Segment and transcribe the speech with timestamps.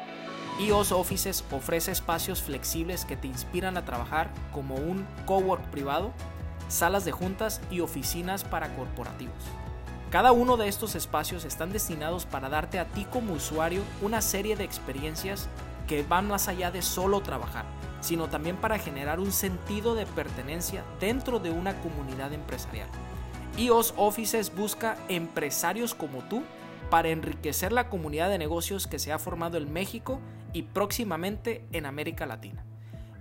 [0.59, 6.13] EOS Offices ofrece espacios flexibles que te inspiran a trabajar como un cowork privado,
[6.69, 9.35] salas de juntas y oficinas para corporativos.
[10.11, 14.57] Cada uno de estos espacios están destinados para darte a ti como usuario una serie
[14.57, 15.51] de experiencias
[15.87, 17.67] que van más allá de solo trabajar,
[18.01, 22.89] sino también para generar un sentido de pertenencia dentro de una comunidad empresarial.
[23.59, 26.43] EOS Offices busca empresarios como tú
[26.89, 30.19] para enriquecer la comunidad de negocios que se ha formado en México
[30.57, 32.65] y próximamente en América Latina.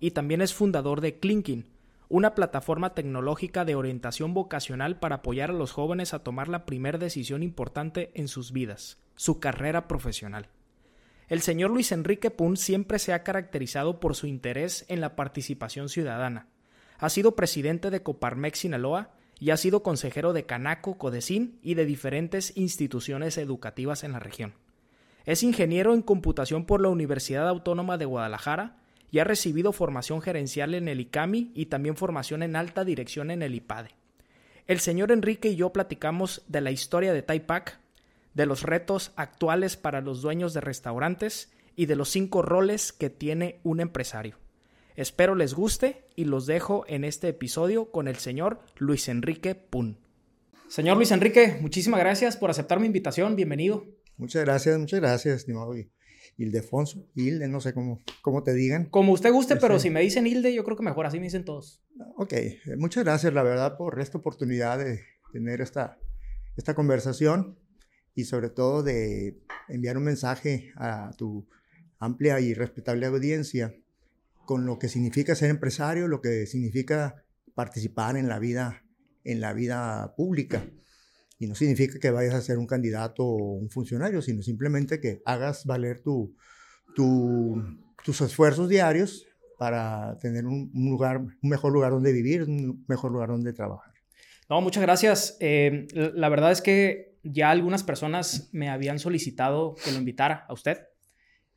[0.00, 1.66] Y también es fundador de Clinking,
[2.08, 6.98] una plataforma tecnológica de orientación vocacional para apoyar a los jóvenes a tomar la primera
[6.98, 10.48] decisión importante en sus vidas, su carrera profesional.
[11.28, 15.88] El señor Luis Enrique Pun siempre se ha caracterizado por su interés en la participación
[15.88, 16.46] ciudadana.
[16.98, 21.84] Ha sido presidente de Coparmex Sinaloa y ha sido consejero de Canaco, Codecín y de
[21.84, 24.54] diferentes instituciones educativas en la región.
[25.24, 28.76] Es ingeniero en computación por la Universidad Autónoma de Guadalajara
[29.10, 33.42] y ha recibido formación gerencial en el ICAMI y también formación en alta dirección en
[33.42, 33.90] el IPADE.
[34.66, 37.78] El señor Enrique y yo platicamos de la historia de Taipac,
[38.34, 43.10] de los retos actuales para los dueños de restaurantes y de los cinco roles que
[43.10, 44.36] tiene un empresario.
[44.96, 49.98] Espero les guste y los dejo en este episodio con el señor Luis Enrique Pun.
[50.68, 53.36] Señor Luis Enrique, muchísimas gracias por aceptar mi invitación.
[53.36, 53.84] Bienvenido.
[54.16, 55.74] Muchas gracias, muchas gracias, estimado
[56.38, 58.86] Ildefonso, Hilde, no sé cómo, cómo te digan.
[58.86, 61.24] Como usted guste, pero este si me dicen Hilde, yo creo que mejor, así me
[61.24, 61.82] dicen todos.
[62.16, 62.32] Ok,
[62.78, 65.98] muchas gracias, la verdad, por esta oportunidad de tener esta,
[66.56, 67.58] esta conversación
[68.14, 69.36] y sobre todo de
[69.68, 71.46] enviar un mensaje a tu
[71.98, 73.74] amplia y respetable audiencia
[74.46, 77.22] con lo que significa ser empresario, lo que significa
[77.54, 78.84] participar en la vida,
[79.24, 80.64] en la vida pública.
[81.38, 85.20] Y no significa que vayas a ser un candidato o un funcionario, sino simplemente que
[85.26, 86.34] hagas valer tu,
[86.94, 89.26] tus esfuerzos diarios
[89.58, 93.92] para tener un, lugar, un mejor lugar donde vivir, un mejor lugar donde trabajar.
[94.48, 95.36] No, muchas gracias.
[95.40, 100.52] Eh, la verdad es que ya algunas personas me habían solicitado que lo invitara a
[100.52, 100.78] usted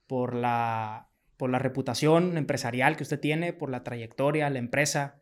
[0.08, 1.09] por la
[1.40, 5.22] por la reputación empresarial que usted tiene, por la trayectoria, la empresa.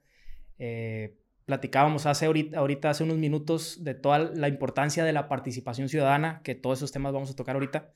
[0.57, 1.15] Eh,
[1.45, 6.41] platicábamos hace ahorita, ahorita, hace unos minutos, de toda la importancia de la participación ciudadana,
[6.43, 7.93] que todos esos temas vamos a tocar ahorita.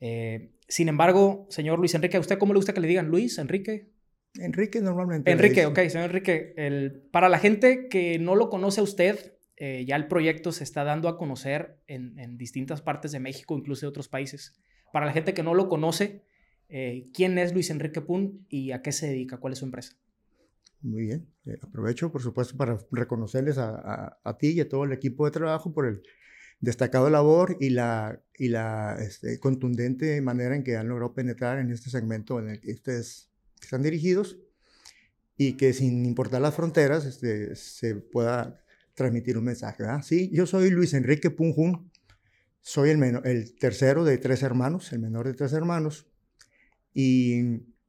[0.00, 3.36] Eh, sin embargo, señor Luis Enrique, ¿a usted cómo le gusta que le digan Luis
[3.36, 3.90] Enrique?
[4.36, 5.30] Enrique normalmente.
[5.30, 6.54] Enrique, ok, señor Enrique.
[6.56, 10.64] El, para la gente que no lo conoce a usted, eh, ya el proyecto se
[10.64, 14.58] está dando a conocer en, en, distintas partes de México, incluso de otros países.
[14.90, 16.24] Para la gente que no lo conoce,
[16.74, 19.36] eh, ¿quién es Luis Enrique Pun y a qué se dedica?
[19.36, 19.92] ¿Cuál es su empresa?
[20.80, 21.28] Muy bien.
[21.44, 25.26] Eh, aprovecho, por supuesto, para reconocerles a, a, a, ti y a todo el equipo
[25.26, 26.02] de trabajo por el
[26.60, 31.70] destacado labor y la, y la este, contundente manera en que han logrado penetrar en
[31.70, 33.30] este segmento en el que ustedes
[33.60, 34.38] están dirigidos
[35.36, 38.64] y que sin importar las fronteras este, se pueda
[38.94, 39.82] transmitir un mensaje.
[39.82, 40.02] ¿verdad?
[40.02, 41.90] Sí, yo soy Luis Enrique Punjun,
[42.62, 46.06] soy el, el tercero de tres hermanos, el menor de tres hermanos,
[46.94, 47.38] y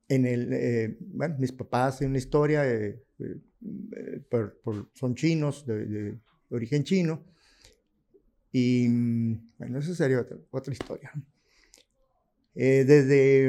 [0.07, 5.65] en el, eh, bueno, mis papás tienen una historia, eh, eh, por, por, son chinos,
[5.65, 6.19] de, de,
[6.49, 7.25] origen chino,
[8.51, 8.87] y
[9.57, 11.11] bueno, esa sería otra, otra historia.
[12.53, 13.47] desde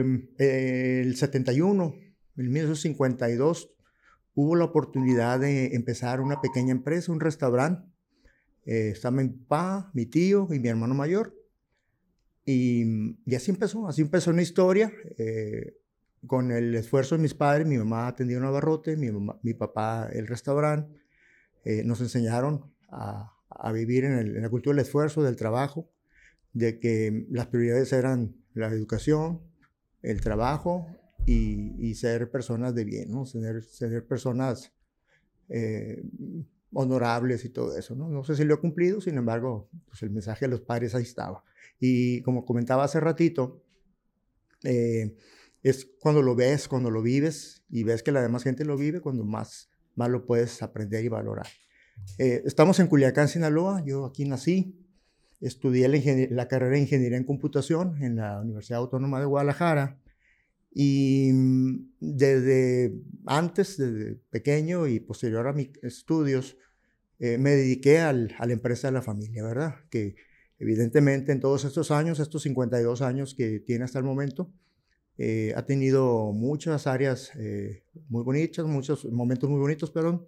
[1.00, 1.94] el 71,
[2.36, 3.70] en 1952,
[4.34, 7.86] hubo la oportunidad de empezar una pequeña empresa, un restaurante.
[8.66, 11.34] Eh, estaba mi papá, mi tío y mi hermano mayor.
[12.46, 14.92] Y, y así empezó, así empezó una historia.
[15.18, 15.76] Eh,
[16.26, 20.08] con el esfuerzo de mis padres, mi mamá atendía un abarrote, mi, mamá, mi papá
[20.12, 20.98] el restaurante.
[21.64, 23.30] Eh, nos enseñaron a,
[23.72, 25.90] vivir en, la cultura del esfuerzo, del trabajo,
[26.52, 29.40] de que las prioridades eran la educación,
[30.02, 30.86] el trabajo
[31.26, 33.26] y, y ser personas de bien, ¿no?
[33.26, 34.72] Ser, ser personas
[35.48, 36.02] eh,
[36.72, 38.08] honorables y todo eso, ¿no?
[38.08, 41.02] No sé si lo he cumplido, sin embargo, pues el mensaje de los padres ahí
[41.04, 41.44] estaba.
[41.80, 43.62] Y como comentaba hace ratito,
[44.64, 45.16] eh,
[45.62, 49.00] es cuando lo ves, cuando lo vives y ves que la demás gente lo vive,
[49.00, 51.46] cuando más, más lo puedes aprender y valorar.
[52.18, 54.78] Eh, estamos en Culiacán, Sinaloa, yo aquí nací,
[55.40, 55.98] estudié la,
[56.30, 60.00] la, carrera de Ingeniería en Computación en la Universidad Autónoma de Guadalajara
[60.74, 62.92] y mm, desde
[63.26, 66.58] antes, desde pequeño y posterior a mis estudios,
[67.20, 69.76] eh, me dediqué al, a la empresa de la familia, ¿verdad?
[69.88, 70.16] Que
[70.58, 74.52] evidentemente en todos estos años, estos 52 años que tiene hasta el momento,
[75.16, 80.26] eh, ha tenido muchas áreas eh, muy bonitas, muchos momentos muy bonitos, perdón,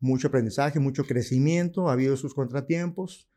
[0.00, 3.28] mucho aprendizaje, mucho crecimiento, ha habido sus contratiempos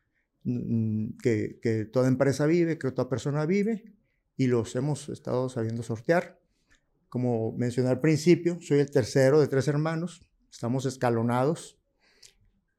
[0.44, 3.94] mm, que, que toda empresa vive, que toda persona vive,
[4.36, 6.40] y los hemos estado sabiendo sortear.
[7.08, 11.78] Como mencioné al principio, soy el tercero de tres hermanos, estamos escalonados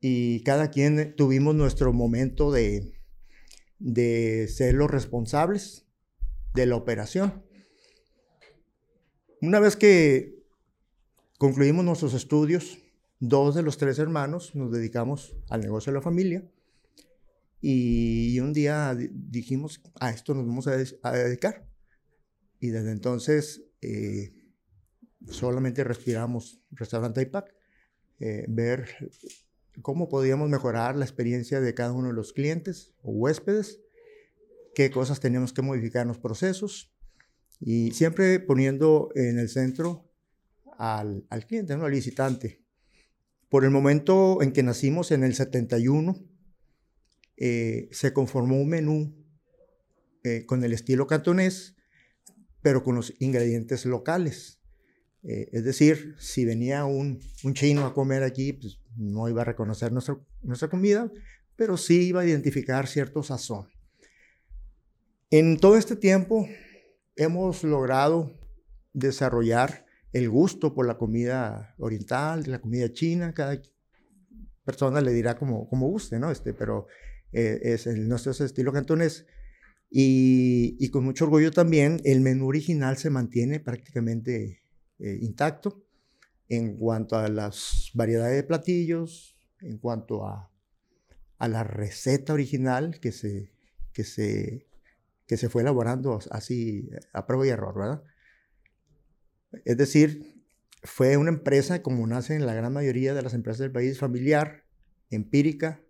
[0.01, 2.94] y cada quien tuvimos nuestro momento de,
[3.79, 5.85] de ser los responsables
[6.53, 7.43] de la operación.
[9.41, 10.43] Una vez que
[11.37, 12.79] concluimos nuestros estudios,
[13.19, 16.49] dos de los tres hermanos nos dedicamos al negocio de la familia
[17.61, 21.67] y un día dijimos, a esto nos vamos a, dedicar.
[22.59, 24.33] Y desde entonces eh,
[25.27, 27.53] solamente respiramos restaurante IPAC,
[28.19, 28.87] eh, ver
[29.81, 33.81] cómo podíamos mejorar la experiencia de cada uno de los clientes o huéspedes,
[34.73, 36.93] qué cosas teníamos que modificar en los procesos
[37.59, 40.09] y siempre poniendo en el centro
[40.77, 41.85] al, al cliente, ¿no?
[41.85, 42.61] al visitante.
[43.49, 46.15] Por el momento en que nacimos en el 71,
[47.37, 49.15] eh, se conformó un menú
[50.23, 51.75] eh, con el estilo cantonés,
[52.61, 54.59] pero con los ingredientes locales.
[55.27, 59.45] Eh, es decir, si venía un, un, chino a comer aquí, pues no iba a
[59.45, 61.11] reconocer nuestra, nuestra comida,
[61.55, 63.67] pero sí iba a identificar cierto sazón.
[65.31, 66.47] En todo este tiempo
[67.15, 68.31] hemos logrado
[68.93, 73.59] desarrollar el gusto por la comida oriental, la comida china, cada
[74.63, 76.31] persona le dirá como, como guste, ¿no?
[76.31, 76.87] Este, pero
[77.33, 79.25] eh, es el nuestro estilo cantonés.
[79.89, 84.64] Y, y, con mucho orgullo también, el menú original se mantiene prácticamente
[84.99, 85.85] eh, intacto
[86.47, 90.51] en cuanto a las variedades de platillos, en cuanto a,
[91.37, 93.51] a la receta original que se,
[93.93, 94.67] que, se,
[95.27, 98.03] que se fue elaborando así a prueba y error, ¿verdad?
[99.63, 100.43] Es decir,
[100.83, 104.65] fue una empresa como nace en la gran mayoría de las empresas del país, familiar,
[105.09, 105.81] empírica,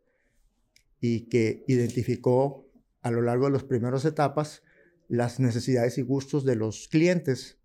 [1.02, 2.72] y que identificó
[3.02, 4.64] a lo largo de las primeras etapas
[5.08, 7.60] las necesidades y gustos de los clientes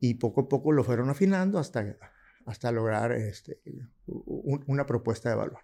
[0.00, 1.96] y poco a poco lo fueron afinando hasta,
[2.46, 3.60] hasta lograr este,
[4.06, 5.58] un, una propuesta de valor.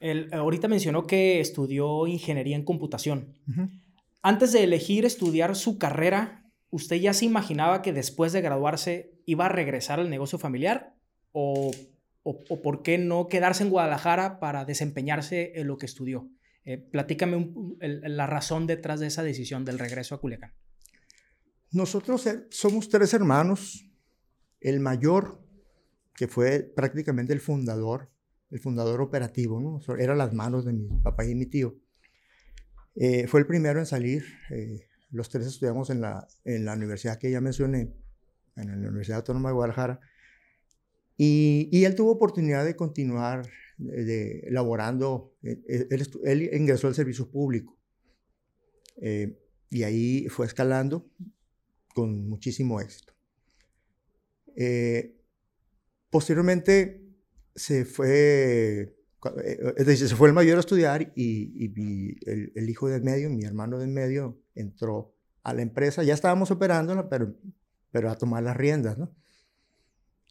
[0.00, 3.38] El, ahorita mencionó que estudió ingeniería en computación.
[3.48, 3.82] Uh -huh.
[4.22, 9.46] Antes de elegir estudiar su carrera, ¿usted ya se imaginaba que después de graduarse iba
[9.46, 10.94] a regresar al negocio familiar?
[11.32, 11.70] ¿O
[12.24, 16.28] o, o, por qué no quedarse en Guadalajara para desempeñarse en lo que estudió.
[16.64, 20.52] Eh, platícame un, el, la razón detrás de esa decisión del regreso a Culiacán.
[21.74, 23.90] Nosotros eh, somos tres hermanos,
[24.60, 25.40] el mayor,
[26.14, 28.12] que fue prácticamente el fundador,
[28.52, 29.80] el fundador operativo, ¿no?
[29.96, 31.76] Era las manos de mi papá y mi tío.
[32.94, 34.24] Eh, fue el primero en salir.
[34.52, 37.92] Eh, los tres estudiamos en la, en la universidad que ya mencioné,
[38.54, 39.98] en la Universidad Autónoma de Guadalajara.
[41.16, 45.34] Y, y él tuvo oportunidad de continuar de, elaborando.
[45.42, 47.76] Eh, él, él, ingresó al servicio público.
[49.70, 51.10] y ahí fue escalando
[51.94, 53.14] con muchísimo éxito.
[56.10, 57.00] posteriormente
[57.54, 58.94] se fue
[59.44, 61.72] eh, es decir, se fue el mayor a estudiar y,
[62.26, 66.02] el, hijo del medio, mi hermano del medio, entró a la empresa.
[66.02, 67.34] Ya estábamos operándola, pero,
[67.90, 69.14] pero a tomar las riendas, ¿no?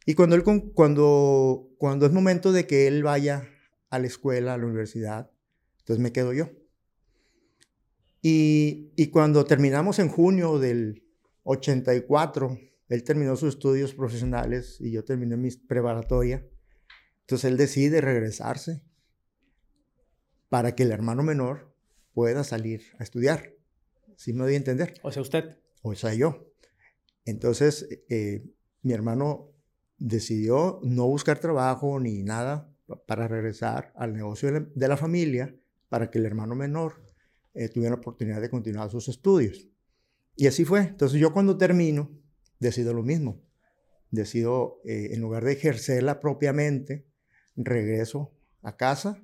[0.05, 0.43] Y cuando, él,
[0.73, 3.47] cuando, cuando es momento de que él vaya
[3.89, 5.31] a la escuela, a la universidad,
[5.79, 6.49] entonces me quedo yo.
[8.21, 11.02] Y, y cuando terminamos en junio del
[11.43, 12.57] 84,
[12.89, 16.47] él terminó sus estudios profesionales y yo terminé mi preparatoria.
[17.21, 18.81] Entonces él decide regresarse
[20.49, 21.73] para que el hermano menor
[22.13, 23.53] pueda salir a estudiar.
[24.15, 24.93] ¿Sí me doy a entender?
[25.01, 25.57] O sea, usted.
[25.81, 26.53] O sea, yo.
[27.25, 28.45] Entonces, eh,
[28.81, 29.51] mi hermano
[29.97, 32.69] decidió no buscar trabajo ni nada
[33.07, 35.55] para regresar al negocio de la, familia
[35.89, 37.01] para que el hermano menor
[37.53, 39.69] eh, tuviera la oportunidad de continuar sus estudios.
[40.35, 40.81] Y así fue.
[40.81, 42.11] Entonces yo cuando termino,
[42.59, 43.41] decido lo mismo.
[44.09, 47.07] Decido, eh, en lugar de ejercerla propiamente,
[47.55, 49.23] regreso a casa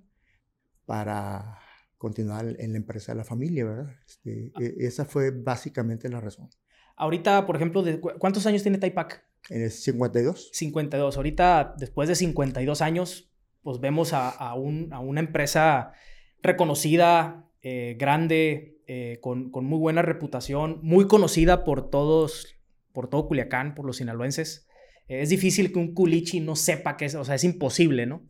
[0.86, 1.60] para
[1.98, 3.96] continuar en la empresa de la familia, ¿verdad?
[4.08, 4.60] Este, ah.
[4.62, 6.50] e, esa fue básicamente la razón.
[6.96, 7.84] Ahorita, por ejemplo,
[8.20, 9.24] ¿cuántos años tiene Taipac?
[9.50, 10.50] En 52.
[10.54, 11.18] 52.
[11.18, 15.94] Ahorita, después de 52 años, pues vemos a, una empresa
[16.42, 22.56] reconocida, eh, grande, eh, con, muy buena reputación, muy conocida por todos,
[22.92, 24.66] por todo Culiacán, por los sinaloenses
[25.10, 28.30] es difícil que un culichi no sepa qué es, o sea, es imposible, ¿no?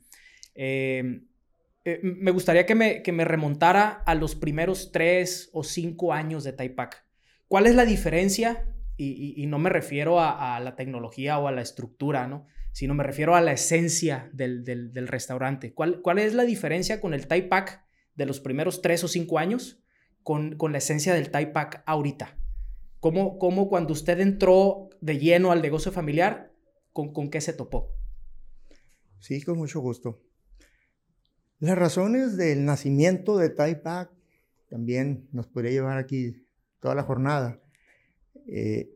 [0.56, 1.22] Eh,
[1.84, 6.46] eh, me gustaría que me, que me remontara a los primeros tres o cinco años
[6.46, 7.06] de Taipac.
[7.50, 8.66] ¿Cuál es la diferencia?
[8.96, 12.48] Y, no me refiero a, la tecnología o a la estructura, ¿no?
[12.74, 15.74] Sino me refiero a la esencia del, del, restaurante.
[15.74, 17.82] ¿Cuál, ¿Cuál, es la diferencia con el Taipac
[18.16, 19.82] de los primeros tres o cinco años
[20.24, 22.38] con, con la esencia del Taipac ahorita?
[23.00, 26.50] ¿Cómo, ¿Cómo cuando usted entró de lleno al negocio familiar,
[26.92, 27.96] ¿Con, qué se topó?
[29.20, 30.22] Sí, con mucho gusto.
[31.60, 34.12] Las razones del nacimiento de Taipak
[34.70, 36.46] también nos podría llevar aquí
[36.80, 37.62] toda la jornada.
[38.48, 38.92] Eh,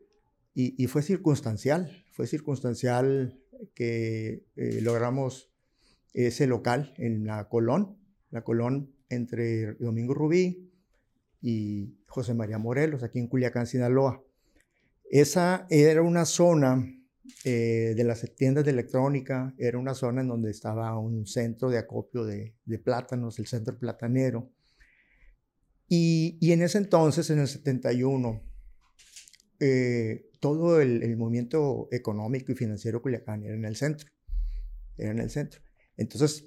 [0.54, 3.40] y, fue circunstancial, fue circunstancial
[3.74, 5.50] que eh, logramos
[6.12, 7.98] ese local en la Colón,
[8.30, 10.73] la Colón entre Domingo Rubí
[11.46, 14.24] y José María Morelos, aquí en Culiacán, Sinaloa.
[15.10, 16.82] Esa era una zona
[17.44, 21.76] eh, de las tiendas de electrónica, era una zona en donde estaba un centro de
[21.76, 24.50] acopio de, plátanos, el centro platanero.
[25.86, 28.42] Y, en ese entonces, en el 71,
[29.60, 34.08] eh, todo el, movimiento económico y financiero Culiacán era en el centro.
[34.96, 35.60] Era en el centro.
[35.98, 36.46] Entonces,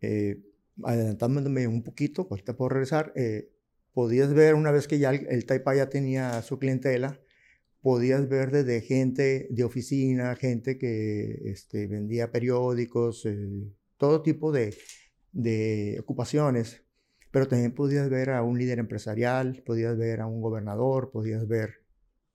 [0.00, 0.42] eh,
[0.82, 3.12] adelantándome un poquito, ahorita puedo regresar,
[3.98, 7.20] podías ver una vez que ya el, el Taipa ya tenía su clientela,
[7.80, 14.72] podías ver desde gente de oficina, gente que este, vendía periódicos, eh, todo tipo de,
[15.32, 16.84] de, ocupaciones,
[17.32, 21.84] pero también podías ver a un líder empresarial, podías ver a un gobernador, podías ver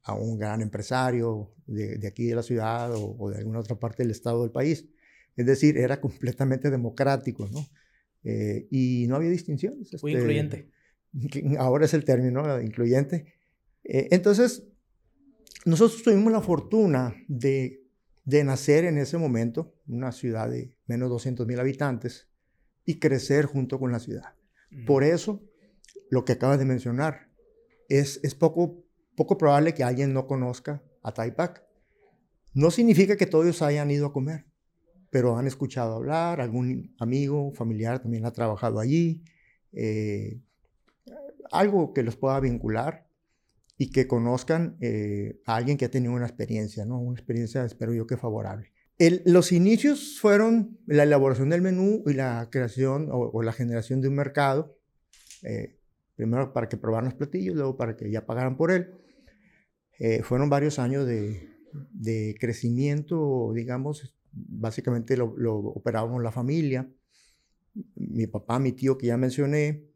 [0.02, 4.04] a un gran empresario de, de aquí de la ciudad o, de alguna otra parte
[4.04, 4.90] del estado del país.
[5.38, 7.66] Es decir, era completamente democrático, ¿no?
[8.26, 9.94] Eh, y no había distinciones.
[10.04, 10.73] Muy este, incluyente.
[11.60, 13.34] Ahora es el término, incluyente.
[13.84, 14.64] Eh, entonces,
[15.66, 17.84] nosotros tuvimos la fortuna de,
[18.26, 22.28] de nacer en ese momento, una ciudad de menos de 200 mil habitantes,
[22.86, 24.36] y crecer junto con la ciudad.
[24.86, 25.42] Por eso,
[26.10, 27.30] lo que acabas de mencionar,
[27.90, 28.84] es, es poco,
[29.16, 31.64] poco probable que alguien no conozca a Taipac.
[32.54, 34.46] No significa que todos hayan ido a comer,
[35.10, 39.24] pero han escuchado hablar, algún amigo, familiar también ha trabajado allí,
[39.72, 40.42] eh,
[41.54, 43.08] algo que los pueda vincular
[43.78, 47.00] y que conozcan eh, a alguien que ha tenido una experiencia, ¿no?
[47.00, 48.72] Una experiencia, espero yo, que favorable.
[49.26, 54.16] los inicios fueron la elaboración del menú y la creación o, la generación de un
[54.16, 54.78] mercado,
[55.42, 55.80] eh,
[56.16, 58.94] primero para que probaran los platillos, luego para que ya pagaran por él.
[60.00, 61.50] Eh, fueron varios años de,
[61.92, 66.90] de, crecimiento, digamos, básicamente lo, lo operábamos la familia,
[67.96, 69.93] mi papá, mi tío que ya mencioné,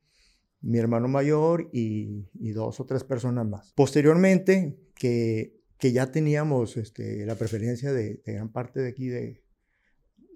[0.61, 3.73] mi hermano mayor y, dos o tres personas más.
[3.75, 4.77] Posteriormente,
[5.77, 9.43] que ya teníamos este, la preferencia de, gran parte de aquí de,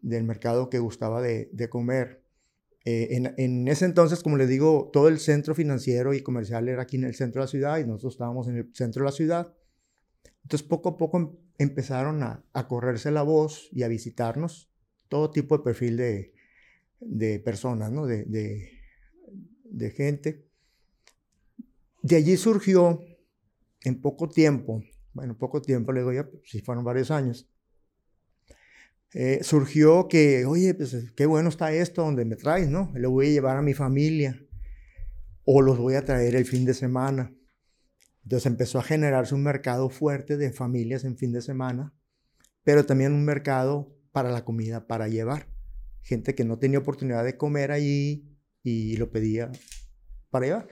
[0.01, 2.23] del mercado que gustaba de, comer.
[2.83, 6.97] Eh, en, ese entonces, como les digo, todo el centro financiero y comercial era aquí
[6.97, 9.53] en el centro de la ciudad y nosotros estábamos en el centro de la ciudad.
[10.43, 14.71] Entonces, poco a poco em, empezaron a, a correrse la voz y a visitarnos
[15.09, 16.33] todo tipo de perfil de,
[17.01, 18.05] de personas, ¿no?
[18.05, 18.80] de,
[19.71, 20.45] de, gente.
[22.01, 22.99] De allí surgió
[23.83, 27.49] en poco tiempo, bueno, poco tiempo, le digo ya, si fueron varios años,
[29.13, 32.91] eh, surgió que, oye, pues qué bueno está esto donde me traes, ¿no?
[32.95, 34.41] Lo voy a llevar a mi familia
[35.43, 37.33] o los voy a traer el fin de semana.
[38.23, 41.93] Entonces empezó a generarse un mercado fuerte de familias en fin de semana,
[42.63, 45.47] pero también un mercado para la comida, para llevar.
[46.03, 48.30] Gente que no tenía oportunidad de comer allí
[48.63, 49.51] y lo pedía
[50.29, 50.67] para llevar.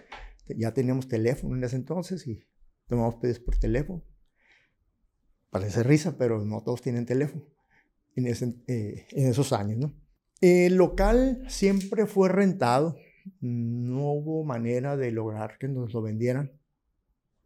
[0.48, 2.44] Ya teníamos teléfono en ese entonces y
[2.88, 4.04] tomamos pedidos por teléfono.
[5.50, 7.44] Parece risa, pero no todos tienen teléfono
[8.16, 8.28] en,
[8.68, 9.96] eh, en esos años, ¿no?
[10.42, 12.98] El local siempre fue rentado.
[13.42, 16.60] No hubo manera de lograr que nos lo vendieran.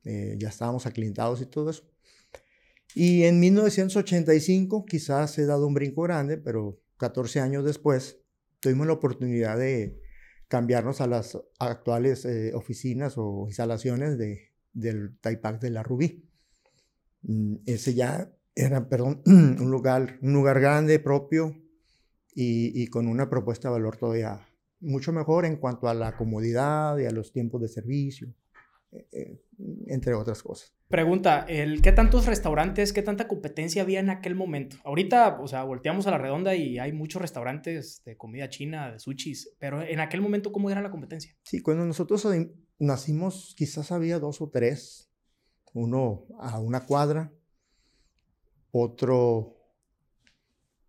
[0.04, 1.90] Eh, ya estábamos aclientados y todo eso.
[2.94, 8.20] Y en 1985 quizás he dado un brinco grande, pero 14 años después
[8.60, 10.00] tuvimos la oportunidad de
[10.48, 16.30] cambiarnos a las actuales eh, oficinas o instalaciones de, del Taipac de la Rubí.
[17.24, 21.56] Mm, ese ya era, perdón, un lugar, un lugar grande, propio
[22.36, 24.48] y, y con una propuesta de valor todavía
[24.80, 28.34] mucho mejor en cuanto a la comodidad y a los tiempos de servicio.
[28.94, 29.42] Eh,
[29.88, 30.74] entre otras cosas.
[30.88, 34.78] Pregunta, el, ¿qué tantos restaurantes, qué tanta competencia había en aquel momento?
[34.84, 39.00] Ahorita, o sea, volteamos a la redonda y hay muchos restaurantes de comida china, de
[39.00, 41.36] sushis, pero en aquel momento, ¿cómo era la competencia?
[41.44, 42.28] Sí, cuando nosotros
[42.78, 45.10] nacimos, quizás había dos o tres,
[45.74, 47.34] uno a una cuadra,
[48.72, 49.58] otro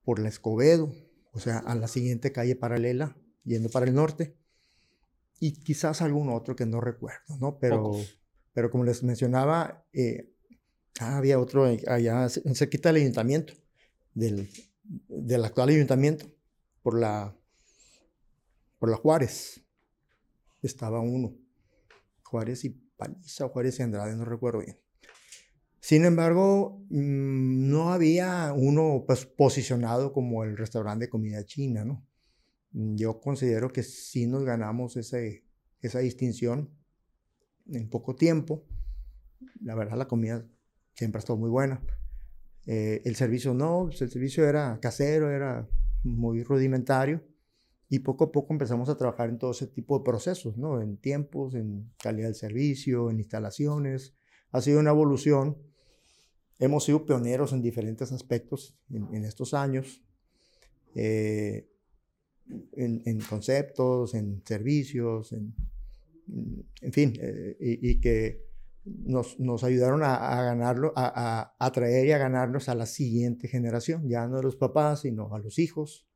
[0.04, 0.92] por la Escobedo,
[1.32, 4.36] o sea, a la siguiente calle paralela, yendo para el norte,
[5.40, 7.58] y quizás algún otro que no recuerdo, ¿no?
[7.58, 7.92] Pero,
[8.52, 10.32] pero como les mencionaba, eh,
[11.00, 13.54] ah, había otro allá cerquita del ayuntamiento,
[14.14, 14.48] del,
[15.08, 16.26] del actual ayuntamiento,
[16.82, 17.36] por la,
[18.78, 19.60] por la Juárez.
[20.62, 21.36] Estaba uno,
[22.22, 24.78] Juárez y Paliza, Juárez y Andrade, no recuerdo bien.
[25.80, 32.06] Sin embargo, mm, no había uno pues, posicionado como el restaurante de comida china, ¿no?
[32.74, 35.44] Mm, yo considero que sí nos ganamos ese,
[35.80, 36.70] esa distinción
[37.70, 38.66] en poco tiempo.
[39.62, 40.46] La verdad, la comida
[40.92, 41.80] siempre ha estado muy buena.
[42.66, 45.68] Eh, el servicio no, pues, el servicio era casero, era
[46.02, 47.24] muy rudimentario.
[47.88, 50.80] Y poco a poco empezamos a trabajar en todo ese tipo de procesos, ¿no?
[50.80, 54.14] En tiempos, en calidad del servicio, en instalaciones.
[54.50, 55.58] Ha sido una evolución.
[56.58, 60.02] Hemos sido pioneros en diferentes aspectos en, estos años.
[60.94, 61.68] Eh,
[62.72, 65.54] en, conceptos, en servicios, en,
[66.80, 68.44] en fin, eh, y, que
[68.84, 74.08] nos, nos ayudaron a, ganarlo, a, a, atraer y a ganarnos a la siguiente generación,
[74.08, 76.06] ya no a los papás, sino a los hijos,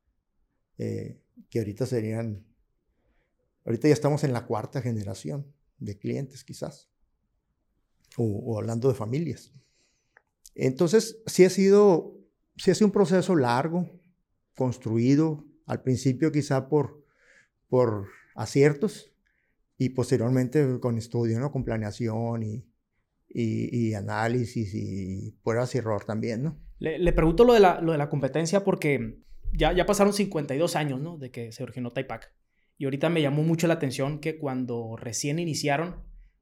[0.77, 2.45] eh, que ahorita serían,
[3.65, 5.45] ahorita ya estamos en la cuarta generación
[5.79, 6.89] de clientes quizás,
[8.17, 9.51] o, o hablando de familias.
[10.55, 12.17] Entonces, sí ha sido,
[12.57, 13.89] sí ha sido un proceso largo,
[14.55, 17.05] construido, al principio quizá por,
[17.69, 19.11] por aciertos
[19.77, 21.51] y posteriormente con estudio, ¿no?
[21.51, 22.65] Con planeación y,
[23.29, 26.59] y, análisis y pruebas y error también, ¿no?
[26.79, 29.19] Le, pregunto lo de, la, lo de la competencia porque
[29.53, 31.19] ya, ya pasaron 52 años, ¿no?
[31.19, 32.33] De que se originó Taipac.
[32.79, 35.97] Y ahorita me llamó mucho la atención que cuando recién iniciaron,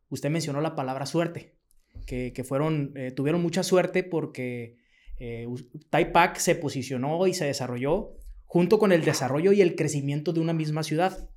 [0.08, 1.58] usted mencionó la palabra suerte,
[2.06, 4.78] que, que fueron, eh, tuvieron mucha suerte porque
[5.20, 5.48] eh,
[5.90, 10.54] Taipac se posicionó y se desarrolló junto con el desarrollo y el crecimiento de una
[10.54, 11.30] misma ciudad.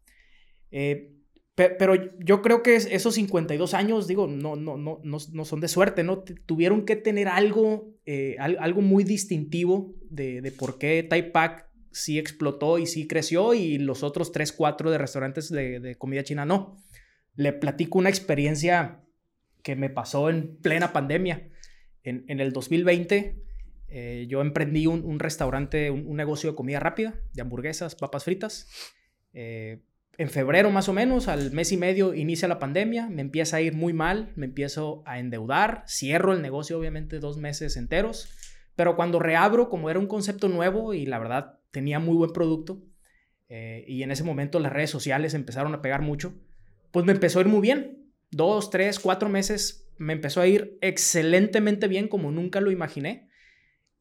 [0.71, 1.13] Eh,
[1.57, 6.05] pero yo creo que esos 52 años, digo, no, no, no, no, son de suerte,
[6.05, 6.23] ¿no?
[6.47, 12.87] Tuvieron que tener algo, eh, algo muy distintivo de, por qué Taipac sí explotó y
[12.87, 16.79] sí creció y los otros 3, 4 de restaurantes de, de comida china no.
[17.35, 19.03] Le platico una experiencia
[19.63, 21.51] que me pasó en plena pandemia.
[22.03, 23.50] En, en el 2020
[23.91, 28.69] eh, yo emprendí un, restaurante, un, negocio de comida rápida, de hamburguesas, papas fritas.
[29.33, 29.83] Eh,
[30.17, 33.61] en febrero más o menos, al mes y medio, inicia la pandemia, me empieza a
[33.63, 38.29] ir muy mal, me empiezo a endeudar, cierro el negocio obviamente dos meses enteros,
[38.77, 42.83] pero cuando reabro, como era un concepto nuevo y la verdad tenía muy buen producto,
[43.49, 46.35] eh, y en ese momento las redes sociales empezaron a pegar mucho,
[46.93, 48.13] pues me empezó a ir muy bien.
[48.31, 53.30] Dos, tres, cuatro meses me empezó a ir excelentemente bien como nunca lo imaginé.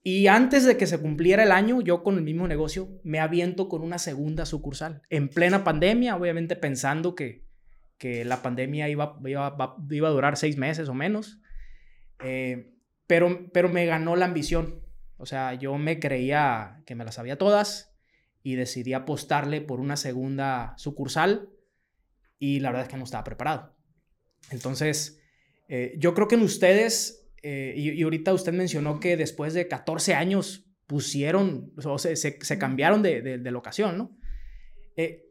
[0.01, 3.67] Y antes de que se cumpliera el año, yo con el mismo negocio me aviento
[3.67, 5.01] con una segunda sucursal.
[5.09, 7.45] En plena pandemia, obviamente pensando que,
[7.97, 11.41] que la pandemia iba, iba, iba, a durar seis meses o menos.
[12.23, 12.73] Eh,
[13.07, 14.81] pero, pero me ganó la ambición.
[15.17, 17.93] O sea, yo me creía que me las sabía todas
[18.41, 21.49] y decidí apostarle por una segunda sucursal
[22.39, 23.75] y la verdad es que no estaba preparado.
[24.49, 25.19] Entonces,
[25.67, 30.13] eh, yo creo que en ustedes, eh, y, ahorita usted mencionó que después de 14
[30.13, 34.17] años pusieron, o se, se, cambiaron de, de, locación, ¿no?
[34.95, 35.25] Eh,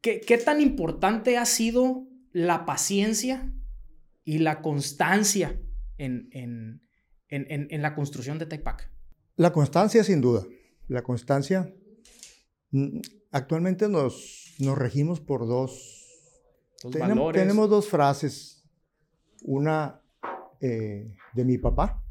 [0.00, 3.52] ¿qué, ¿qué, tan importante ha sido la paciencia
[4.24, 5.60] y la constancia
[5.98, 6.82] en, en,
[7.28, 8.90] en, en la construcción de TechPack?
[9.36, 10.46] La constancia, sin duda.
[10.88, 11.72] La constancia.
[12.70, 16.02] Mm, actualmente nos, nos regimos por dos
[16.90, 18.64] tenemos, dos frases,
[19.42, 20.01] una
[20.62, 22.02] eh, de mi papá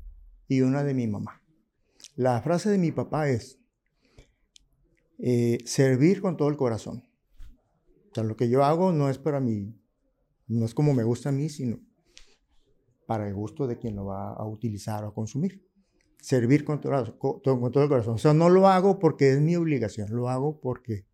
[0.49, 1.41] y una de mi mamá.
[2.17, 3.61] La frase de mi papá es,
[5.19, 7.03] eh, servir con todo el corazón.
[8.11, 9.73] O sea, lo que yo hago no es para mí,
[10.47, 11.79] no es como me gusta a mí, sino
[13.05, 15.65] para el gusto de quien lo va a utilizar o a consumir.
[16.19, 18.15] Servir con todo, con todo el corazón.
[18.15, 21.05] O sea, no lo hago porque es mi obligación, lo hago porque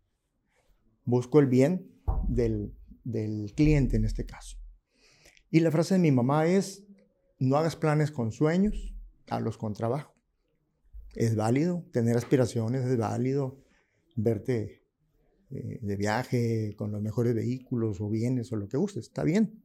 [1.04, 1.88] busco el bien
[2.26, 2.74] del,
[3.04, 4.58] del cliente en este caso.
[5.50, 6.87] Y la frase de mi mamá es,
[7.38, 8.94] no hagas planes con sueños,
[9.28, 10.14] hazlos con trabajo.
[11.14, 13.58] Es válido tener aspiraciones, es válido
[14.16, 14.82] verte
[15.50, 19.62] eh, de viaje con los mejores vehículos o bienes o lo que gustes, está bien.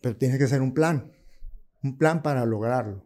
[0.00, 1.10] Pero tiene que ser un plan,
[1.82, 3.04] un plan para lograrlo.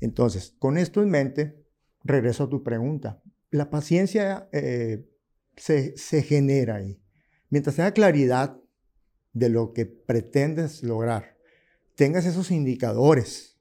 [0.00, 1.64] Entonces, con esto en mente,
[2.04, 3.22] regreso a tu pregunta.
[3.50, 5.08] La paciencia eh,
[5.56, 7.00] se, se genera ahí.
[7.50, 8.60] Mientras tenga claridad
[9.32, 11.37] de lo que pretendes lograr,
[11.98, 13.58] tengas esos indicadores,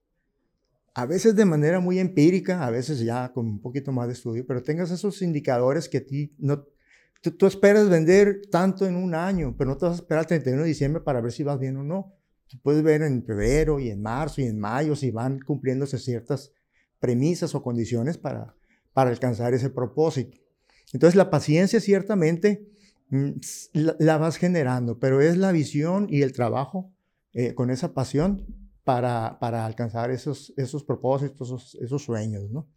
[0.94, 4.46] a veces de manera muy empírica, a veces ya con un poquito más de estudio,
[4.46, 6.64] pero tengas esos indicadores que ti no,
[7.22, 10.62] tú, esperas vender tanto en un año, pero no te vas a esperar el 31
[10.62, 12.14] de diciembre para ver si vas bien o no.
[12.48, 16.54] Tú puedes ver en febrero y en marzo y en mayo si van cumpliéndose ciertas
[17.00, 18.56] premisas o condiciones para,
[18.94, 20.38] para alcanzar ese propósito.
[20.94, 22.68] Entonces la paciencia ciertamente
[23.10, 23.40] Mm,
[23.74, 26.92] la, vas generando, pero es la visión y el trabajo
[27.40, 28.48] eh, con esa pasión
[28.84, 32.68] para, para alcanzar esos, esos propósitos, esos, sueños, ¿no?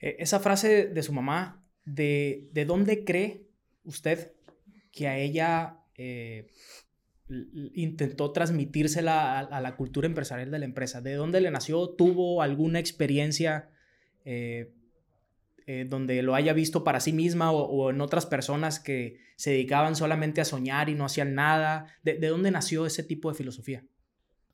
[0.00, 3.48] E, esa frase de su mamá, ¿de, de dónde cree
[3.84, 4.34] usted
[4.90, 6.48] que a ella eh,
[7.72, 11.00] intentó transmitírsela a, la cultura empresarial de la empresa?
[11.00, 11.88] ¿De dónde le nació?
[11.88, 13.70] ¿Tuvo alguna experiencia
[14.26, 14.74] eh,
[15.88, 20.42] donde lo haya visto para sí misma o, en otras personas que se dedicaban solamente
[20.42, 21.86] a soñar y no hacían nada?
[22.02, 23.86] ¿De, dónde nació ese tipo de filosofía?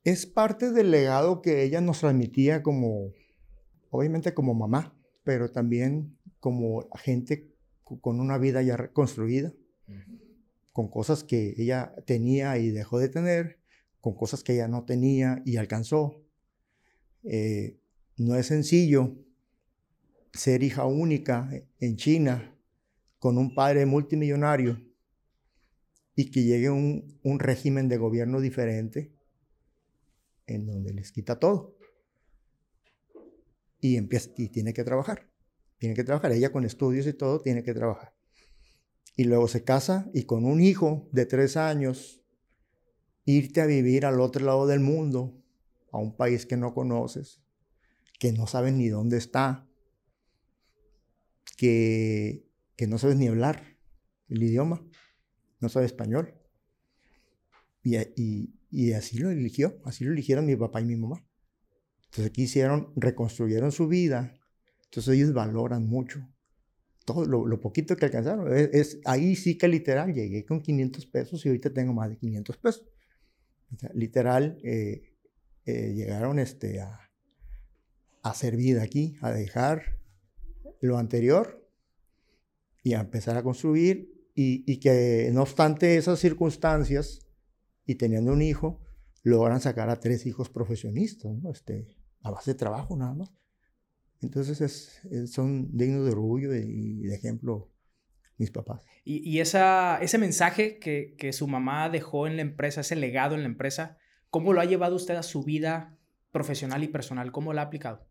[0.03, 3.11] Es parte del legado que ella nos transmitía como,
[3.89, 9.53] obviamente como mamá, pero también como gente con una vida ya reconstruida,
[10.71, 13.59] con cosas que ella tenía y dejó de tener,
[13.99, 16.23] con cosas que ella no tenía y alcanzó.
[17.23, 17.77] Eh,
[18.15, 19.17] no es sencillo
[20.31, 22.55] ser hija única en China
[23.17, 24.81] con un padre multimillonario
[26.15, 29.18] y que llegue un, un régimen de gobierno diferente
[30.49, 31.77] en donde les quita todo.
[33.81, 35.29] Y, empieza, y tiene que trabajar.
[35.77, 36.31] Tiene que trabajar.
[36.31, 38.13] Ella con estudios y todo tiene que trabajar.
[39.15, 42.21] Y luego se casa y con un hijo de tres años,
[43.25, 45.41] irte a vivir al otro lado del mundo,
[45.91, 47.41] a un país que no conoces,
[48.19, 49.69] que no sabes ni dónde está,
[51.59, 52.47] que,
[52.87, 53.77] no sabes ni hablar
[54.29, 54.85] el idioma,
[55.59, 56.35] no sabe español.
[57.83, 58.58] Y,
[58.93, 61.25] así lo eligió, así lo eligieron mi papá y mi mamá.
[62.05, 64.33] Entonces aquí hicieron, reconstruyeron su vida.
[64.85, 66.27] Entonces ellos valoran mucho
[67.05, 68.47] todo lo, poquito que alcanzaron.
[68.55, 72.57] Es, ahí sí que literal llegué con 500 pesos y ahorita tengo más de 500
[72.57, 72.85] pesos.
[73.93, 75.15] literal eh,
[75.65, 77.09] eh, llegaron este, a,
[78.21, 79.99] a hacer vida aquí, a dejar
[80.81, 81.67] lo anterior
[82.83, 87.27] y a empezar a construir y, que no obstante esas circunstancias
[87.89, 88.79] y teniendo un hijo,
[89.23, 91.49] logran sacar a tres hijos profesionistas, ¿no?
[91.49, 91.87] este,
[92.21, 93.33] a base de trabajo nada más.
[94.21, 97.71] Entonces es, son dignos de orgullo y de ejemplo
[98.37, 98.83] mis papás.
[99.03, 103.33] Y, y esa, ese mensaje que, que su mamá dejó en la empresa, ese legado
[103.33, 103.97] en la empresa,
[104.29, 105.97] ¿cómo lo ha llevado usted a su vida
[106.31, 107.31] profesional y personal?
[107.31, 108.07] ¿Cómo lo ha aplicado?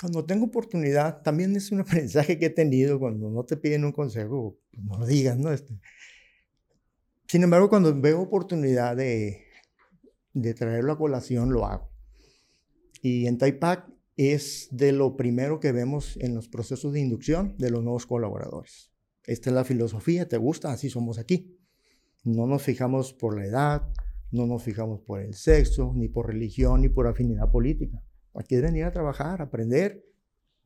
[0.00, 3.92] cuando tengo oportunidad, también es un aprendizaje que he tenido cuando no te piden un
[3.92, 5.52] consejo, pues no lo digas, ¿no?
[5.52, 5.74] Este,
[7.32, 9.44] sin embargo, cuando veo oportunidad de,
[10.34, 11.88] de traerlo a colación, lo hago.
[13.00, 17.70] Y en Taipac es de lo primero que vemos en los procesos de inducción de
[17.70, 18.92] los nuevos colaboradores.
[19.24, 20.72] Esta es la filosofía, ¿te gusta?
[20.72, 21.58] Así somos aquí.
[22.22, 23.88] No nos fijamos por la edad,
[24.30, 28.04] no nos fijamos por el sexo, ni por religión, ni por afinidad política.
[28.34, 30.04] Aquí es venir a trabajar, a aprender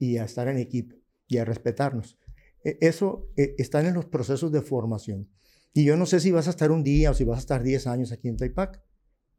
[0.01, 0.97] y a estar en equipo
[1.29, 2.19] y a respetarnos.
[2.65, 5.29] E, eso e, está en los procesos de formación.
[5.77, 7.63] Y yo no sé si vas a estar un día o si vas a estar
[7.63, 8.83] 10 años aquí en Taipac.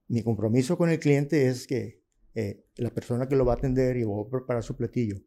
[0.08, 2.04] Mi compromiso con el cliente es que
[2.36, 5.18] eh, la persona que lo va a atender y va a preparar su platillo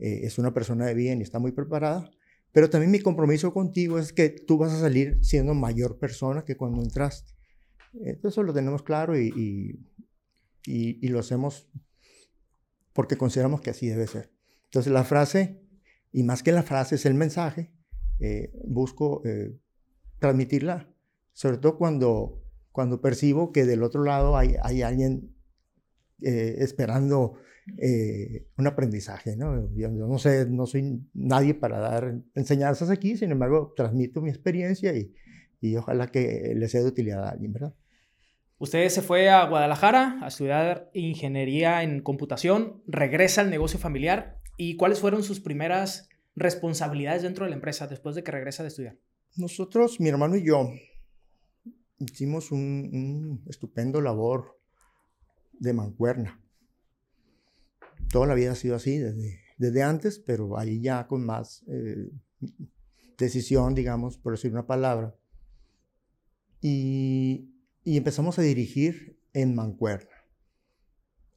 [0.00, 2.10] eh, es una persona de bien y está muy preparada.
[2.50, 6.56] Pero también mi compromiso contigo es que tú vas a salir siendo mayor persona que
[6.56, 7.32] cuando entraste.
[8.24, 9.78] Eso lo tenemos claro y,
[10.66, 11.68] y, lo hacemos
[12.92, 14.32] porque consideramos que así debe ser.
[14.64, 15.62] Entonces la frase,
[16.10, 17.72] y más que la frase, es el mensaje,
[18.18, 19.22] eh, busco
[20.24, 20.88] transmitirla,
[21.34, 25.34] sobre todo cuando, cuando percibo que del otro lado hay, hay alguien
[26.22, 27.34] eh, esperando
[27.76, 29.70] eh, un aprendizaje, ¿no?
[29.74, 34.96] Yo, no sé, no soy nadie para dar enseñanzas aquí, sin embargo, transmito mi experiencia
[34.96, 35.12] y,
[35.60, 37.74] y ojalá que le sea de utilidad a alguien, ¿verdad?
[38.56, 44.76] Usted se fue a Guadalajara a estudiar ingeniería en computación, regresa al negocio familiar y
[44.76, 48.96] ¿cuáles fueron sus primeras responsabilidades dentro de la empresa después de que regresa de estudiar?
[49.36, 50.70] Nosotros, mi hermano y yo,
[51.98, 54.60] hicimos un, un estupendo labor
[55.58, 56.40] de mancuerna.
[58.10, 58.98] Toda la vida ha sido así,
[59.58, 62.12] desde, antes, pero ahí ya con más eh,
[63.18, 65.16] decisión, digamos, por decir una palabra.
[66.60, 67.50] Y,
[67.82, 70.14] y empezamos a dirigir en mancuerna.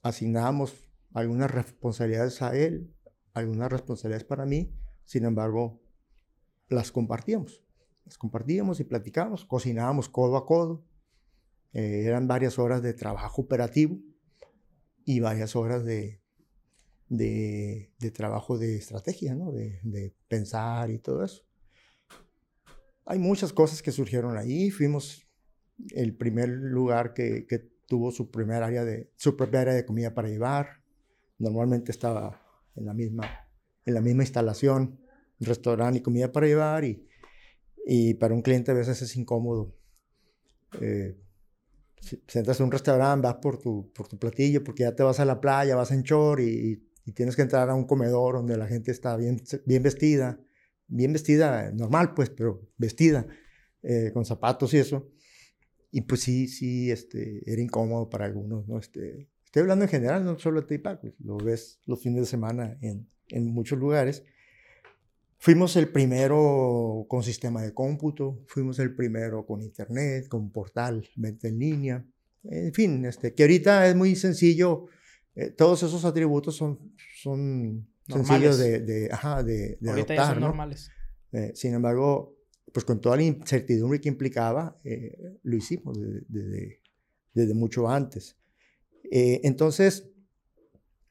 [0.03, 0.75] Asignamos
[1.13, 2.93] algunas responsabilidades a él,
[3.33, 4.71] algunas responsabilidades para mí,
[5.03, 5.81] sin embargo,
[6.69, 7.66] las compartíamos.
[8.07, 10.85] Las compartíamos y platicábamos, cocinábamos codo a codo.
[11.73, 13.99] Eh, eran varias horas de trabajo operativo
[15.03, 16.21] y varias horas de,
[17.09, 19.51] de, trabajo de estrategia, ¿no?
[19.51, 21.43] de, de, pensar y todo eso.
[23.05, 24.71] Hay muchas cosas que surgieron ahí.
[24.71, 25.27] Fuimos
[25.89, 30.13] el primer lugar que, que tuvo su, primer área de, su propia área de comida
[30.13, 30.81] para llevar.
[31.39, 32.41] Normalmente estaba
[32.73, 33.49] en la misma,
[33.85, 34.97] en la misma instalación,
[35.41, 36.85] restaurante y comida para llevar.
[36.85, 37.06] Y,
[37.89, 39.73] y para un cliente a veces es incómodo.
[40.81, 41.17] Eh,
[42.01, 45.21] si, entras a un restaurante, vas por tu, por tu platillo, porque ya te vas
[45.21, 48.57] a la playa, vas en short y, y, tienes que entrar a un comedor donde
[48.57, 50.37] la gente está bien, bien vestida,
[50.87, 53.25] bien vestida, normal pues, pero vestida,
[53.83, 55.09] eh, con zapatos y eso.
[55.89, 58.79] Y pues sí, sí, este, era incómodo para algunos, ¿no?
[58.79, 62.27] Este, estoy hablando en general, no solo de Tipac, pues, lo ves los fines de
[62.27, 64.25] semana en, en muchos lugares.
[65.39, 71.47] Fuimos el primero con sistema de cómputo, fuimos el primero con internet, con portal, venta
[71.47, 72.05] en línea,
[72.43, 74.87] en fin, este, que ahorita es muy sencillo,
[75.35, 80.41] eh, todos esos atributos son, son sencillos de, de, ajá, de, de ahorita adoptar, son
[80.41, 80.89] normales.
[81.31, 82.35] Eh, sin embargo,
[82.73, 85.97] pues con toda la incertidumbre que implicaba, eh, lo hicimos
[86.27, 86.81] desde,
[87.33, 88.37] desde mucho antes.
[89.03, 90.09] entonces,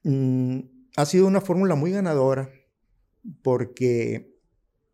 [0.02, 0.60] mm,
[0.96, 2.50] ha sido una fórmula muy ganadora
[3.42, 4.34] porque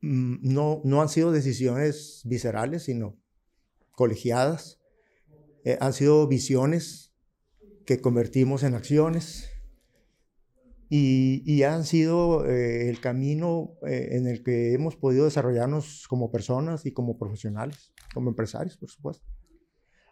[0.01, 3.19] mm, no, no han sido decisiones viscerales, sino
[3.93, 4.81] colegiadas.
[5.65, 7.15] Eh, han sido visiones
[7.87, 9.49] que convertimos en acciones
[10.89, 16.31] y, y han sido eh, el camino eh, en el que hemos podido desarrollarnos como
[16.31, 19.25] personas y como profesionales, como empresarios, por supuesto.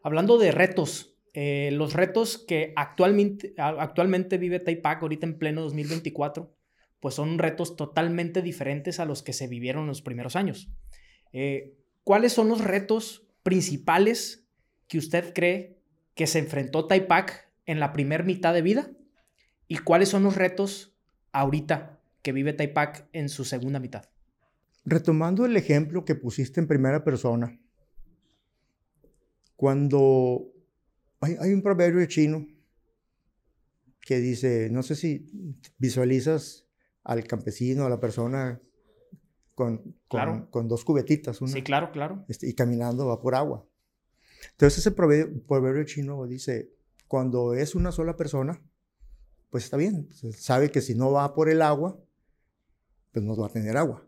[0.02, 6.56] Hablando de retos, los retos que actualmente, actualmente vive Taipac ahorita en pleno 2024,
[7.00, 10.70] pues son retos totalmente diferentes a los que se vivieron en los primeros años.
[11.32, 14.46] Eh, ¿Cuáles son los retos principales
[14.86, 15.80] que usted cree
[16.14, 18.90] que se enfrentó Taipac en la primera mitad de vida?
[19.66, 20.94] ¿Y cuáles son los retos
[21.32, 24.04] ahorita que vive Taipac en su segunda mitad?
[24.84, 27.58] Retomando el ejemplo que pusiste en primera persona,
[29.56, 30.52] cuando
[31.20, 32.46] hay, hay un proverbio chino
[34.00, 35.26] que dice, no sé si
[35.78, 36.66] visualizas
[37.04, 38.60] al campesino, a la persona
[39.54, 41.38] con, con, dos cubetitas.
[41.44, 42.24] sí, claro, claro.
[42.28, 43.66] Este, y caminando va por agua.
[44.52, 46.72] Entonces ese proverbio, chino dice,
[47.06, 48.62] cuando es una sola persona,
[49.50, 50.08] pues está bien.
[50.32, 52.00] Sabe que si no va por el agua,
[53.12, 54.06] pues no va a tener agua.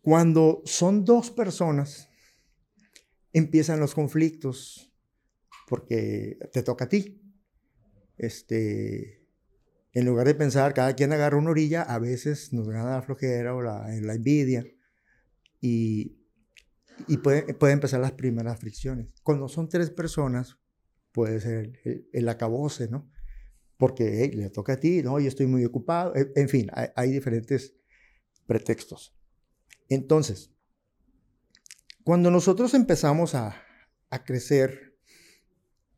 [0.00, 2.08] Cuando son dos personas,
[3.32, 4.92] empiezan los conflictos,
[5.68, 7.22] porque te toca a ti.
[8.16, 9.19] Este,
[9.92, 13.54] en lugar de pensar, cada quien agarra una orilla, a veces nos gana la flojera
[13.54, 14.64] o la, la envidia
[15.60, 16.18] y,
[17.08, 19.08] y puede empezar las primeras fricciones.
[19.22, 20.58] Cuando son tres personas,
[21.12, 23.10] puede ser el, el acabose, ¿no?
[23.80, 27.74] porque le toca a ti, no, yo estoy muy ocupado, en, fin, hay, diferentes
[28.46, 29.16] pretextos.
[29.88, 30.52] Entonces,
[32.04, 33.56] cuando nosotros empezamos a,
[34.10, 34.98] a crecer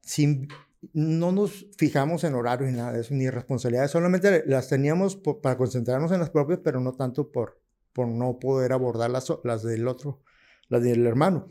[0.01, 0.47] sin
[0.93, 5.57] no nos fijamos en horarios ni nada de eso, ni responsabilidades, solamente las teníamos para
[5.57, 7.61] concentrarnos en las propias, pero no tanto por,
[7.93, 10.21] por no poder abordar las, las del otro,
[10.69, 11.49] las del hermano.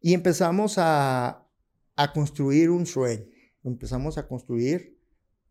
[0.00, 1.46] Y empezamos a,
[1.96, 3.26] a construir un sueño,
[3.64, 4.98] empezamos a construir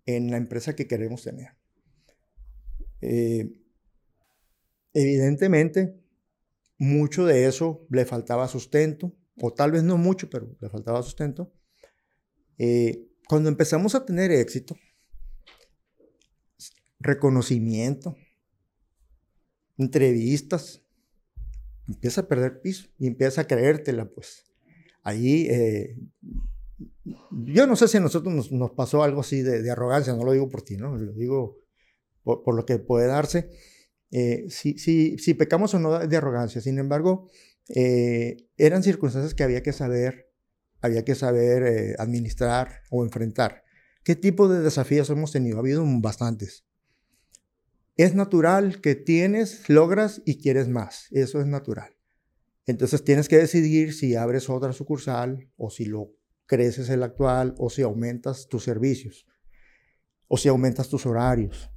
[0.05, 1.49] en la empresa que queremos tener.
[3.01, 3.61] Eh,
[4.93, 5.99] evidentemente,
[6.77, 11.51] mucho de eso le faltaba sustento, o tal vez no mucho, pero le faltaba sustento
[12.57, 14.75] eh, cuando empezamos a tener éxito,
[16.99, 18.15] reconocimiento,
[19.77, 20.83] entrevistas,
[21.87, 24.43] empieza a perder piso y empieza a creértela, pues.
[25.03, 25.97] Ahí, eh,
[27.31, 30.49] yo no sé si a nosotros nos, pasó algo así de, arrogancia, no lo digo
[30.49, 30.97] por ti, ¿no?
[30.97, 31.59] Lo digo
[32.23, 33.49] por, lo que puede darse.
[34.11, 37.29] Eh, si, si, pecamos o no de arrogancia, sin embargo,
[37.67, 40.24] eran circunstancias que había que saber
[40.85, 43.63] había que saber eh, administrar o enfrentar.
[44.03, 45.57] ¿Qué tipo de desafíos hemos tenido?
[45.57, 46.65] Ha habido bastantes.
[47.97, 51.07] Es natural que tienes, logras y quieres más.
[51.11, 51.95] Eso es natural.
[52.65, 56.11] Entonces tienes que decidir si abres otra sucursal o si lo
[56.45, 59.25] creces el actual o si aumentas tus servicios
[60.27, 61.71] o si aumentas tus horarios.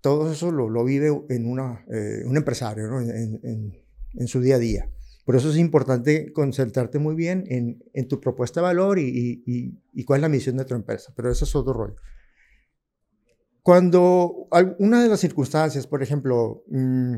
[0.00, 4.95] Todo eso lo, vive en una, eh, un empresario en su día a día.
[5.26, 10.22] Por eso es importante concentrarte muy bien en, tu propuesta de valor y, cuál es
[10.22, 11.12] la misión de tu empresa.
[11.16, 11.96] Pero eso es otro rollo.
[13.60, 14.46] Cuando
[14.78, 17.16] una de las circunstancias, por ejemplo, mm,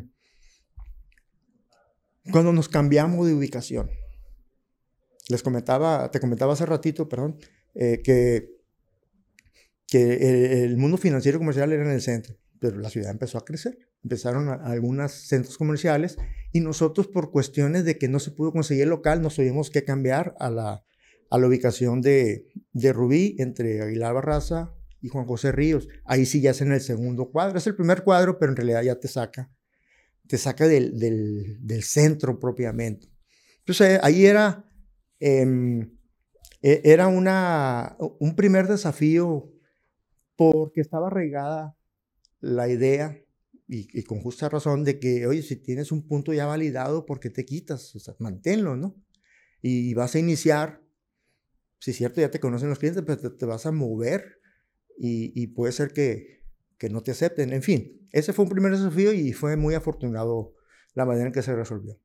[2.32, 3.90] cuando nos cambiamos de ubicación,
[5.28, 7.36] les comentaba, te comentaba hace ratito, perdón,
[7.74, 8.56] eh, que,
[9.86, 13.87] que el mundo financiero comercial era en el centro, pero la ciudad empezó a crecer
[14.02, 16.18] empezaron algunos centros comerciales
[16.52, 19.84] y nosotros por cuestiones de que no se pudo conseguir el local nos tuvimos que
[19.84, 20.84] cambiar a la,
[21.30, 25.88] a la ubicación de, de Rubí entre Aguilar Barraza y Juan José Ríos.
[26.04, 28.82] Ahí sí ya es en el segundo cuadro, es el primer cuadro, pero en realidad
[28.82, 29.50] ya te saca,
[30.26, 33.08] te saca del, del, del centro propiamente.
[33.58, 34.64] Entonces ahí era,
[35.20, 35.90] em,
[36.62, 39.52] e, era una, un primer desafío
[40.36, 41.76] porque estaba regada
[42.40, 43.20] la idea
[43.70, 47.28] y, con justa razón de que, oye, si tienes un punto ya validado, ¿por qué
[47.28, 47.94] te quitas?
[47.94, 48.96] O manténlo, ¿no?
[49.60, 50.82] Y vas a iniciar,
[51.78, 54.40] si es cierto, ya te conocen los clientes, pero te, vas a mover
[54.96, 56.44] y, puede ser que,
[56.78, 57.52] que, no te acepten.
[57.52, 60.54] En fin, ese fue un primer desafío y fue muy afortunado
[60.94, 62.00] la manera en que se resolvió.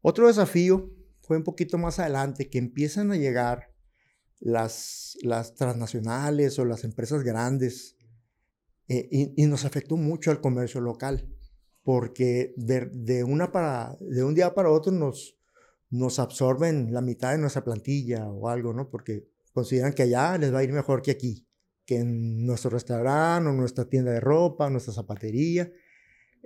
[0.00, 3.74] Otro desafío fue un poquito más adelante, que empiezan a llegar
[4.40, 7.95] las, las transnacionales o las empresas grandes
[8.88, 11.28] eh, y, nos afectó mucho al comercio local,
[11.82, 15.36] porque de, una para, de un día para otro nos,
[15.90, 18.88] nos absorben la mitad de nuestra plantilla o algo, ¿no?
[18.88, 21.48] Porque consideran que allá les va a ir mejor que aquí,
[21.84, 25.72] que en nuestro restaurante o nuestra tienda de ropa, nuestra zapatería.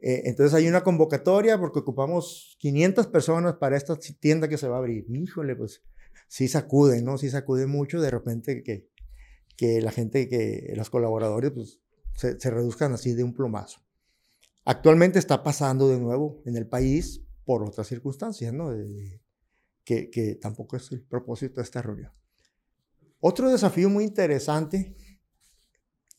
[0.02, 4.76] Eh, entonces hay una convocatoria porque ocupamos 500 personas para esta tienda que se va
[4.76, 5.04] a abrir.
[5.10, 5.82] Híjole, pues
[6.26, 7.18] sí sacude, ¿no?
[7.18, 8.88] Sí sacude mucho de repente que,
[9.56, 11.80] que la gente, que los colaboradores, pues
[12.16, 13.80] se, reduzcan así de un plomazo.
[14.64, 18.72] Actualmente está pasando de nuevo en el país por otras circunstancias, ¿no?
[19.84, 22.12] que, tampoco es el propósito de esta reunión.
[23.20, 24.96] Otro desafío muy interesante,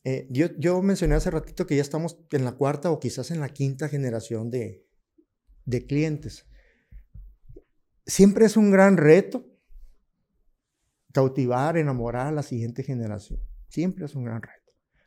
[0.04, 3.40] eh, yo, yo, mencioné hace ratito que ya estamos en la cuarta o quizás en
[3.40, 4.86] la quinta generación de
[5.88, 6.46] clientes.
[8.06, 9.46] Siempre es un gran reto
[11.12, 13.40] cautivar, enamorar a la siguiente generación.
[13.70, 14.61] Siempre es un gran reto.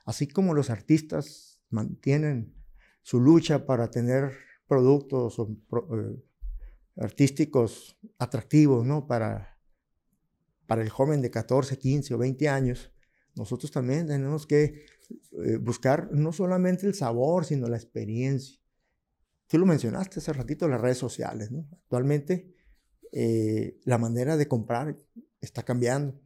[0.04, 2.54] Así como los artistas mantienen
[3.02, 4.32] su lucha para tener
[4.66, 6.22] productos eh,
[6.96, 9.06] artísticos atractivos ¿no?
[9.06, 9.58] para,
[10.66, 12.92] para el joven de 14, 15 o 20 años,
[13.34, 14.86] nosotros también tenemos que
[15.44, 18.60] eh, buscar no solamente el sabor, sino la experiencia.
[19.48, 21.50] Tú lo mencionaste hace ratito, las redes sociales.
[21.50, 21.68] ¿no?
[21.72, 22.54] Actualmente
[23.12, 24.96] eh, la manera de comprar
[25.40, 26.20] está cambiando.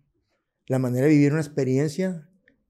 [0.67, 2.28] La manera de vivir una experiencia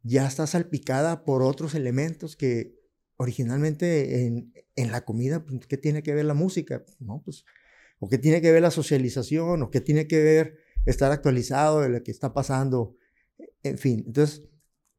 [0.09, 2.79] ya está salpicada por otros elementos que
[3.17, 6.85] originalmente en, en la comida, pues, ¿qué tiene que ver la música?
[6.99, 7.23] ¿No?
[7.23, 7.45] Pues,
[7.99, 9.63] ¿O qué tiene que ver la socialización?
[9.63, 12.97] ¿O qué tiene que ver estar actualizado de lo que está pasando?
[13.63, 14.45] En fin, entonces,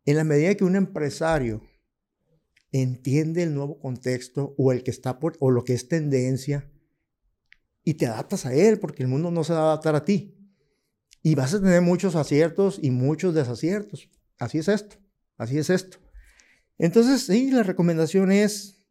[0.06, 1.64] en la medida que un empresario
[2.72, 6.70] entiende el nuevo contexto o el que está por, o lo que es tendencia
[7.84, 10.36] y te adaptas a él porque el mundo no se va a adaptar a ti
[11.24, 14.10] y vas a tener muchos aciertos y muchos desaciertos
[14.40, 14.98] Así es esto.
[15.38, 16.00] así es esto.
[16.78, 18.88] Entonces, sí, la recomendación es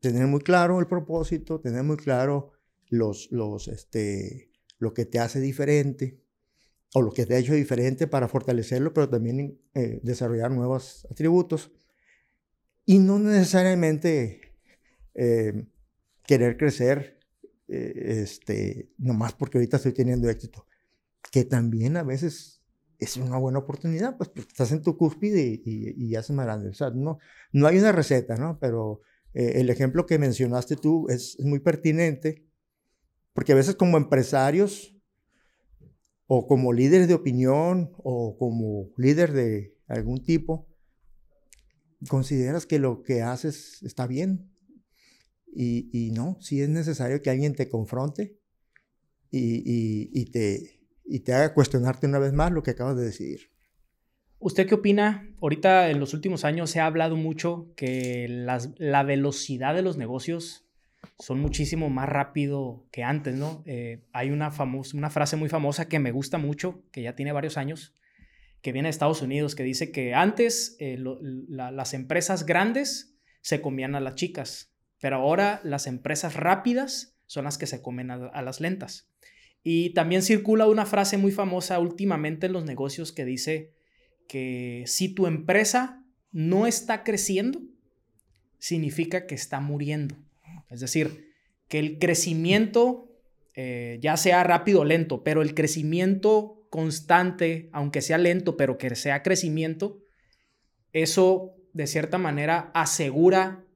[0.00, 2.52] tener muy claro el propósito, tener muy claro
[2.88, 6.20] los, los, este, lo que te hace diferente
[6.94, 11.70] o lo que te ha hecho diferente para fortalecerlo, pero también eh, desarrollar nuevos atributos.
[12.84, 14.56] Y no necesariamente
[15.14, 15.66] eh,
[16.24, 17.20] querer crecer
[17.68, 20.66] eh, este, nomás porque ahorita estoy teniendo éxito,
[21.30, 22.57] que también a veces
[22.98, 26.70] es una buena oportunidad, pues estás en tu cúspide y, y, haces más grande.
[26.70, 27.18] O sea, no,
[27.52, 28.58] no hay una receta, ¿no?
[28.60, 29.02] Pero
[29.34, 32.48] el ejemplo que mencionaste tú es, muy pertinente
[33.38, 34.96] porque a veces como empresarios
[36.26, 40.68] o como líderes de opinión o como líder de algún tipo,
[42.08, 44.50] consideras que lo que haces está bien.
[45.54, 48.38] Y, no, si es necesario que alguien te confronte
[49.30, 50.77] y, te,
[51.08, 53.50] y te haga cuestionarte una vez más lo que acabas de decidir.
[54.38, 55.34] ¿Usted qué opina?
[55.40, 60.68] Ahorita en los últimos años se ha hablado mucho que la velocidad de los negocios
[61.18, 63.62] son muchísimo más rápido que antes, ¿no?
[63.66, 64.52] Eh, hay una,
[64.94, 67.94] una frase muy famosa que me gusta mucho, que ya tiene varios años,
[68.62, 70.98] que viene de Estados Unidos, que dice que antes eh,
[71.48, 77.58] las empresas grandes se comían a las chicas, pero ahora las empresas rápidas son las
[77.58, 79.10] que se comen a, las lentas.
[79.70, 83.74] Y también circula una frase muy famosa últimamente en los negocios que dice
[84.26, 87.60] que si tu empresa no está creciendo,
[88.56, 90.16] significa que está muriendo.
[90.70, 91.34] Es decir,
[91.68, 93.14] que el crecimiento,
[93.54, 98.94] eh, ya sea rápido o lento, pero el crecimiento constante, aunque sea lento, pero que
[98.94, 100.00] sea crecimiento,
[100.94, 103.66] eso de cierta manera asegura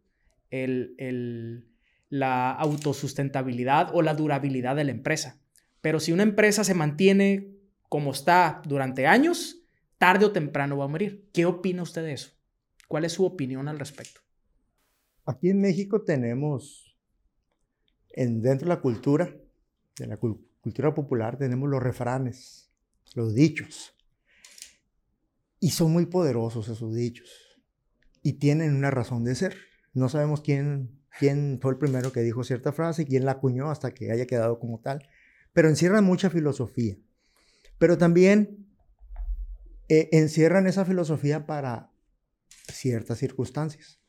[2.08, 5.41] la autosustentabilidad o la durabilidad de la empresa.
[5.82, 7.52] Pero si una empresa se mantiene
[7.90, 9.58] como está durante años,
[9.98, 11.28] tarde o temprano va a morir.
[11.32, 12.30] ¿Qué opina usted de eso?
[12.88, 14.20] ¿Cuál es su opinión al respecto?
[15.26, 16.96] Aquí en México tenemos,
[18.10, 19.36] en, dentro de la cultura,
[19.98, 22.70] de la cultura popular, tenemos los refranes,
[23.14, 23.94] los dichos.
[25.60, 27.30] Y son muy poderosos esos dichos.
[28.22, 29.56] Y tienen una razón de ser.
[29.92, 33.70] No sabemos quién, quién fue el primero que dijo cierta frase y quién la acuñó
[33.70, 35.06] hasta que haya quedado como tal.
[35.52, 36.96] Pero encierran mucha filosofía.
[37.78, 38.66] Pero también
[39.88, 41.92] eh, encierran esa filosofía para
[42.70, 44.00] ciertas circunstancias.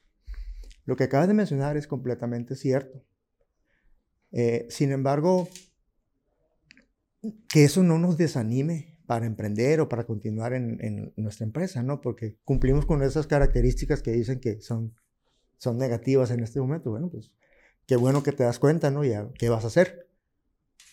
[0.85, 3.03] Lo que acabas de mencionar es completamente cierto.
[4.31, 5.47] Eh, sin embargo,
[7.47, 12.01] que eso no nos desanime para emprender o para continuar en, nuestra empresa, ¿no?
[12.01, 14.95] Porque cumplimos con esas características que dicen que son,
[15.57, 16.89] son negativas en este momento.
[16.89, 17.31] Bueno, pues
[17.85, 19.03] qué bueno que te das cuenta, ¿no?
[19.03, 20.09] Ya, ¿qué vas a hacer?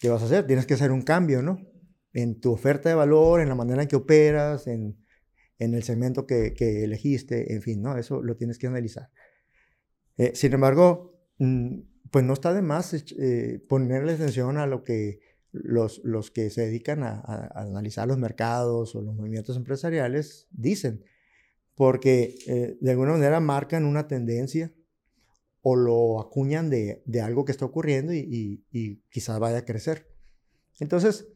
[0.00, 0.46] ¿Qué vas a hacer?
[0.46, 1.60] Tienes que hacer un cambio, ¿no?
[2.14, 4.96] En tu oferta de valor, en la manera en que operas, en,
[5.58, 7.98] el segmento que, que elegiste, en fin, ¿no?
[7.98, 9.10] Eso lo tienes que analizar.
[10.16, 11.80] Eh, sin embargo, mm,
[12.10, 15.20] pues no está de más eh, ponerle atención a lo que
[15.52, 21.04] los, los que se dedican a, analizar los mercados o los movimientos empresariales dicen,
[21.74, 24.72] porque eh, de alguna manera marcan una tendencia
[25.62, 30.08] o lo acuñan de, de algo que está ocurriendo y, y, quizás vaya a crecer.
[30.78, 31.28] Entonces,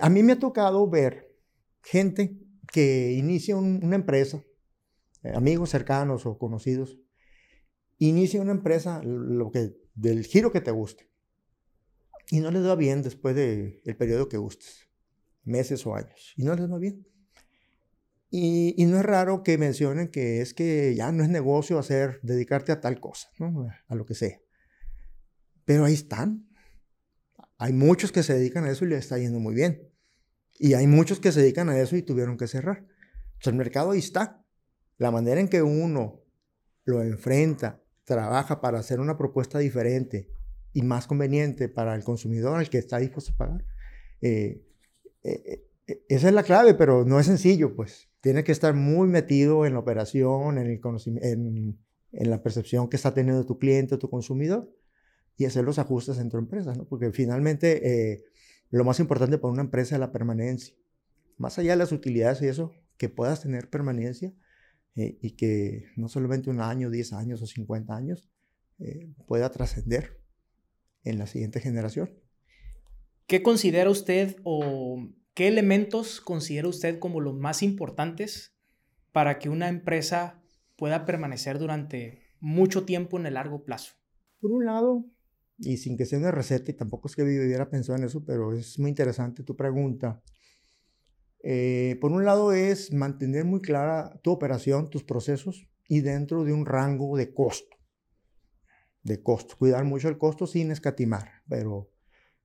[0.00, 1.36] a mí me ha tocado ver
[1.82, 2.38] gente
[2.72, 4.42] que inicia una empresa,
[5.34, 6.98] amigos cercanos o conocidos,
[7.98, 11.08] inicia una empresa lo que, del giro que te guste
[12.30, 14.88] y no les va bien después del periodo que gustes,
[15.44, 17.06] meses o años, y no les va bien.
[18.30, 22.20] Y, y, no es raro que mencionen que es que ya no es negocio hacer,
[22.22, 23.68] dedicarte a tal cosa, ¿no?
[23.86, 24.38] a lo que sea.
[25.64, 26.46] Pero ahí están.
[27.56, 29.88] Hay muchos que se dedican a eso y les está yendo muy bien.
[30.58, 32.86] Y hay muchos que se dedican a eso y tuvieron que cerrar.
[33.44, 34.44] el mercado ahí está.
[34.98, 36.24] La manera en que uno
[36.84, 40.30] lo enfrenta trabaja para hacer una propuesta diferente
[40.72, 43.64] y más conveniente para el consumidor al que está dispuesto a pagar.
[44.20, 44.62] Eh,
[45.22, 48.07] eh, eh, esa es la clave, pero no es sencillo, pues.
[48.20, 50.80] Tiene que estar muy metido en la operación, en, el
[51.22, 51.78] en,
[52.12, 54.72] en la percepción que está teniendo tu cliente o tu consumidor
[55.36, 56.84] y hacer los ajustes en tu empresa, ¿no?
[56.84, 58.24] Porque finalmente
[58.70, 60.74] lo más importante para una empresa es la permanencia.
[61.36, 64.34] Más allá de las utilidades y eso, que puedas tener permanencia
[64.96, 68.28] eh, y que no solamente un año, 10 años o 50 años
[68.80, 70.20] eh, pueda trascender
[71.04, 72.10] en la siguiente generación.
[73.26, 75.08] ¿Qué considera usted o
[75.38, 78.56] qué elementos considera usted como los más importantes
[79.12, 80.42] para que una empresa
[80.74, 83.92] pueda permanecer durante mucho tiempo en el largo plazo?
[84.40, 85.04] Por un lado,
[85.56, 88.52] y sin que sea una receta, y tampoco es que hubiera pensado en eso, pero
[88.52, 90.20] es muy interesante tu pregunta.
[91.44, 96.52] Eh, por un lado es mantener muy clara tu operación, tus procesos y dentro de
[96.52, 97.76] un rango de costo.
[99.04, 99.54] De costo.
[99.56, 101.92] Cuidar mucho el costo sin escatimar, pero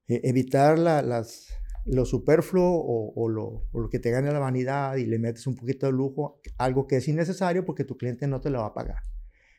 [0.08, 1.48] eh, evitar las,
[1.86, 5.92] lo superfluo o, lo, que te gane la vanidad y le metes un poquito de
[5.92, 9.04] lujo, algo que es innecesario porque tu cliente no te lo va a pagar.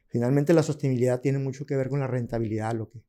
[0.09, 3.03] Finalmente la sostenibilidad tiene mucho que ver con la rentabilidad, lo que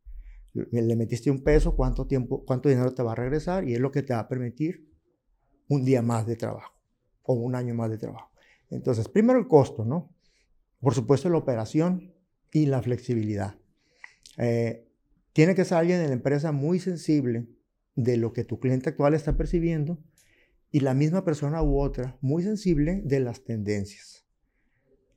[0.53, 3.91] le metiste un peso, cuánto tiempo, cuánto dinero te va a regresar y es lo
[3.91, 4.89] que te va a permitir
[5.69, 6.73] un día más de trabajo
[7.23, 8.31] o un año más de trabajo.
[8.69, 10.13] Entonces, primero el costo, ¿no?
[10.79, 12.13] Por supuesto la operación
[12.51, 13.55] y la flexibilidad.
[14.37, 14.87] Eh,
[15.33, 17.47] tiene que ser alguien en la empresa muy sensible
[17.95, 19.97] de lo que tu cliente actual está percibiendo
[20.71, 24.25] y la misma persona u otra muy sensible de las tendencias.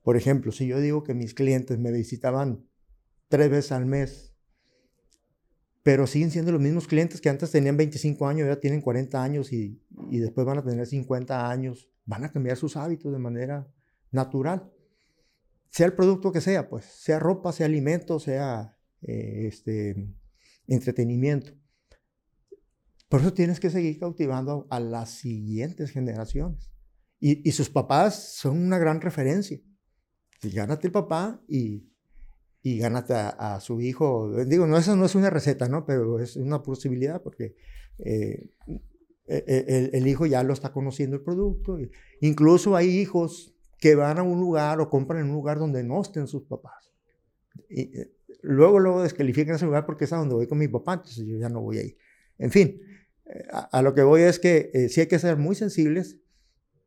[0.02, 2.64] Por ejemplo, si yo digo que mis clientes me visitaban
[3.28, 4.34] tres veces al mes,
[5.82, 9.52] pero siguen siendo los mismos clientes que antes tenían 25 años, ya tienen 40 años
[9.52, 13.66] y, y después van a tener 50 años, van a cambiar sus hábitos de manera
[14.10, 14.70] natural.
[15.70, 19.96] Sea el producto que sea, pues, sea ropa, sea alimento, sea eh, este,
[20.66, 21.52] entretenimiento.
[23.09, 26.70] Por eso tienes que seguir cautivando a las siguientes generaciones.
[27.20, 29.59] Y, sus papás son una gran referencia.
[30.42, 31.88] Gánate el papá y,
[32.62, 34.44] gánate a, su hijo.
[34.44, 35.84] Digo, no, eso no es una receta, ¿no?
[35.84, 37.56] Pero es una posibilidad porque
[37.98, 38.50] eh,
[39.26, 41.78] e, e, el, hijo ya lo está conociendo el producto.
[42.20, 46.00] Incluso hay hijos que van a un lugar o compran en un lugar donde no
[46.00, 46.92] estén sus papás.
[47.68, 50.94] Y, eh, luego, luego descalifican ese lugar porque es a donde voy con mi papá,
[50.94, 51.96] entonces yo ya no voy ahí.
[52.38, 52.80] En fin,
[53.50, 56.18] a, lo que voy es que eh, sí hay que ser muy sensibles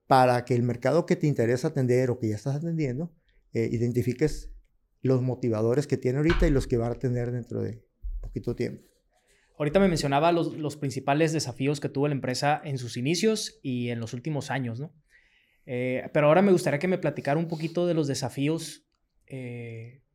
[0.07, 3.13] para que el mercado que te interesa atender o que ya estás atendiendo,
[3.53, 4.51] eh, identifiques
[5.01, 7.83] los motivadores que tiene ahorita y los que va a tener dentro de
[8.19, 8.83] poquito tiempo.
[9.57, 13.89] Ahorita me mencionaba los, los, principales desafíos que tuvo la empresa en sus inicios y
[13.89, 14.91] en los últimos años, ¿no?
[15.67, 18.87] Eh, pero ahora me gustaría que me platicara un poquito de los desafíos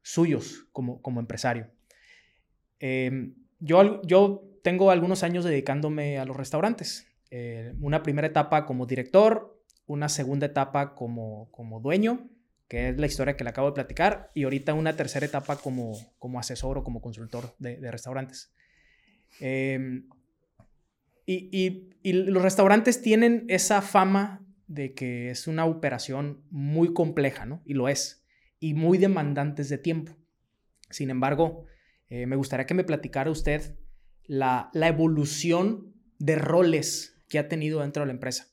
[0.03, 1.71] suyos como, como empresario.
[3.61, 7.07] yo, yo tengo algunos años dedicándome a los restaurantes.
[7.31, 12.29] Eh, una primera etapa como director, una segunda etapa como, como dueño,
[12.67, 15.93] que es la historia que le acabo de platicar, y ahorita una tercera etapa como,
[16.19, 18.53] como asesor o como consultor de, restaurantes.
[19.39, 20.09] Em,
[21.27, 27.63] y, y, los restaurantes tienen esa fama de que es una operación muy compleja, ¿no?
[27.65, 28.27] Y lo es,
[28.59, 30.17] y muy demandantes de tiempo.
[30.91, 31.67] Sin embargo,
[32.09, 33.77] eh, me gustaría que me platicara usted
[34.29, 38.49] la, evolución de roles que ha tenido dentro de la empresa.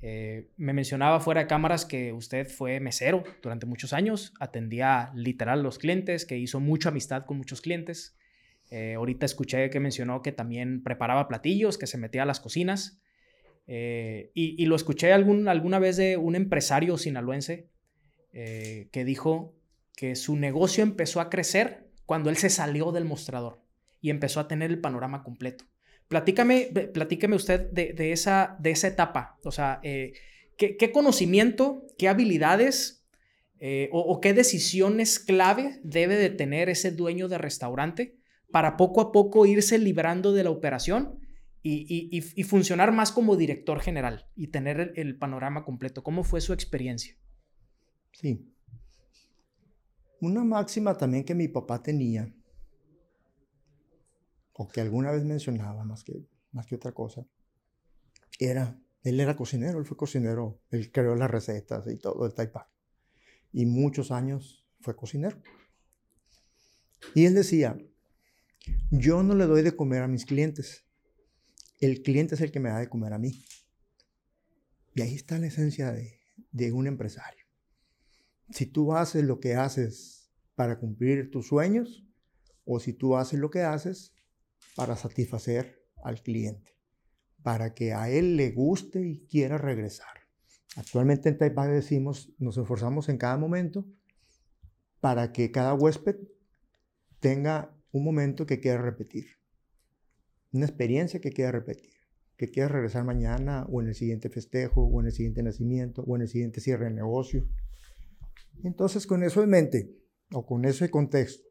[0.00, 5.62] Eh, me mencionaba fuera de cámaras que usted fue mesero durante muchos años, atendía literal
[5.62, 8.16] los clientes, que hizo mucha amistad con muchos clientes.
[8.70, 13.00] Eh, ahorita escuché que mencionó que también preparaba platillos, que se metía a las cocinas.
[13.66, 17.68] Eh, y, lo escuché alguna vez de un empresario sinaloense
[18.30, 19.56] que dijo
[19.96, 23.60] que su negocio empezó a crecer cuando él se salió del mostrador
[24.00, 25.64] y empezó a tener el panorama completo.
[26.08, 30.14] Platícame, platíqueme usted de, esa, de esa etapa, o sea, eh,
[30.56, 33.06] ¿qué, conocimiento, qué habilidades
[33.60, 38.16] eh, o, qué decisiones clave debe de tener ese dueño de restaurante
[38.50, 41.18] para poco a poco irse librando de la operación
[41.62, 46.02] y, funcionar más como director general y tener el, el panorama completo?
[46.02, 47.16] ¿Cómo fue su experiencia?
[48.12, 48.50] Sí.
[50.20, 52.32] Una máxima también que mi papá tenía
[54.60, 57.24] o que alguna vez mencionaba más que, más que otra cosa,
[58.40, 62.68] era, él era cocinero, él fue cocinero, él creó las recetas y todo el taipa.
[63.52, 65.40] Y muchos años fue cocinero.
[67.14, 67.78] Y él decía,
[68.90, 70.84] yo no le doy de comer a mis clientes,
[71.80, 73.44] el cliente es el que me da de comer a mí.
[74.96, 76.18] Y ahí está la esencia de,
[76.50, 77.44] de un empresario.
[78.50, 82.04] Si tú haces lo que haces para cumplir tus sueños,
[82.64, 84.17] o si tú haces lo que haces
[84.78, 86.76] para satisfacer al cliente,
[87.42, 90.28] para que a él le guste y quiera regresar.
[90.76, 93.84] Actualmente en Taipei decimos, nos esforzamos en cada momento
[95.00, 96.14] para que cada huésped
[97.18, 99.26] tenga un momento que quiera repetir,
[100.52, 101.94] una experiencia que quiera repetir,
[102.36, 106.14] que quiera regresar mañana o en el siguiente festejo o en el siguiente nacimiento o
[106.14, 107.48] en el siguiente cierre de negocio.
[108.62, 109.90] Entonces, con eso en mente
[110.30, 111.48] o con ese contexto,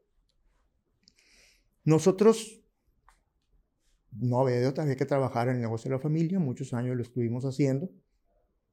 [1.84, 2.64] nosotros
[4.12, 7.02] no había de otra, que trabajar en el negocio de la familia, muchos años lo
[7.02, 7.90] estuvimos haciendo,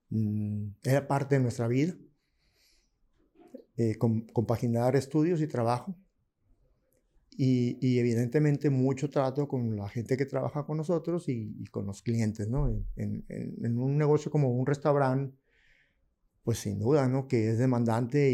[0.10, 1.96] mm, era parte de nuestra vida,
[3.78, 5.96] eh, compaginar estudios y trabajo.
[7.38, 12.48] y, evidentemente mucho trato con la gente que trabaja con nosotros y, con los clientes,
[12.48, 12.70] ¿no?
[12.96, 15.36] En, un negocio como un restaurante,
[16.44, 17.28] pues sin duda, ¿no?
[17.28, 18.32] Que es demandante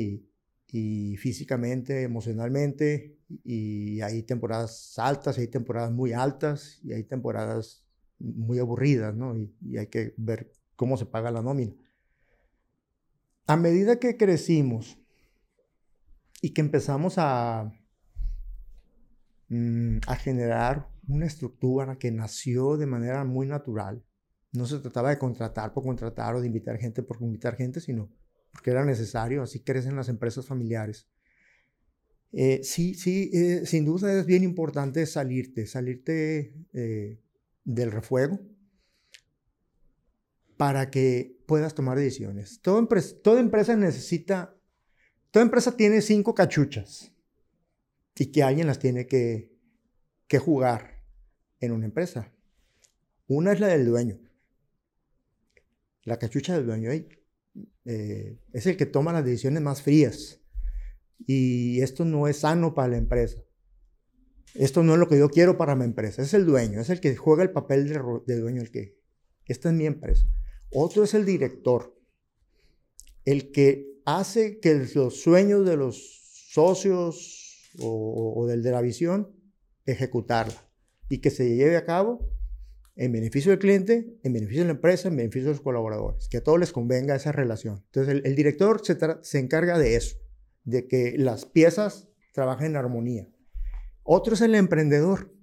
[0.67, 7.85] y físicamente, emocionalmente, y hay temporadas altas, hay temporadas muy altas, y hay temporadas
[8.19, 9.37] muy aburridas, ¿no?
[9.37, 11.73] Y, hay que ver cómo se paga la nómina.
[13.47, 14.97] A medida que crecimos
[16.41, 17.71] y que empezamos a
[19.53, 24.01] Mm, a generar una estructura que nació de manera muy natural.
[24.53, 28.09] No se trataba de contratar por contratar o de invitar gente por invitar gente, sino
[28.53, 31.09] porque era necesario, así crecen las empresas familiares.
[32.33, 37.19] Eh, sí, sí, eh, sin duda es bien importante salirte, salirte eh,
[37.65, 38.39] del refuego
[40.55, 42.61] para que puedas tomar decisiones.
[42.61, 44.55] Toda empresa, toda empresa necesita,
[45.31, 47.11] toda empresa tiene cinco cachuchas
[48.15, 49.51] y que alguien las tiene que,
[50.27, 51.03] que jugar
[51.59, 52.33] en una empresa.
[53.27, 54.19] Una es la del dueño.
[56.03, 60.40] La cachucha del dueño es el que toma las decisiones más frías.
[61.27, 63.41] Y esto no es sano para la empresa.
[64.53, 66.21] Esto no es lo que yo quiero para mi empresa.
[66.21, 68.61] Es el dueño, es el que juega el papel de, dueño.
[68.61, 68.97] El que,
[69.45, 70.25] esta es mi empresa.
[70.71, 71.97] Otro es el director.
[73.23, 79.33] El que hace que los sueños de los socios, o, del de la visión,
[79.85, 80.69] ejecutarla
[81.09, 82.29] y que se lleve a cabo
[82.95, 86.37] en beneficio del cliente, en beneficio de la empresa, en beneficio de los colaboradores, que
[86.37, 87.83] a todos les convenga esa relación.
[87.85, 90.17] Entonces, el, director se, se, encarga de eso,
[90.63, 93.27] de que las piezas trabajen en armonía.
[94.03, 95.33] Otro es el emprendedor,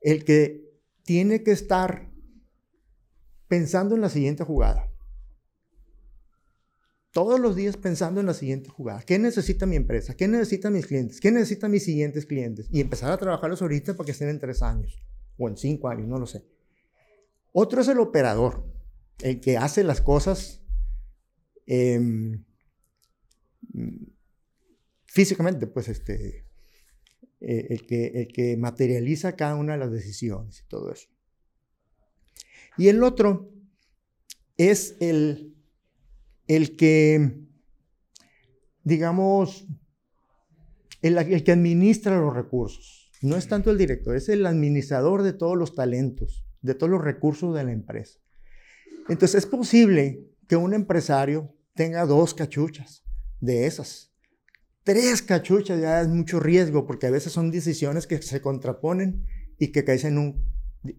[0.00, 0.68] el que
[1.04, 2.10] tiene que estar
[3.48, 4.90] pensando en la siguiente jugada
[7.12, 9.02] todos los días pensando en la siguiente jugada.
[9.02, 10.14] ¿Qué necesita mi empresa?
[10.14, 11.20] ¿Qué necesitan mis clientes?
[11.20, 12.68] ¿Qué necesitan mis siguientes clientes?
[12.70, 15.02] Y empezar a trabajarlos ahorita para que estén en tres años
[15.36, 16.44] o en cinco años, no lo sé.
[17.52, 18.64] Otro es el operador,
[19.20, 20.62] el que hace las cosas
[21.66, 22.44] em,
[25.10, 26.46] físicamente, pues este,
[27.40, 31.08] eh, el, que, el materializa cada una de las decisiones y todo eso.
[32.78, 33.52] Y el otro
[34.56, 35.50] es el
[36.50, 37.46] el que,
[38.82, 39.68] digamos,
[41.00, 43.12] el, que administra los recursos.
[43.22, 47.04] No es tanto el director, es el administrador de todos los talentos, de todos los
[47.04, 48.18] recursos de la empresa.
[49.08, 53.04] Entonces es posible que un empresario tenga dos cachuchas
[53.38, 54.09] de esas.
[54.82, 59.26] Tres cachuchas ya es mucho riesgo porque a veces son decisiones que se contraponen
[59.58, 60.44] y que caen en un,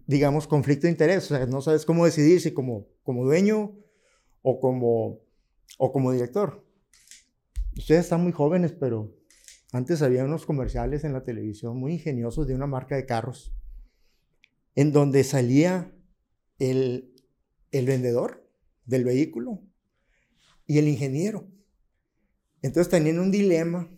[0.06, 1.24] digamos, conflicto de interés.
[1.30, 3.76] O sea, no sabes cómo decidir si como, como dueño
[4.42, 5.20] o como
[5.78, 6.64] o como director.
[7.76, 9.16] Ustedes están muy jóvenes, pero
[9.72, 13.52] antes había unos comerciales en la televisión muy ingeniosos de una marca de carros,
[14.74, 15.92] en donde salía
[16.58, 17.14] el,
[17.70, 18.48] el vendedor
[18.84, 19.62] del vehículo
[20.66, 21.48] y el ingeniero.
[22.62, 23.90] Entonces tenían un dilema,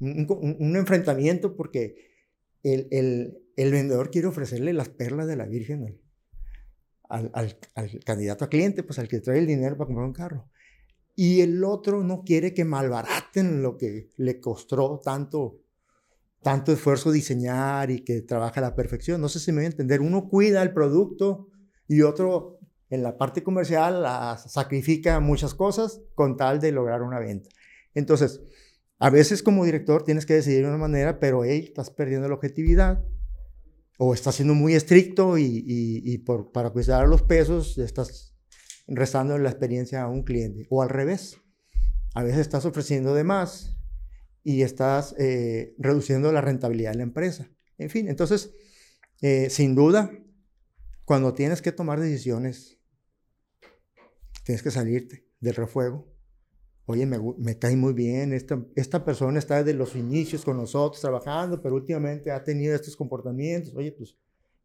[0.00, 2.10] un, enfrentamiento, porque
[2.62, 6.00] el, vendedor quiere ofrecerle las perlas de la Virgen
[7.08, 10.12] al, al, al, candidato a cliente, pues al que trae el dinero para comprar un
[10.12, 10.50] carro
[11.20, 15.58] y el otro no quiere que malbaraten lo que le costó tanto,
[16.42, 19.20] tanto esfuerzo diseñar y que trabaja a la perfección.
[19.20, 20.00] No sé si me voy a entender.
[20.00, 21.48] Uno cuida el producto
[21.88, 24.06] y otro en la parte comercial
[24.46, 27.50] sacrifica muchas cosas con tal de lograr una venta.
[27.98, 28.40] Entonces,
[28.98, 32.34] a veces como director tienes que decidir de una manera, pero hey, estás perdiendo la
[32.34, 33.04] objetividad
[33.98, 38.34] o estás siendo muy estricto y, y, por, para cuidar los pesos estás
[38.86, 40.66] restando la experiencia a un cliente.
[40.70, 41.38] O al revés,
[42.14, 43.76] a veces estás ofreciendo de más
[44.44, 47.50] y estás eh, reduciendo la rentabilidad de la empresa.
[47.76, 48.52] En fin, entonces,
[49.20, 50.10] eh, sin duda,
[51.04, 52.78] cuando tienes que tomar decisiones,
[54.44, 56.17] tienes que salirte del refuego.
[56.90, 61.02] Oye, me, me cae muy bien, esta, esta persona está desde los inicios con nosotros
[61.02, 63.74] trabajando, pero últimamente ha tenido estos comportamientos.
[63.74, 64.16] Oye, pues,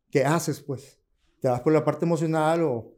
[0.10, 0.62] ¿qué haces?
[0.62, 0.98] Pues,
[1.42, 2.94] ¿te vas por la parte emocional o,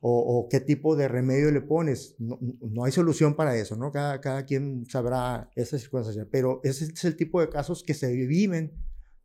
[0.00, 2.14] o, qué tipo de remedio le pones.
[2.18, 3.92] No, no, hay solución para eso, ¿no?
[3.92, 8.10] Cada, cada quien sabrá esas circunstancias, pero ese es el tipo de casos que se
[8.14, 8.72] viven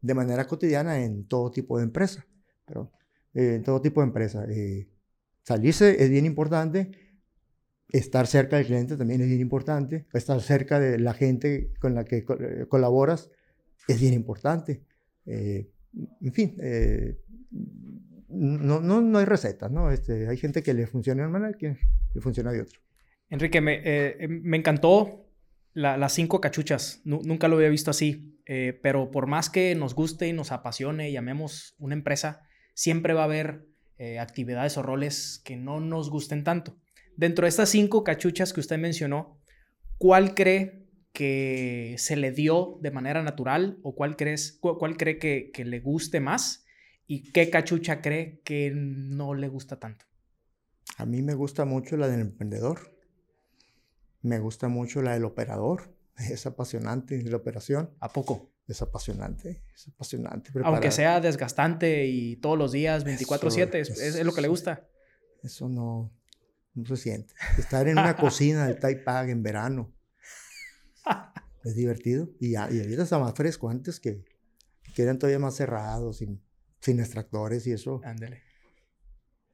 [0.02, 2.26] de manera cotidiana en todo tipo de empresa,
[2.66, 2.92] pero
[3.34, 4.46] eh, en todo tipo de empresa.
[4.50, 4.90] Eh,
[5.44, 6.92] salirse es bien importante,
[7.92, 12.06] estar cerca del cliente también es bien importante, estar cerca de la gente con la
[12.06, 13.30] que eh, colaboras
[13.88, 14.84] es bien importante.
[15.26, 16.56] en fin,
[18.30, 19.92] no, no, no hay recetas, ¿no?
[19.92, 21.78] Este, hay gente que le funciona de una manera que
[22.14, 22.80] le funciona de otra.
[23.30, 25.26] Enrique, me, eh, me encantó
[25.74, 30.28] las cinco cachuchas, nunca lo había visto así, eh, pero por más que nos guste
[30.28, 32.42] y nos apasione y llamemos una empresa,
[32.74, 33.66] siempre va a haber
[33.98, 36.76] eh, actividades o roles que no nos gusten tanto.
[37.20, 39.38] Dentro de estas cinco cachuchas que usted mencionó,
[39.98, 45.52] ¿cuál cree que se le dio de manera natural o cuál, crees, cuál cree que,
[45.52, 46.64] que le guste más
[47.08, 50.06] y qué cachucha cree que no le gusta tanto?
[50.96, 52.96] A mí me gusta mucho la del emprendedor.
[54.22, 55.94] Me gusta mucho la del operador.
[56.32, 57.90] Es apasionante la operación.
[58.00, 58.50] ¿A poco?
[58.66, 60.52] Es apasionante, es apasionante.
[60.64, 64.88] Aunque sea desgastante y todos los días, 24/7, es, lo que le gusta.
[65.44, 66.14] Eso no,
[66.74, 67.34] no se siente.
[67.58, 69.94] Estar en una cocina del Taipag en verano
[71.64, 72.30] es divertido.
[72.40, 74.24] Y, y ahorita está más fresco antes que,
[74.96, 76.42] que eran todavía más cerrados, sin,
[76.80, 78.02] sin extractores y eso.
[78.04, 78.42] Ándale.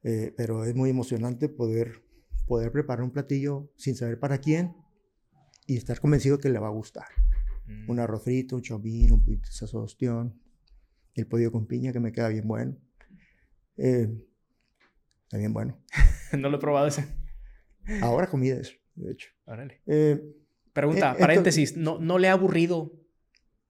[0.02, 2.02] Eh, pero es muy emocionante poder,
[2.46, 4.76] poder preparar un platillo sin saber para quién
[5.66, 7.08] y estar convencido que le va a gustar.
[7.66, 7.90] Mm.
[7.90, 10.40] Un arroz frito, un chomín, un poquito de sazostión,
[11.14, 12.76] el pollo con piña que me queda bien bueno.
[13.78, 14.08] Eh,
[15.26, 15.78] está bien bueno.
[16.38, 17.06] no lo he probado ese.
[18.00, 19.28] Ahora comida eso, de hecho.
[19.44, 19.82] Órale.
[19.86, 20.20] Eh,
[20.72, 22.92] Pregunta, paréntesis, ¿no, ¿no le ha aburrido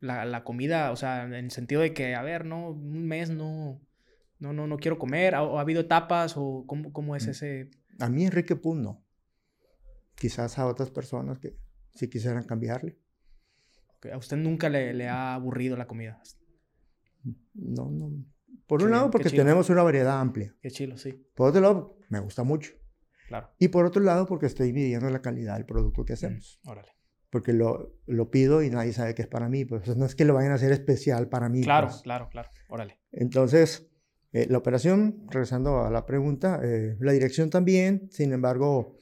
[0.00, 0.90] la, la, comida?
[0.90, 3.80] O sea, en el sentido de que, a ver, no, un mes no,
[4.38, 7.30] no, no, no quiero comer, ¿o ha habido etapas o cómo, cómo es mm.
[7.30, 7.70] ese?
[8.00, 9.04] A mí Enrique Puz no.
[10.16, 11.56] Quizás a otras personas que
[11.94, 12.98] si quisieran cambiarle.
[14.12, 16.20] ¿A usted nunca le, le, ha aburrido la comida?
[17.54, 18.12] No, no.
[18.66, 20.54] Por un lado, porque tenemos una variedad amplia.
[20.60, 21.24] Qué chilo, sí.
[21.34, 22.72] Por otro lado, me gusta mucho.
[23.28, 23.50] Claro.
[23.58, 26.60] Y por otro lado, porque estoy midiendo la calidad del producto que hacemos.
[26.64, 26.88] Mm, órale.
[27.30, 29.64] Porque lo, lo, pido y nadie sabe que es para mí.
[29.64, 31.62] Pues no es que lo vayan a hacer especial para mí.
[31.62, 32.02] Claro, pues.
[32.02, 32.50] claro, claro.
[32.68, 32.98] Órale.
[33.12, 33.88] Entonces,
[34.32, 38.98] eh, la operación, regresando a la pregunta, eh, la dirección también, sin embargo,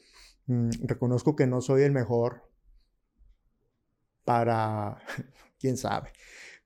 [0.47, 2.51] mm, reconozco que no soy el mejor
[4.25, 4.99] para,
[5.59, 6.13] quién sabe,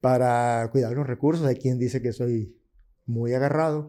[0.01, 1.47] para cuidar los recursos.
[1.47, 2.58] Hay quien dice que soy
[3.09, 3.89] muy agarrado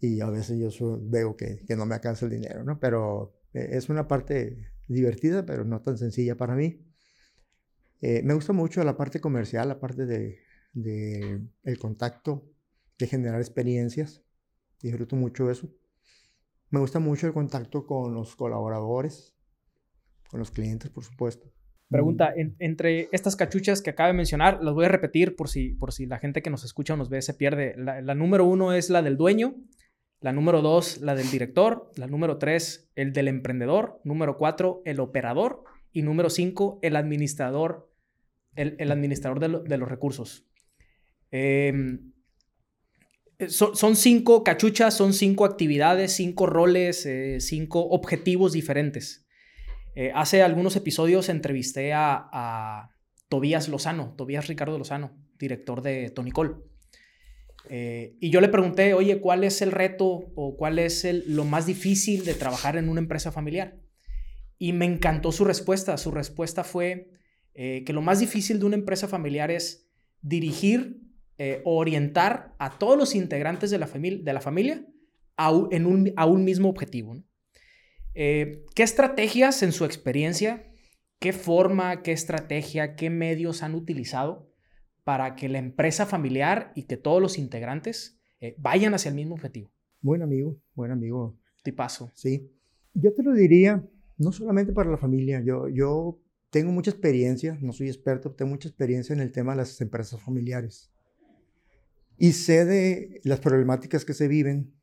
[0.00, 2.78] y a veces yo veo que, no me alcanza el dinero, ¿no?
[2.78, 6.84] Pero eh, es una parte divertida, pero no tan sencilla para mí.
[8.00, 10.38] me gusta mucho la parte comercial, la parte de,
[10.72, 12.48] de contacto
[12.98, 14.22] de generar experiencias.
[14.80, 15.68] Disfruto mucho eso.
[16.70, 19.34] Me gusta mucho el contacto con los colaboradores,
[20.30, 21.50] con los clientes, por supuesto.
[21.90, 25.92] Pregunta, entre estas cachuchas que acaba de mencionar, las voy a repetir por si, por
[25.92, 27.74] si la gente que nos escucha o nos ve se pierde.
[27.78, 29.54] La, la número uno es la del dueño,
[30.20, 35.00] la número dos, la del director, la número tres, el del emprendedor, número cuatro, el
[35.00, 37.90] operador y número cinco, el administrador,
[38.54, 40.46] el, el administrador de, de, los recursos.
[41.30, 42.00] Eh,
[43.38, 49.27] eh, son, cinco cachuchas, son cinco actividades, cinco roles, eh, cinco objetivos diferentes.
[49.94, 52.90] Eh, hace algunos episodios entrevisté a,
[53.28, 56.64] Tobías Lozano, Tobías Ricardo Lozano, director de Tonicol.
[57.68, 62.24] y yo le pregunté, oye, ¿cuál es el reto o cuál es lo más difícil
[62.24, 63.76] de trabajar en una empresa familiar?
[64.58, 65.98] Y me encantó su respuesta.
[65.98, 67.10] Su respuesta fue
[67.54, 69.90] que lo más difícil de una empresa familiar es
[70.22, 71.08] dirigir
[71.40, 74.84] eh, orientar a todos los integrantes de la, familia,
[75.36, 77.22] a un mismo objetivo.
[78.20, 80.66] Eh, ¿Qué estrategias en su experiencia,
[81.20, 84.52] qué forma, qué estrategia, qué medios han utilizado
[85.04, 89.36] para que la empresa familiar y que todos los integrantes eh, vayan hacia el mismo
[89.36, 89.70] objetivo?
[90.00, 91.38] Buen amigo, buen amigo.
[91.62, 92.10] Tipazo.
[92.12, 92.50] Sí.
[92.92, 97.72] Yo te lo diría, no solamente para la familia, yo, yo tengo mucha experiencia, no
[97.72, 100.90] soy experto, tengo mucha experiencia en el tema de las empresas familiares.
[102.16, 104.74] Y sé de las problemáticas que se viven,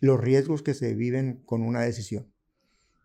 [0.00, 2.33] los riesgos que se viven con una decisión.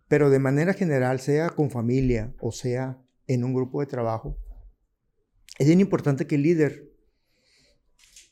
[0.09, 4.35] Pero de manera general, sea con familia o sea en un grupo de trabajo,
[5.59, 6.91] es bien importante que el líder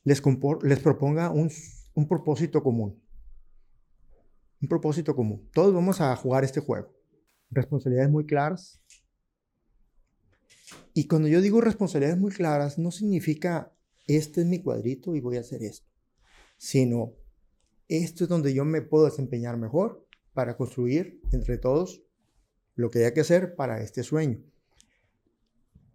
[0.04, 0.20] les,
[0.82, 3.00] proponga un propósito común.
[4.60, 5.48] Un propósito común.
[5.54, 6.92] Todos vamos a jugar este juego.
[7.52, 8.82] Responsabilidades muy claras.
[10.96, 13.72] Y cuando yo digo responsabilidades muy claras, no significa
[14.08, 15.88] este es mi cuadrito y voy a hacer esto,
[16.58, 17.14] sino
[17.88, 20.07] esto es donde yo me puedo desempeñar mejor
[20.38, 22.04] para construir entre todos
[22.76, 24.38] lo que haya que hacer para este sueño.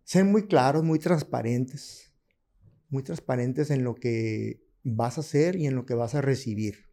[0.03, 2.12] Ser muy claros, muy transparentes,
[2.88, 6.88] muy transparentes en lo que vas a hacer y en lo que vas a recibir.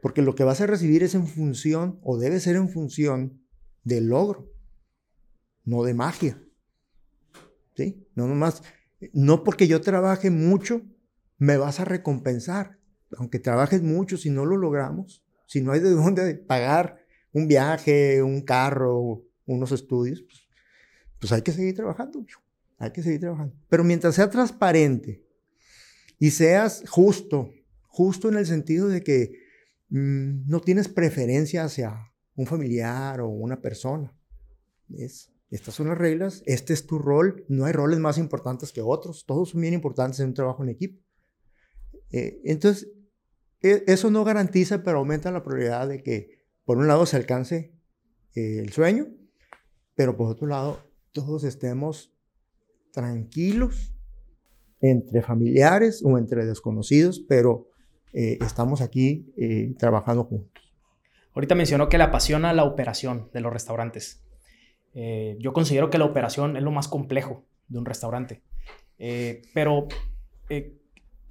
[0.00, 3.44] Porque lo que vas a recibir es en función, o debe ser en función
[3.82, 4.50] del logro,
[5.66, 6.42] no de magia.
[7.76, 8.08] ¿Sí?
[8.14, 8.62] No nomás
[9.12, 10.80] no porque yo trabaje mucho,
[11.36, 12.78] me vas a recompensar.
[13.18, 18.22] Aunque trabajes mucho, si no lo logramos, si no hay de dónde pagar un viaje,
[18.22, 20.48] un carro, unos estudios, pues,
[21.20, 22.24] pues hay que seguir trabajando,
[22.78, 23.54] hay que seguir trabajando.
[23.68, 25.24] Pero mientras sea transparente
[26.18, 27.50] y seas justo,
[27.88, 29.32] justo en el sentido de que
[29.88, 34.16] mm, no tienes preferencia hacia un familiar o una persona.
[34.90, 38.80] Es, estas son las reglas, este es tu rol, no hay roles más importantes que
[38.80, 41.00] otros, todos son bien importantes en un trabajo en equipo.
[42.10, 42.88] Eh, entonces,
[43.86, 47.72] eso no garantiza, pero aumenta la probabilidad de que, por un lado, se alcance
[48.34, 49.06] eh, el sueño,
[49.94, 50.80] pero por otro lado,
[51.12, 52.12] todos estemos
[52.92, 53.94] tranquilos
[54.80, 57.68] entre familiares o entre desconocidos, pero
[58.12, 59.32] eh, estamos aquí
[59.78, 60.64] trabajando juntos.
[61.34, 64.24] Ahorita mencionó que le apasiona la operación de los restaurantes.
[64.94, 68.42] Eh, yo considero que la operación es lo más complejo de un restaurante.
[68.98, 69.88] Eh, pero,
[70.48, 70.78] eh,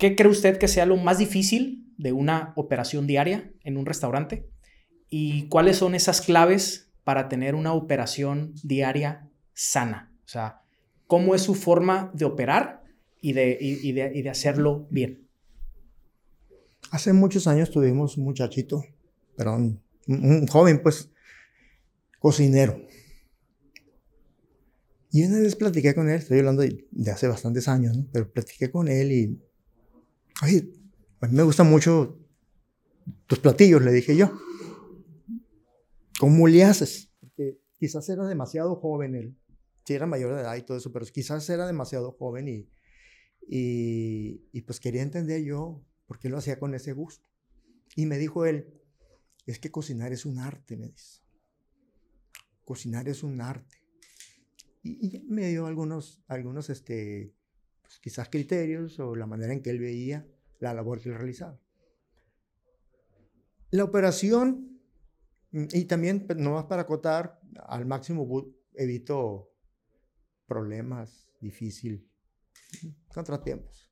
[0.04, 4.50] ¿qué cree usted que sea lo más difícil de una operación diaria en un restaurante?
[5.10, 10.14] ¿Y cuáles son esas claves para tener una operación diaria sana?
[10.26, 10.62] O sea,
[11.08, 12.84] ¿cómo es su forma de operar
[13.22, 15.26] y de, y hacerlo bien?
[16.92, 18.84] Hace muchos años tuvimos un muchachito,
[19.38, 21.12] perdón, un joven, pues,
[22.20, 22.78] cocinero.
[25.12, 28.06] Y una vez platiqué con él, estoy hablando de, hace bastantes años, ¿no?
[28.12, 29.40] Pero platiqué con él y,
[30.42, 30.72] oye,
[31.22, 32.20] a mí me gustan mucho
[33.28, 34.32] tus platillos, le dije yo.
[36.20, 37.12] ¿Cómo le haces?
[37.20, 39.38] Porque quizás era demasiado joven él.
[39.86, 42.70] Sí, era mayor de edad y todo eso, pero quizás era demasiado joven y,
[43.48, 47.28] y, y pues quería entender yo por qué lo hacía con ese gusto.
[47.96, 48.82] Y me dijo él,
[49.46, 51.22] es que cocinar es un arte, me dice.
[52.64, 53.78] Cocinar es un arte.
[54.84, 57.34] Y, me dio algunos, algunos este,
[57.94, 60.26] pues, quizás criterios o la manera en que él veía
[60.60, 61.60] la labor que él realizaba.
[63.70, 64.80] La operación,
[65.52, 68.28] y también, pues, no más para acotar, al máximo
[68.74, 69.52] evito
[70.48, 72.08] problemas, difícil,
[73.14, 73.92] contratiempos.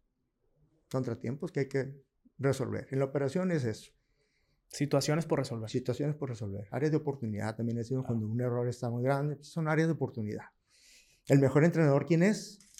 [0.92, 2.04] Contratiempos que hay que
[2.38, 2.88] resolver.
[2.92, 3.92] En la operación es eso.
[4.68, 5.70] Situaciones por resolver.
[5.70, 6.68] Situaciones por resolver.
[6.72, 9.94] Áreas de oportunidad también decir, cuando un error está muy grande, pues, son áreas de
[9.94, 10.46] oportunidad.
[11.28, 12.71] ¿El mejor entrenador quién es?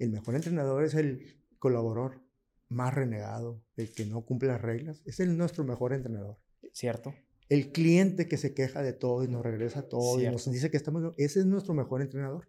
[0.00, 2.22] El mejor entrenador es el colaborador
[2.70, 5.02] más renegado, el que no cumple las reglas.
[5.04, 6.38] Es el nuestro mejor entrenador.
[6.72, 7.14] Cierto.
[7.50, 10.78] El cliente que se queja de todo y nos regresa todo y nos dice que
[10.78, 11.14] estamos...
[11.18, 12.48] Ese es nuestro mejor entrenador.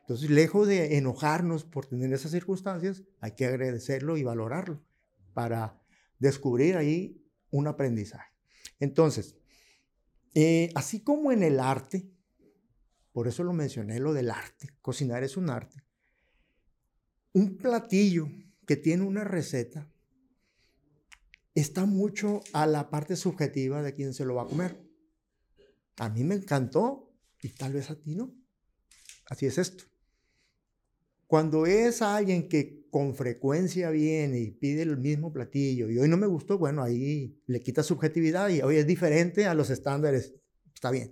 [0.00, 4.82] Entonces, lejos de enojarnos por tener esas circunstancias, hay que agradecerlo y valorarlo
[5.34, 5.78] para
[6.18, 8.32] descubrir ahí un aprendizaje.
[8.80, 9.36] Entonces,
[10.34, 12.10] eh, así como en el arte,
[13.12, 15.82] por eso lo mencioné, lo del arte, cocinar es un arte,
[17.32, 18.28] un platillo
[18.66, 19.90] que tiene una receta
[21.54, 24.80] está mucho a la parte subjetiva de quien se lo va a comer.
[25.96, 28.34] A mí me encantó y tal vez a ti no.
[29.28, 29.84] Así es esto.
[31.26, 36.16] Cuando es alguien que con frecuencia viene y pide el mismo platillo y hoy no
[36.16, 40.34] me gustó, bueno, ahí le quita subjetividad y hoy es diferente a los estándares,
[40.74, 41.10] está bien.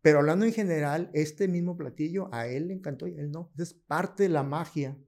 [0.00, 3.52] Pero hablando en general, este mismo platillo a él le encantó y a él no.
[3.56, 4.98] Es parte de la magia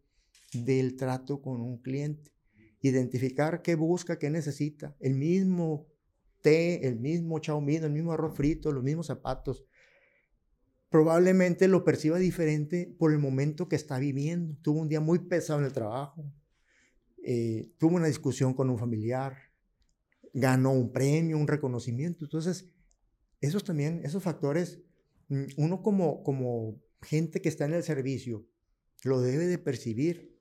[0.55, 2.33] del trato con un cliente.
[2.81, 4.97] Identificar qué busca, qué necesita.
[5.01, 5.87] El mismo
[6.43, 9.65] té, el mismo chaumino, el mismo arroz frito, los mismos zapatos,
[10.91, 14.57] probablemente lo perciba diferente por el momento que está viviendo.
[14.63, 16.31] Tuvo un día muy pesado en el trabajo,
[17.25, 19.37] eh, tuvo una discusión con un familiar,
[20.35, 22.25] ganó un premio, un reconocimiento.
[22.25, 22.71] Entonces,
[23.41, 24.83] esos también, esos factores,
[25.29, 28.47] mm, uno como, como gente que está en el servicio,
[29.03, 30.34] lo debe de percibir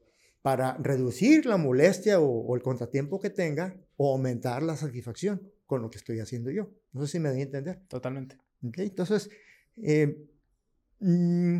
[0.43, 5.89] para reducir la molestia o, el contratiempo que tenga o aumentar la satisfacción con lo
[5.89, 6.69] que estoy haciendo yo.
[6.91, 7.81] No sé si me doy a entender.
[7.87, 8.37] Totalmente.
[8.61, 9.31] Okay, entonces,
[9.81, 10.29] eh,
[11.03, 11.59] Mm,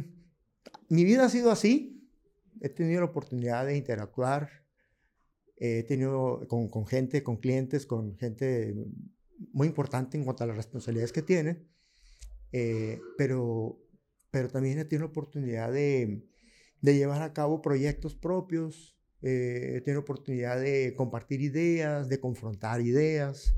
[0.90, 2.10] mi vida ha sido así.
[2.62, 4.50] He tenido la oportunidad de interactuar.
[5.58, 8.74] He tenido con, con, gente, con clientes, con gente
[9.52, 11.68] muy importante en cuanto a las responsabilidades que tienen.
[12.54, 13.80] Eh, pero,
[14.32, 16.24] pero también he tenido la oportunidad de,
[16.84, 18.96] de llevar a cabo proyectos propios.
[19.22, 23.56] Eh, he tenido oportunidad de compartir ideas, de confrontar ideas,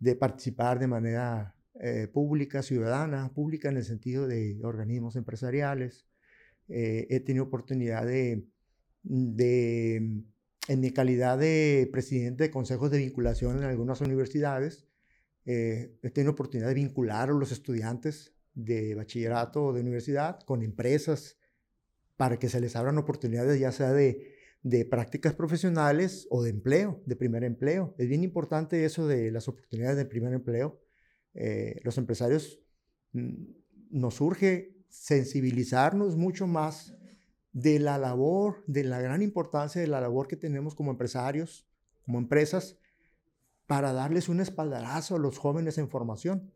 [0.00, 6.06] de participar de manera eh, pública, ciudadana, pública en el sentido de organismos empresariales.
[6.68, 8.44] Eh, he tenido oportunidad de,
[9.04, 10.24] de,
[10.68, 14.88] en mi calidad de presidente de consejos de vinculación en algunas universidades,
[15.44, 20.62] eh, he tenido oportunidad de vincular a los estudiantes de bachillerato o de universidad con
[20.62, 21.38] empresas
[22.16, 24.34] para que se les abran oportunidades ya sea de,
[24.90, 27.94] prácticas profesionales o de empleo, de primer empleo.
[27.98, 30.80] Es bien importante eso de las oportunidades de primer empleo
[31.38, 32.60] eh, los empresarios
[33.12, 33.34] mm,
[33.90, 36.96] nos surge sensibilizarnos mucho más
[37.52, 41.66] de la labor, de la gran importancia de la labor que tenemos como empresarios,
[42.04, 42.78] como empresas,
[43.66, 46.52] para darles un espaldarazo a los jóvenes en formación.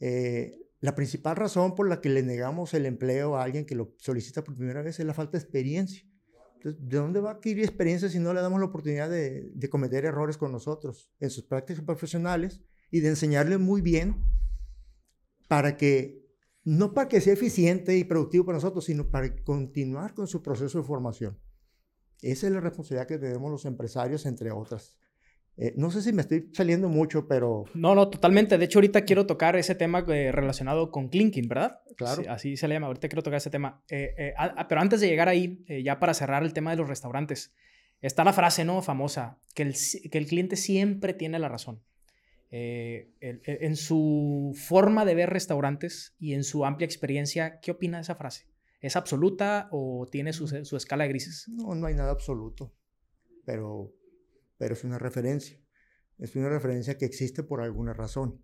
[0.00, 3.96] Eh, la principal razón por la que le negamos el empleo a alguien que lo
[3.98, 6.08] solicita por primera vez es la falta de experiencia.
[6.54, 9.68] Entonces, ¿de dónde va a adquirir experiencia si no le damos la oportunidad de, de
[9.68, 12.60] cometer errores con nosotros en sus prácticas profesionales
[12.92, 14.22] y de enseñarle muy bien
[15.48, 16.24] para que,
[16.62, 20.78] no para que sea eficiente y productivo para nosotros, sino para continuar con su proceso
[20.78, 21.36] de formación?
[22.22, 24.96] Esa es la responsabilidad que tenemos los empresarios, entre otras.
[25.58, 27.64] Eh, no sé si me estoy saliendo mucho, pero...
[27.72, 28.58] No, no, totalmente.
[28.58, 31.80] De hecho, ahorita quiero tocar ese tema eh, relacionado con clinking, ¿verdad?
[31.96, 32.22] Claro.
[32.28, 32.88] así se le llama.
[32.88, 33.82] Ahorita quiero tocar ese tema.
[33.88, 34.34] Eh,
[34.68, 37.54] pero antes de llegar ahí, ya para cerrar el tema de los restaurantes,
[38.02, 38.82] está la frase, ¿no?
[38.82, 39.74] Famosa, que el,
[40.10, 41.80] que el cliente siempre tiene la razón.
[42.50, 48.14] en su forma de ver restaurantes y en su amplia experiencia, ¿qué opina de esa
[48.14, 48.46] frase?
[48.82, 51.48] ¿Es absoluta o tiene su, su escala de grises?
[51.48, 52.74] No, no hay nada absoluto.
[53.46, 53.94] Pero
[54.58, 55.60] pero es una referencia.
[56.18, 58.40] Es una referencia que existe por alguna razón.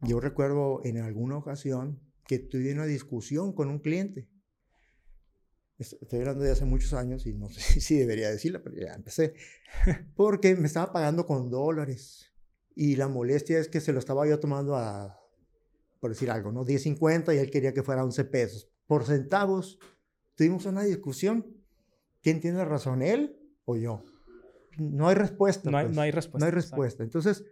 [0.00, 4.28] Yo recuerdo en alguna ocasión que tuve una discusión con un cliente.
[5.78, 9.34] Estoy hablando de hace muchos años y no sé si debería decirla, pero ya empecé.
[10.16, 12.32] Porque me estaba pagando con dólares.
[12.74, 15.18] Y la molestia es que se lo estaba yo tomando a,
[16.00, 16.64] por decir algo, ¿no?
[16.64, 18.70] 10.50 y él quería que fuera 11 pesos.
[18.86, 19.78] Por centavos,
[20.34, 21.56] tuvimos una discusión.
[22.22, 24.02] ¿Quién tiene razón, él o yo?
[24.78, 25.70] No hay respuesta.
[25.70, 26.14] No hay, pues.
[26.14, 26.38] respuesta.
[26.38, 27.04] No hay respuesta.
[27.04, 27.44] Entonces,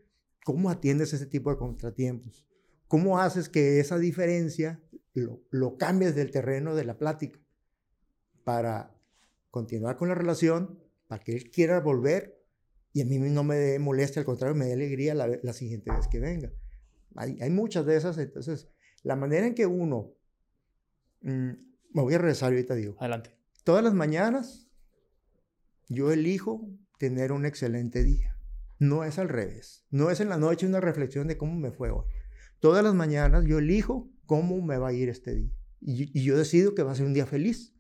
[0.45, 2.47] ¿cómo atiendes ese tipo de contratiempos?
[2.89, 4.83] ¿Cómo haces que esa diferencia
[5.15, 7.41] lo, lo cambies del terreno de la plática
[8.45, 8.95] para
[9.51, 12.45] continuar con la relación, para que él quiera volver
[12.93, 16.21] y a mí no me moleste, al contrario, me dé alegría la, siguiente vez que
[16.21, 16.53] venga?
[17.17, 18.69] Hay, hay, muchas de esas, entonces,
[19.03, 20.13] la manera en que uno,
[21.23, 21.51] mm,
[21.93, 22.97] me voy a regresar ahorita, digo.
[22.99, 23.37] Adelante.
[23.65, 24.69] Todas las mañanas
[25.89, 26.69] yo elijo
[26.99, 28.37] tener un excelente día.
[28.79, 29.85] No es al revés.
[29.91, 32.05] No es en la noche una reflexión de cómo me fue hoy.
[32.61, 35.53] Todas las mañanas yo elijo cómo me va a ir este día.
[35.81, 37.75] Y, yo decido que va a ser un día feliz.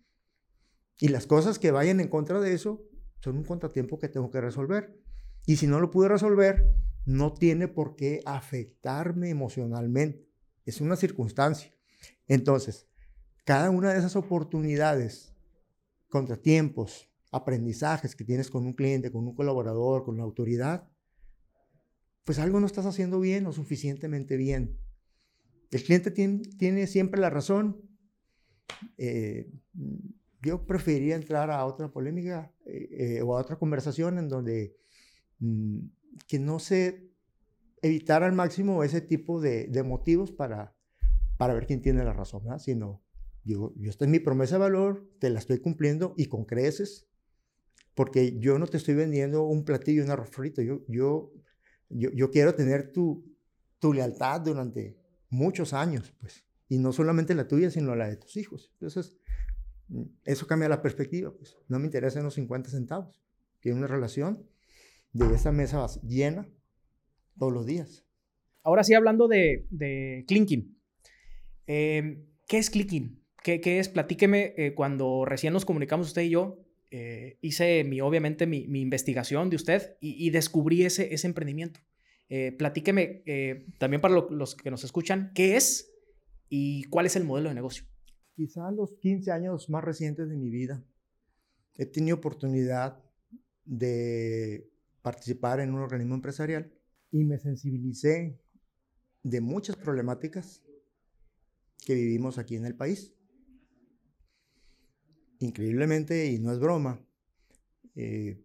[0.98, 2.84] Y las cosas que vayan en contra de eso
[3.20, 5.00] son un contratiempo que tengo que resolver.
[5.46, 6.64] Y si no lo pude resolver,
[7.04, 10.28] no tiene por qué afectarme emocionalmente.
[10.64, 11.72] Es una circunstancia.
[12.28, 12.86] Entonces,
[13.44, 15.34] cada una de esas oportunidades,
[16.08, 20.88] contratiempos, aprendizajes que tienes con un cliente, con un colaborador, con la autoridad,
[22.24, 24.78] pues algo no estás haciendo bien o suficientemente bien.
[25.70, 27.82] El cliente tiene, siempre la razón.
[28.96, 29.50] Eh,
[30.40, 34.76] yo preferiría entrar a otra polémica eh, eh, o a otra conversación en donde
[35.40, 35.78] mm,
[36.28, 37.10] que no se
[37.82, 40.74] evitar al máximo ese tipo de, motivos para,
[41.36, 43.02] para ver quién tiene la razón, sino
[43.44, 47.08] yo, yo estoy en mi promesa de valor, te la estoy cumpliendo y con creces
[47.94, 51.32] porque yo no te estoy vendiendo un platillo, un arroz frito, yo, yo,
[51.88, 53.24] yo, quiero tener tu,
[53.78, 54.98] tu lealtad durante
[55.30, 58.70] muchos años, pues, y no solamente la tuya, sino la de tus hijos.
[58.74, 59.16] Entonces,
[59.88, 63.22] mm, eso cambia la perspectiva, pues, no me interesan los 50 centavos,
[63.60, 64.44] quiero una relación
[65.12, 66.48] de esa mesa llena
[67.38, 68.04] todos los días.
[68.64, 70.76] Ahora sí, hablando de, de clinking,
[71.66, 73.22] em, ¿qué es clinking?
[73.42, 73.90] ¿Qué, ¿Qué, es?
[73.90, 79.50] Platíqueme, eh, cuando recién nos comunicamos usted y yo, eh, hice mi, obviamente mi, investigación
[79.50, 81.80] de usted y, descubrí ese, ese emprendimiento.
[82.28, 85.92] Eh, platíqueme eh, también para los que nos escuchan, ¿qué es
[86.48, 87.84] y cuál es el modelo de negocio?
[88.34, 90.84] Quizá los 15 años más recientes de mi vida
[91.76, 93.02] he tenido oportunidad
[93.64, 94.70] de
[95.02, 96.72] participar en un organismo empresarial
[97.10, 98.38] y me sensibilicé
[99.22, 100.62] de muchas problemáticas
[101.84, 103.14] que vivimos aquí en el país
[105.44, 107.04] increíblemente, y no es broma,
[107.94, 108.42] eh,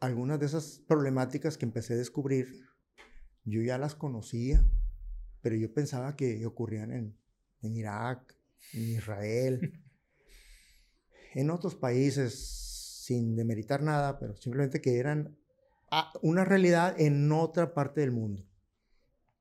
[0.00, 2.66] algunas de esas problemáticas que empecé a descubrir,
[3.44, 4.64] yo ya las conocía,
[5.40, 7.18] pero yo pensaba que ocurrían en,
[7.62, 8.36] en Irak,
[8.72, 9.82] en Israel,
[11.34, 12.62] en otros países,
[13.04, 15.36] sin demeritar nada, pero simplemente que eran
[15.90, 18.46] ah, una realidad en otra parte del mundo.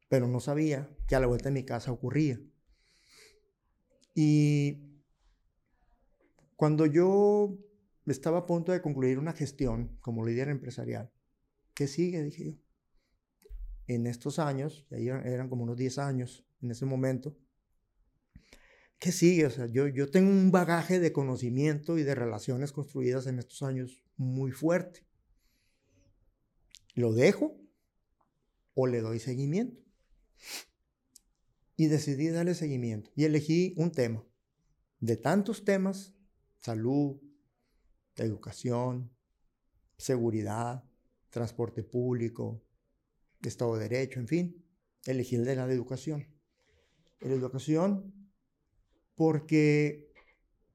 [0.09, 2.39] Pero no sabía que a la vuelta de mi casa ocurría.
[4.13, 4.90] Y
[6.61, 7.57] cuando yo
[8.05, 11.11] estaba a punto de concluir una gestión como líder empresarial,
[11.73, 12.21] ¿qué sigue?
[12.21, 12.53] Dije yo.
[13.87, 17.35] En estos años, eran, como unos 10 años en ese momento,
[18.99, 19.47] ¿qué sigue?
[19.47, 23.63] O sea, yo, yo tengo un bagaje de conocimiento y de relaciones construidas en estos
[23.63, 25.07] años muy fuerte.
[26.93, 27.59] ¿Lo dejo
[28.75, 29.81] o le doy seguimiento?
[31.75, 34.23] Y decidí darle seguimiento y elegí un tema.
[34.99, 36.13] De tantos temas,
[36.61, 37.17] salud,
[38.15, 39.11] educación,
[39.97, 40.83] seguridad,
[41.29, 42.63] transporte público,
[43.41, 44.65] Estado de Derecho, en fin,
[45.05, 46.27] elegí el de la educación.
[47.19, 48.13] La educación
[49.15, 50.11] porque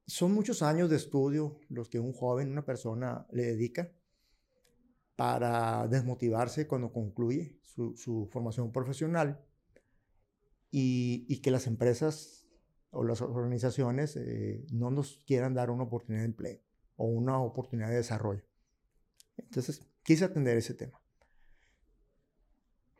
[0.07, 3.93] son muchos años de estudio los que un joven, una persona le dedica
[5.17, 9.45] para desmotivarse cuando concluye su, formación profesional
[10.71, 12.46] y, que las empresas
[12.97, 16.61] o las organizaciones eh, no nos quieran dar una oportunidad de empleo
[16.97, 18.43] o una oportunidad de desarrollo.
[19.37, 21.01] Entonces, quise atender ese tema.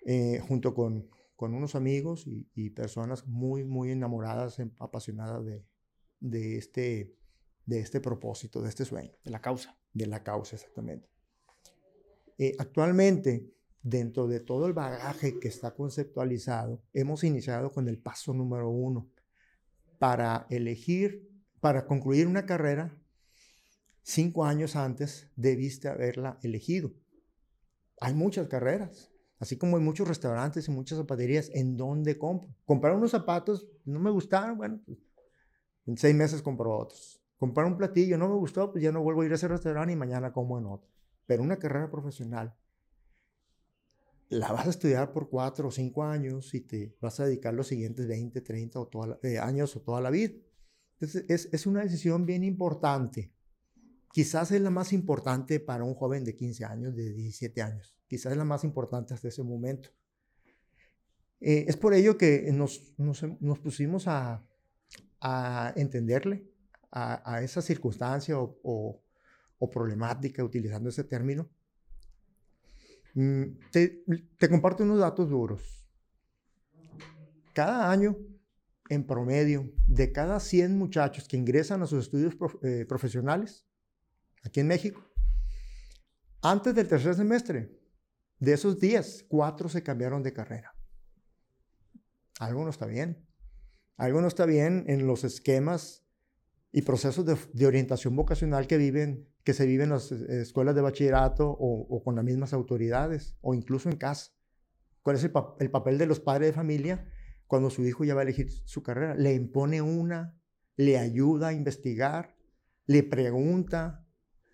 [0.05, 5.65] Eh, junto con, con, unos amigos y, personas muy, muy enamoradas, em, apasionadas de,
[6.21, 7.17] de, este,
[7.65, 9.13] de este propósito, de este sueño.
[9.25, 9.79] De la causa.
[9.95, 11.09] De la causa, exactamente.
[12.39, 13.51] Eh, actualmente,
[13.83, 19.11] dentro de todo el bagaje que está conceptualizado, hemos iniciado con el paso número uno
[20.07, 21.29] para elegir,
[21.59, 22.97] para concluir una carrera,
[24.03, 26.93] cinco años antes debiste haberla elegido.
[28.01, 32.55] Hay muchas carreras, así como hay muchos restaurantes y muchas zapaterías en donde compro.
[32.65, 34.97] Comprar unos zapatos, no me gustaron, bueno, pues,
[35.87, 37.21] en seis meses compro otros.
[37.37, 39.93] Comprar un platillo, no me gustó, pues ya no vuelvo a ir a ese restaurante
[39.93, 40.89] y mañana como en otro.
[41.27, 42.55] Pero una carrera profesional,
[44.29, 47.69] la vas a estudiar por cuatro o cinco años y te vas a dedicar los
[47.69, 50.35] siguientes 20, 30 o toda eh, años o toda la vida.
[50.95, 53.33] Entonces, es, es, una decisión bien importante.
[54.13, 57.97] Quizás es la más importante para un joven de 15 años, de 17 años.
[58.09, 59.91] Quizás es la más importante hasta ese momento.
[61.41, 64.43] Eh, es por ello que nos, nos, pusimos a,
[65.21, 66.49] a entenderle
[66.91, 69.03] a, a, esa circunstancia o,
[69.59, 71.51] o, problemática, utilizando ese término,
[73.71, 74.05] te,
[74.39, 75.89] te, comparto unos datos duros.
[77.55, 78.17] Cada año,
[78.91, 83.67] en promedio, de cada 100 muchachos que ingresan a sus estudios eh, profesionales,
[84.45, 85.03] aquí en México,
[86.43, 87.77] antes del tercer semestre,
[88.39, 90.75] de esos 10, 4 se cambiaron de carrera.
[92.39, 93.27] Algo no está bien.
[93.97, 96.06] Algo no está bien en los esquemas
[96.77, 100.83] y procesos de, orientación vocacional que, viven, que se viven en las eh, escuelas de
[100.83, 104.33] bachillerato o, con las mismas autoridades o incluso en casa.
[105.01, 107.11] ¿Cuál es el, el, papel de los padres de familia
[107.47, 109.15] cuando su hijo ya va a elegir su carrera?
[109.15, 110.39] Le impone una,
[110.77, 112.37] le ayuda a investigar,
[112.85, 114.07] le pregunta,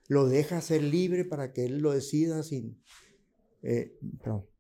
[0.07, 2.81] lo deja ser libre para que él lo decida sin...
[3.63, 3.99] Eh,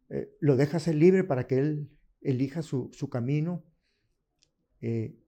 [0.08, 3.64] eh, lo deja ser libre para que él elija su, su camino.
[4.80, 5.21] Eh,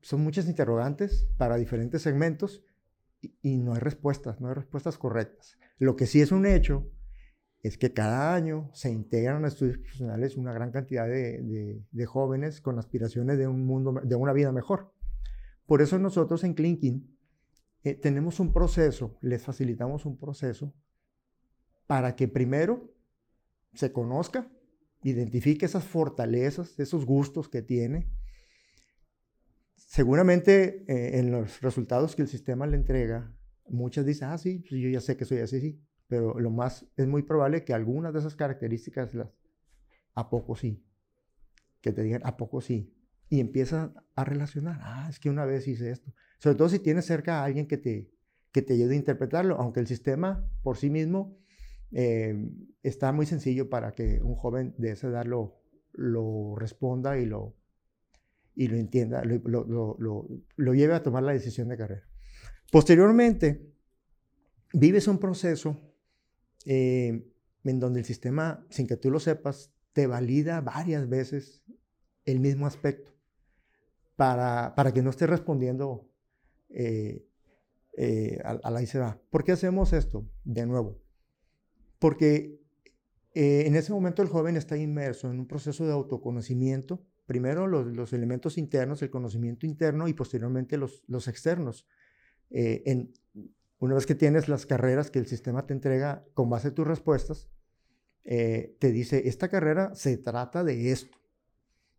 [0.00, 2.64] son muchas interrogantes para diferentes segmentos
[3.42, 5.58] y, no hay respuestas, no hay respuestas correctas.
[5.78, 6.90] Lo que sí es un hecho
[7.62, 12.78] es que cada año se integran a estudios profesionales una gran cantidad de, jóvenes con
[12.78, 14.92] aspiraciones de un mundo, de una vida mejor.
[15.66, 17.18] Por eso nosotros en Clinking
[17.82, 20.72] eh, tenemos un proceso, les facilitamos un proceso
[21.86, 22.94] para que primero
[23.74, 24.50] se conozca,
[25.02, 28.10] identifique esas fortalezas, esos gustos que tiene,
[29.88, 33.34] seguramente eh, en los resultados que el sistema le entrega,
[33.66, 35.82] muchas dicen, ah, sí, pues yo ya sé que soy así, sí.
[36.06, 39.30] Pero lo más, es muy probable que algunas de esas características las,
[40.14, 40.84] a poco sí.
[41.80, 42.94] Que te digan, a poco sí.
[43.30, 46.12] Y empiezas a relacionar, ah, es que una vez hice esto.
[46.38, 48.10] Sobre todo si tienes cerca a alguien que te,
[48.52, 51.38] que te ayude a interpretarlo, aunque el sistema por sí mismo
[51.92, 52.50] eh,
[52.82, 57.58] está muy sencillo para que un joven de esa edad lo responda y lo,
[58.58, 62.08] y lo entienda, lo, lo, lo, lleve a tomar la decisión de carrera.
[62.72, 63.72] Posteriormente,
[64.72, 65.80] vives un proceso
[66.64, 67.24] eh,
[67.62, 71.62] en donde el sistema, sin que tú lo sepas, te valida varias veces
[72.24, 73.12] el mismo aspecto
[74.16, 76.10] para, para que no estés respondiendo
[76.70, 77.24] eh,
[77.96, 79.20] eh, a, la ICEBA.
[79.30, 80.28] ¿Por qué hacemos esto?
[80.42, 81.00] De nuevo,
[82.00, 82.58] porque
[83.34, 88.56] en ese momento el joven está inmerso en un proceso de autoconocimiento primero los, elementos
[88.56, 91.86] internos, el conocimiento interno y posteriormente los, externos.
[92.48, 93.12] Eh, en,
[93.78, 96.86] una vez que tienes las carreras que el sistema te entrega con base a tus
[96.86, 97.50] respuestas,
[98.24, 101.18] eh, te dice, esta carrera se trata de esto.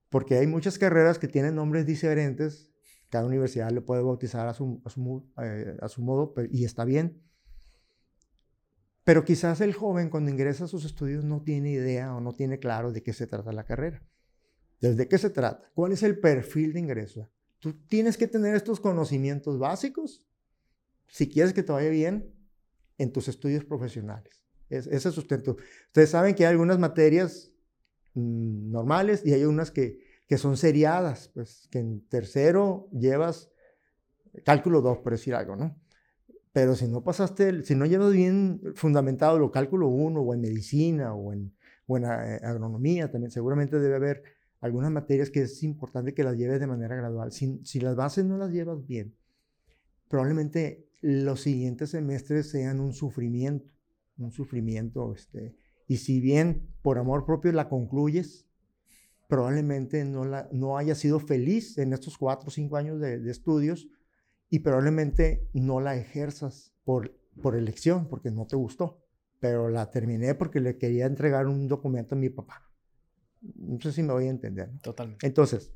[0.09, 2.71] Porque hay muchas carreras que tienen nombres diferentes,
[3.09, 6.85] cada universidad le puede bautizar a su, a su, eh, a su modo y está
[6.85, 7.21] bien.
[9.03, 12.57] Pero quizás el joven cuando ingresa a sus estudios no tiene idea o no tiene
[12.57, 14.03] claro de qué se trata la carrera.
[14.81, 15.69] ¿Desde qué se trata?
[15.73, 17.29] ¿Cuál es el perfil de ingreso?
[17.59, 20.23] Tú tienes que tener estos conocimientos básicos
[21.07, 22.33] si quieres que te vaya bien
[22.97, 24.41] en tus estudios profesionales.
[24.69, 25.57] Es, ese sustento.
[25.87, 27.51] Ustedes saben que hay algunas materias
[28.13, 33.51] mm, normales y hay unas que, que son seriadas, pues que en tercero llevas
[34.45, 35.75] cálculo 2, por decir algo, ¿no?
[36.51, 41.13] Pero si no pasaste, si no llevas bien fundamentado lo cálculo 1 o en medicina
[41.13, 41.55] o en,
[41.87, 44.23] o en eh, agronomía, también seguramente debe haber
[44.59, 47.31] algunas materias que es importante que las lleves de manera gradual.
[47.31, 49.15] Si, si las bases no las llevas bien,
[50.07, 53.71] probablemente los siguientes semestres sean un sufrimiento,
[54.17, 55.55] un sufrimiento, este,
[55.87, 58.47] y si bien por amor propio la concluyes,
[59.27, 63.87] probablemente no, la, haya sido feliz en estos cuatro o cinco años de, de estudios
[64.49, 68.99] y probablemente no la ejerzas por, por elección, porque no te gustó,
[69.39, 72.68] pero la terminé porque le quería entregar un documento a mi papá.
[73.41, 74.71] No sé si me voy a entender.
[74.81, 75.25] Totalmente.
[75.25, 75.71] Entonces,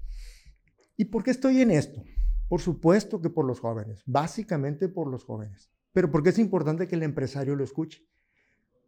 [0.97, 2.03] ¿y por qué estoy en esto?
[2.47, 5.71] Por supuesto que por los jóvenes, básicamente por los jóvenes.
[5.91, 8.01] Pero ¿por qué es importante que el empresario lo escuche?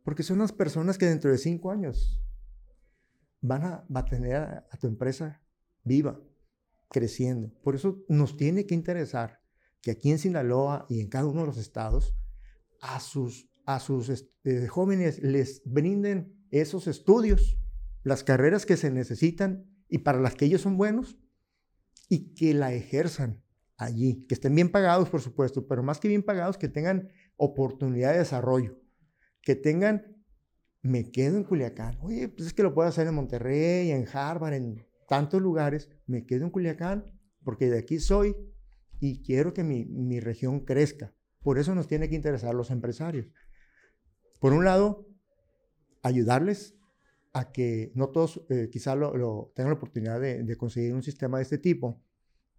[0.04, 2.22] Porque son las personas que dentro de cinco años
[3.42, 5.42] van a, va a tener a, a tu empresa
[5.84, 6.20] viva,
[6.90, 7.52] creciendo.
[7.64, 9.40] Por eso nos tiene que interesar
[9.82, 12.16] que aquí en Sinaloa y en cada uno de los estados,
[12.82, 17.60] a sus, a sus este, jóvenes les brinden esos estudios,
[18.06, 21.18] las carreras que se necesitan y para las que ellos son buenos,
[22.08, 23.44] y que la ejerzan
[23.78, 28.12] allí, que estén bien pagados, por supuesto, pero más que bien pagados, que tengan oportunidad
[28.12, 28.80] de desarrollo,
[29.42, 30.24] que tengan,
[30.84, 34.54] me quedo en Culiacán, oye, pues es que lo puedo hacer en Monterrey, en Harvard,
[34.54, 37.12] en tantos lugares, me quedo en Culiacán,
[37.44, 38.36] porque de aquí soy,
[39.00, 41.12] y quiero que mi, mi, región crezca.
[41.42, 43.28] Por eso nos tiene que interesar los empresarios.
[44.40, 45.08] Por un lado,
[46.04, 46.76] ayudarles
[47.36, 51.44] a que no todos eh, quizá lo, tengan la oportunidad de, conseguir un sistema de
[51.44, 52.02] este tipo,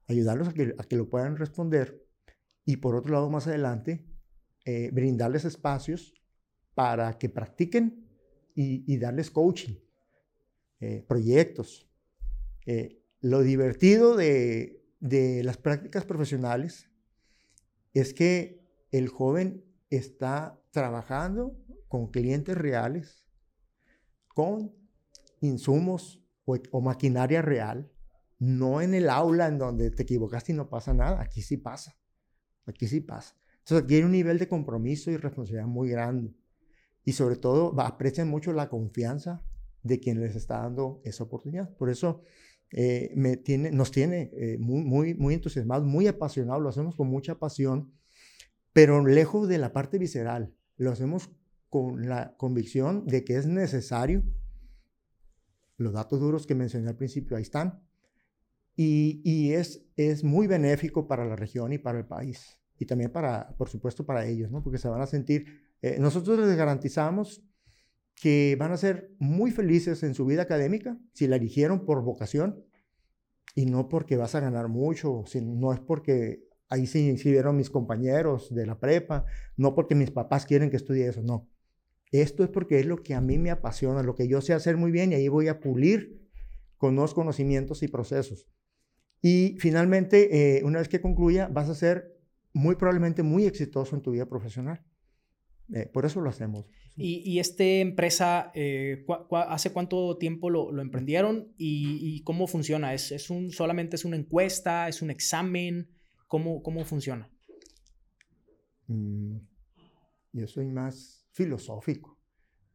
[0.06, 2.06] ayudarlos a que, lo puedan responder
[2.66, 4.04] y por otro lado, más adelante,
[4.66, 6.12] eh, brindarles espacios
[6.74, 8.06] para que practiquen
[8.54, 9.76] y, darles coaching,
[10.80, 11.88] eh, proyectos.
[12.66, 14.82] Eh, lo divertido de
[15.42, 16.90] las prácticas profesionales
[17.94, 21.56] es que el joven está trabajando
[21.88, 23.25] con clientes reales,
[24.36, 24.70] con
[25.40, 27.90] insumos o, maquinaria real,
[28.38, 31.96] no en el aula en donde te equivocaste y no pasa nada, aquí sí pasa,
[32.66, 33.34] aquí sí pasa.
[33.60, 36.34] Entonces aquí un nivel de compromiso y responsabilidad muy grande
[37.02, 39.42] y sobre todo aprecian mucho la confianza
[39.82, 41.74] de quien les está dando esa oportunidad.
[41.74, 42.20] Por eso
[42.72, 43.14] eh,
[43.72, 47.90] nos tiene eh, muy, muy, muy entusiasmados, muy apasionados, lo hacemos con mucha pasión,
[48.74, 51.30] pero lejos de la parte visceral, lo hacemos
[51.68, 54.22] con la convicción de que es necesario.
[55.76, 57.82] Los datos duros que mencioné al principio ahí están.
[58.78, 62.58] Y, es, es muy benéfico para la región y para el país.
[62.78, 64.62] Y también para, por supuesto, para ellos, ¿no?
[64.62, 65.46] Porque se van a sentir,
[65.80, 67.42] eh, nosotros les garantizamos
[68.14, 72.64] que van a ser muy felices en su vida académica si la eligieron por vocación
[73.54, 78.54] y no porque vas a ganar mucho, no es porque ahí se inscribieron mis compañeros
[78.54, 79.24] de la prepa,
[79.56, 81.48] no porque mis papás quieren que estudie eso, no.
[82.12, 84.76] Esto es porque es lo que a mí me apasiona, lo que yo sé hacer
[84.76, 86.26] muy bien y ahí voy a pulir
[86.76, 88.46] con nuevos conocimientos y procesos.
[89.22, 92.16] Y finalmente, eh, una vez que concluya, vas a ser
[92.52, 94.84] muy probablemente muy exitoso en tu vida profesional.
[95.74, 96.66] Eh, por eso lo hacemos.
[96.96, 102.22] ¿Y, y esta empresa, eh, cu cu hace cuánto tiempo lo, lo emprendieron y, y,
[102.22, 102.94] cómo funciona?
[102.94, 104.88] ¿Es, es un, solamente es una encuesta?
[104.88, 105.90] ¿Es un examen?
[106.28, 107.28] ¿Cómo, cómo funciona?
[108.86, 109.38] Mm,
[110.32, 112.18] yo soy más filosófico.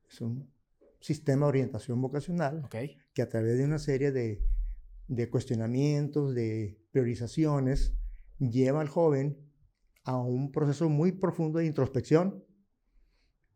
[0.08, 0.54] Es un
[1.00, 2.96] sistema de orientación vocacional okay.
[3.12, 4.46] que a través de una serie de,
[5.08, 7.96] de cuestionamientos, de priorizaciones,
[8.38, 9.36] lleva al joven
[10.04, 12.44] a un proceso muy profundo de introspección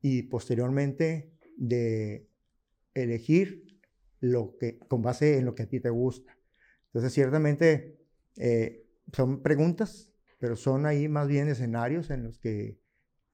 [0.01, 2.27] y posteriormente de
[2.95, 3.79] elegir
[4.21, 6.35] lo que, con base en lo que a ti te gusta.
[6.87, 7.99] Entonces, ciertamente
[8.37, 12.79] eh, son preguntas, pero son ahí más bien escenarios en los que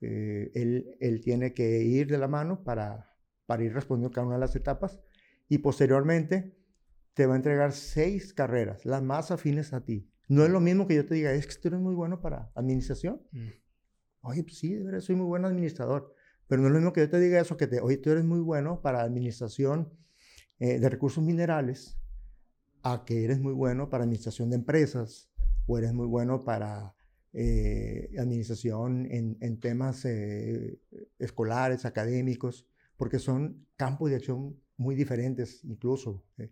[0.02, 3.16] eh, él, él, tiene que ir de la mano para,
[3.46, 5.00] para ir respondiendo cada una de las etapas
[5.48, 6.58] y posteriormente
[7.14, 10.10] te va a entregar seis carreras, las más afines a ti.
[10.28, 12.52] No es lo mismo que yo te diga, es que tú eres muy bueno para
[12.56, 13.22] administración.
[13.32, 13.48] Mm.
[14.22, 16.16] Oye, pues sí, de verdad, soy muy buen administrador.
[16.48, 18.24] Pero no es lo mismo que yo te diga eso, que te, oye, tú eres
[18.24, 19.94] muy bueno para administración
[20.60, 21.98] eh, de recursos minerales,
[22.84, 25.30] a que eres muy bueno para administración de empresas,
[25.68, 26.96] o eres muy bueno para
[27.34, 30.82] eh, administración en, temas eh,
[31.18, 32.68] escolares, académicos,
[32.98, 36.26] porque son campos de acción muy diferentes incluso.
[36.38, 36.52] ¿eh?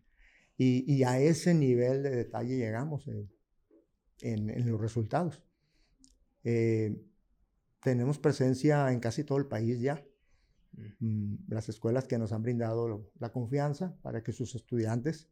[0.58, 3.10] Y, a ese nivel de detalle llegamos
[4.22, 5.44] en, los resultados.
[7.82, 10.06] Tenemos presencia en casi todo el país ya.
[11.00, 15.28] Mm, las escuelas que nos han brindado la confianza para que sus estudiantes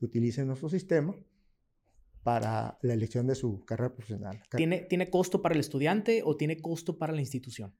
[0.00, 1.14] utilicen nuestro sistema
[2.26, 4.42] para la elección de su carrera profesional.
[4.50, 7.72] ¿Tiene, ¿Tiene costo para el estudiante o tiene costo para la institución?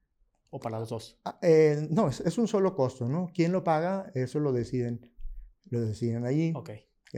[0.51, 1.19] ¿O para los dos?
[1.25, 3.29] Ah, eh, no, es, un solo costo, ¿no?
[3.33, 4.09] ¿Quién lo paga?
[4.15, 5.11] Eso lo deciden,
[5.65, 6.53] lo deciden allí.
[6.55, 6.69] Ok.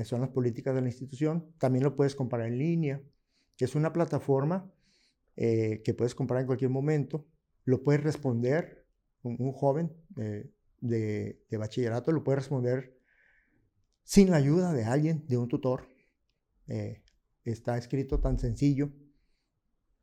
[0.06, 1.54] son las políticas de la institución.
[1.60, 3.00] También lo puedes comprar en línea,
[3.56, 4.74] que es una plataforma
[5.36, 7.28] eh, que puedes comprar en cualquier momento.
[7.64, 8.88] Lo puedes responder,
[9.22, 12.98] un, joven de, de, bachillerato lo puede responder
[14.04, 15.88] sin la ayuda de alguien, de un tutor.
[16.68, 17.04] Eh,
[17.52, 18.92] está escrito tan sencillo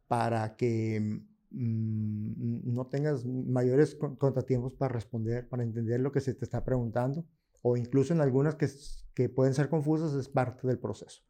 [0.09, 6.44] para que Mm, no tengas mayores contratiempos para responder, para entender lo que se te
[6.44, 7.24] está preguntando,
[7.62, 8.68] o incluso en algunas que,
[9.14, 11.23] que pueden ser confusas, es parte del proceso.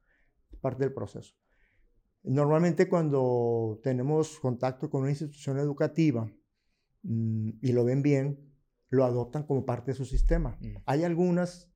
[0.61, 1.35] parte del proceso.
[2.25, 6.29] Normalmente cuando tenemos contacto con una institución educativa
[7.03, 8.53] mm, y lo ven bien,
[8.89, 10.59] lo adoptan como parte de su sistema.
[10.61, 10.77] Mm.
[10.87, 11.71] Hay algunas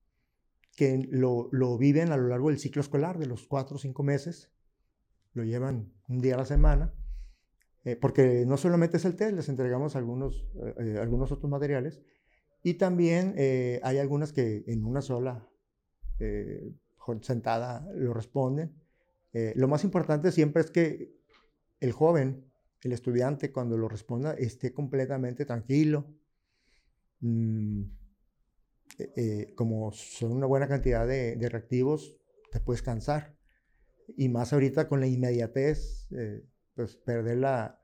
[0.80, 4.02] que lo, lo, viven a lo largo del ciclo escolar, de los cuatro o cinco
[4.02, 4.50] meses,
[5.34, 6.94] lo llevan un día a la semana,
[7.84, 12.00] eh, porque no solamente es el test, les entregamos algunos, eh, eh, algunos otros materiales
[12.62, 13.34] y también
[13.82, 15.46] hay algunas que en una sola
[17.20, 18.74] sentada lo responden.
[19.32, 21.14] lo más importante siempre es que
[21.80, 22.50] el joven,
[22.80, 26.06] el estudiante, cuando lo responda, esté completamente tranquilo.
[28.98, 32.16] Mm, como son una buena cantidad de, de, reactivos,
[32.50, 33.36] te puedes cansar.
[34.16, 36.08] Y más ahorita con la inmediatez,
[36.74, 37.80] pues perder la,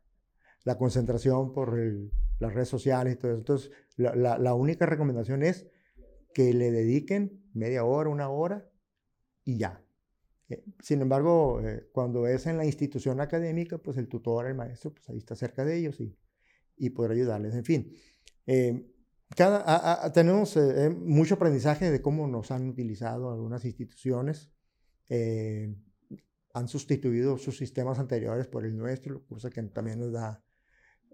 [0.65, 1.78] la concentración por
[2.41, 3.39] las redes sociales y todo eso.
[3.39, 5.69] Entonces, la, la, única recomendación es
[6.35, 8.69] que le dediquen media hora, una hora
[9.45, 9.83] y ya.
[10.49, 14.93] Eh, sin embargo, eh, cuando es en la institución académica, pues el tutor, el maestro,
[14.93, 16.16] pues ahí está cerca de ellos y,
[16.77, 17.55] y poder ayudarles.
[17.55, 17.93] En fin,
[18.47, 18.93] eh,
[19.35, 20.57] cada, tenemos
[20.98, 24.51] mucho aprendizaje de cómo nos han utilizado algunas instituciones
[26.57, 30.43] han sustituido sus sistemas anteriores por el nuestro, cosa que también nos da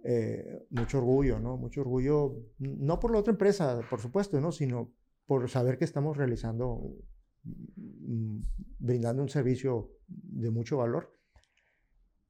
[0.05, 1.56] eh, mucho orgullo, ¿no?
[1.56, 4.52] Mucho orgullo, no por la otra empresa, por supuesto, ¿no?
[4.52, 4.94] Sino
[5.26, 6.94] por saber que estamos realizando,
[7.43, 8.39] mm,
[8.78, 11.12] brindando un servicio de mucho valor.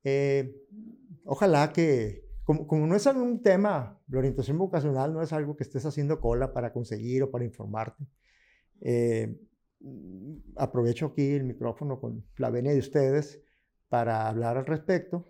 [0.04, 0.56] Eh,
[1.26, 5.86] ojalá que, como, no es un tema, la orientación vocacional no es algo que estés
[5.86, 8.04] haciendo cola para conseguir o para informarte.
[8.80, 9.40] Eh,
[10.56, 13.42] aprovecho aquí el micrófono con la venia de ustedes
[13.88, 15.28] para hablar al respecto,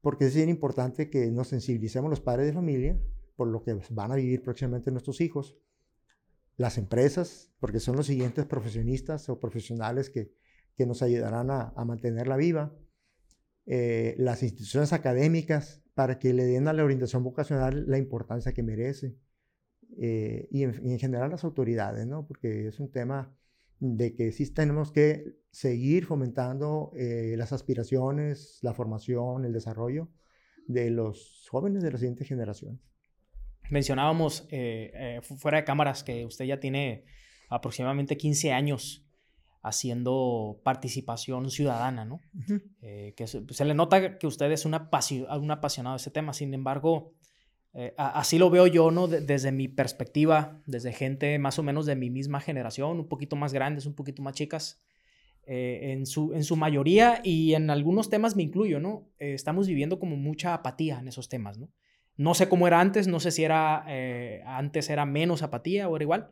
[0.00, 2.98] porque es bien importante que nos sensibilicemos los padres de familia
[3.36, 5.58] por lo que van a vivir próximamente nuestros hijos,
[6.56, 10.32] las empresas, porque son los siguientes profesionistas o profesionales que,
[10.74, 12.74] que nos ayudarán a mantenerla viva,
[13.66, 18.62] eh, las instituciones académicas, para que le den a la orientación vocacional la importancia que
[18.62, 19.16] merece,
[19.98, 22.26] eh, y, en, y, en, general las autoridades, ¿no?
[22.26, 23.34] porque es un tema
[23.78, 30.08] de que sí tenemos que seguir fomentando eh, las aspiraciones, la formación, el desarrollo
[30.66, 32.80] de los jóvenes de la siguiente generación.
[33.70, 37.04] Mencionábamos eh, eh, fuera de cámaras que usted ya tiene
[37.48, 39.05] aproximadamente 15 años
[39.66, 42.20] haciendo participación ciudadana, ¿no?
[42.80, 44.88] que se, le nota que usted es una
[45.40, 47.14] un apasionado de ese tema, sin embargo,
[47.78, 49.06] eh, así lo veo yo, ¿no?
[49.06, 53.52] desde mi perspectiva, desde gente más o menos de mi misma generación, un poquito más
[53.52, 54.80] grandes, un poquito más chicas,
[55.46, 59.10] eh, en, su, en su mayoría y en algunos temas me incluyo, ¿no?
[59.18, 61.68] Eh, estamos viviendo como mucha apatía en esos temas, ¿no?
[62.16, 63.84] No sé cómo era antes, no sé si era
[64.46, 66.30] antes era menos apatía o era igual,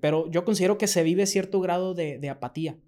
[0.00, 2.78] pero yo considero que se vive cierto grado de, apatía.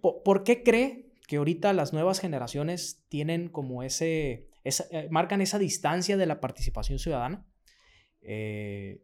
[0.00, 4.48] ¿Por qué cree que ahorita las nuevas generaciones tienen como ese
[4.90, 7.46] eh, marcan esa distancia de la participación ciudadana.
[8.20, 9.00] Eh,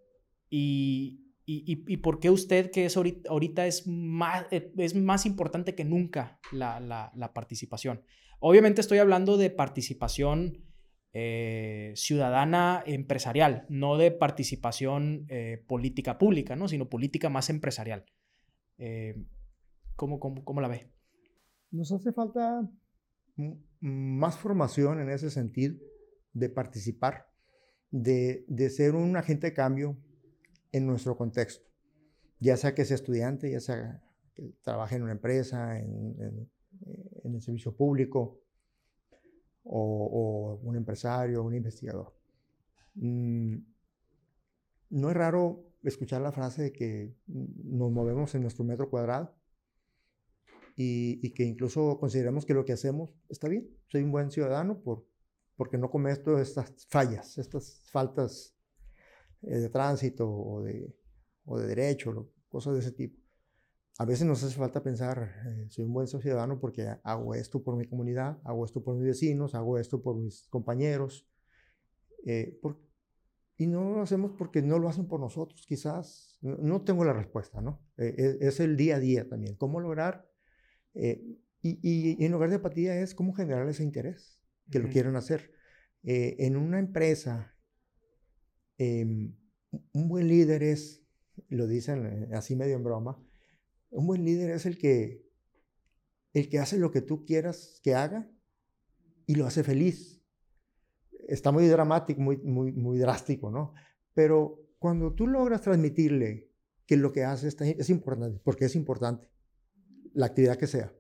[0.51, 5.85] y, y, por qué usted, que es ahorita, es, más, eh, es más importante que
[5.85, 8.03] nunca la, la, participación?
[8.41, 10.65] Obviamente estoy hablando de participación
[11.13, 15.27] ciudadana empresarial, no de participación
[15.67, 16.69] política pública, ¿no?
[16.69, 18.07] sino política más empresarial.
[19.97, 20.91] ¿cómo, cómo, cómo la ve?
[21.71, 22.69] Nos hace falta
[23.81, 25.77] más formación en ese sentido
[26.33, 27.27] de participar,
[27.91, 29.99] de, de, ser un agente de cambio
[30.71, 31.69] en nuestro contexto,
[32.39, 34.03] ya sea que sea estudiante, ya sea
[34.35, 36.49] que trabaje en una empresa, en,
[37.25, 38.42] en, el servicio público,
[39.65, 42.15] o, un empresario, un investigador.
[42.95, 43.57] Mm,
[44.91, 49.35] no es raro escuchar la frase de que nos movemos en nuestro metro cuadrado
[50.77, 53.69] y, que incluso consideramos que lo que hacemos está bien.
[53.89, 55.07] Soy un buen ciudadano por,
[55.57, 58.55] porque no cometo estas fallas, estas faltas
[59.43, 60.95] eh, de tránsito o de,
[61.45, 63.22] o de derecho, cosas de ese tipo.
[64.03, 67.77] A veces nos hace falta pensar, eh, soy un buen ciudadano porque hago esto por
[67.77, 71.31] mi comunidad, hago esto por mis vecinos, hago esto por mis compañeros.
[72.27, 72.61] Eh,
[73.59, 76.37] y no lo hacemos porque no lo hacen por nosotros, quizás.
[76.41, 77.81] No, tengo la respuesta, ¿no?
[77.97, 79.55] Eh, es, el día a día también.
[79.55, 80.29] ¿Cómo lograr?
[80.95, 85.53] Y, y, en lugar de apatía es cómo generar ese interés que lo quieren hacer.
[86.03, 87.55] en una empresa,
[88.79, 89.37] em,
[89.93, 91.05] un buen líder es,
[91.49, 93.17] lo dicen así medio en broma,
[93.93, 95.25] un buen líder es el que,
[96.33, 98.31] el que hace lo que tú quieras que haga
[99.27, 100.23] y lo hace feliz.
[101.29, 103.75] Está muy dramático, muy, muy, muy drástico, ¿no?
[104.15, 106.51] Pero cuando tú logras transmitirle
[106.87, 109.31] que lo que hace es importante, porque es importante,
[110.15, 110.93] la actividad que sea,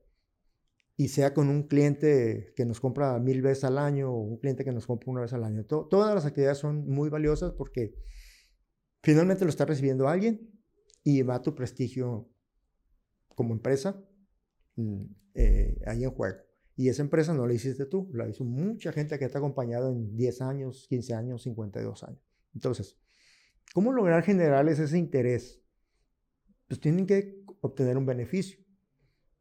[0.96, 4.64] y sea con un cliente que nos compra mil veces al año o un cliente
[4.64, 5.64] que nos compra una vez al año.
[5.64, 7.94] todas las actividades son muy valiosas porque
[9.02, 10.50] finalmente lo está recibiendo alguien
[11.02, 12.31] y va tu prestigio
[13.34, 14.00] como empresa
[14.76, 15.02] mm,
[15.34, 16.38] eh, ahí en juego.
[16.76, 19.90] Y esa empresa no la hiciste tú, la hizo mucha gente que te ha acompañado
[19.90, 22.20] en 10 años, 15 años, 52 años.
[22.54, 22.98] Entonces,
[23.74, 25.60] ¿cómo lograr generarles ese interés?
[26.68, 28.58] Pues tienen que obtener un beneficio.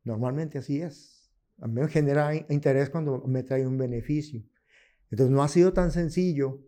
[0.03, 1.31] Normalmente así es.
[1.59, 4.43] A mí me genera interés cuando me trae un beneficio.
[5.09, 6.61] Entonces, no ha sido tan sencillo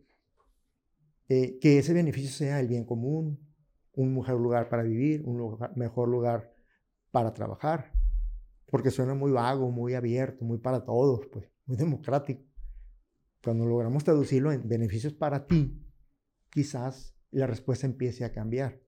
[1.28, 3.40] eh, que ese beneficio sea el bien común,
[3.96, 6.53] un mejor lugar para vivir, un mejor lugar
[7.14, 7.94] para trabajar,
[8.66, 12.44] porque suena muy vago, muy abierto, muy para todos, pues, muy democrático.
[13.44, 15.80] Cuando logramos traducirlo en beneficios para ti,
[16.50, 18.82] quizás la respuesta empiece a cambiar.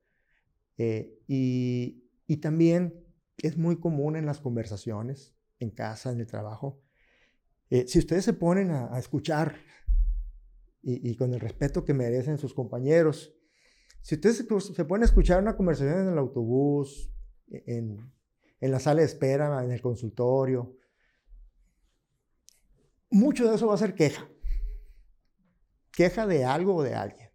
[0.79, 2.01] Eh, y,
[2.41, 3.05] también
[3.37, 6.81] es muy común en las conversaciones, en casa, en el trabajo.
[7.69, 9.55] Eh, si ustedes se ponen a, escuchar
[10.81, 13.35] y, con el respeto que merecen sus compañeros,
[14.01, 17.11] si ustedes se, se ponen a escuchar una conversación en el autobús,
[17.49, 18.14] en,
[18.65, 20.75] en la sala de espera, en el consultorio.
[23.11, 24.27] Mucho de eso va a ser queja.
[25.91, 27.29] Queja de algo o de alguien.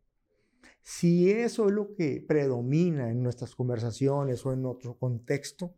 [0.82, 5.76] Si eso es lo que predomina en nuestras conversaciones o en otro contexto,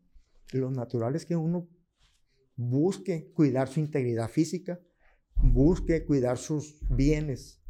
[0.53, 1.69] lo natural es que uno
[2.57, 4.81] busque cuidar su integridad física,
[5.37, 7.61] busque cuidar sus bienes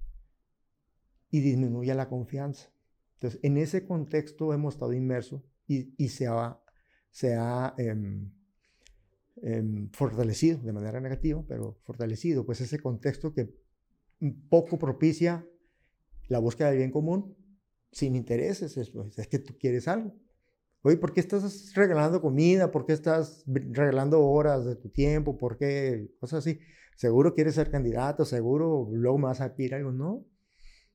[1.30, 2.70] y disminuya la confianza.
[3.14, 6.61] Entonces, en ese contexto hemos estado inmersos y, y se ha
[7.12, 8.32] se ha em,
[9.42, 13.54] em, fortalecido de manera negativa, pero fortalecido, pues ese contexto que
[14.48, 15.46] poco propicia
[16.28, 17.36] la búsqueda del bien común
[17.92, 20.14] sin intereses, es, pues, es que tú quieres algo.
[20.82, 22.72] Oye, ¿por qué estás regalando comida?
[22.72, 25.36] ¿Por qué estás regalando horas de tu tiempo?
[25.36, 26.10] ¿Por qué?
[26.18, 26.58] Cosas así.
[26.96, 29.92] Seguro quieres ser candidato, seguro luego me vas a pedir algo.
[29.92, 30.24] No,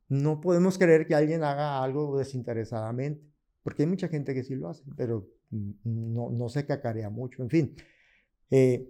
[0.09, 3.23] no podemos creer que alguien haga algo desinteresadamente,
[3.67, 7.43] porque hay mucha gente que sí lo hace, pero no, no se cacarea mucho.
[7.43, 7.75] En fin,
[8.49, 8.89] eh,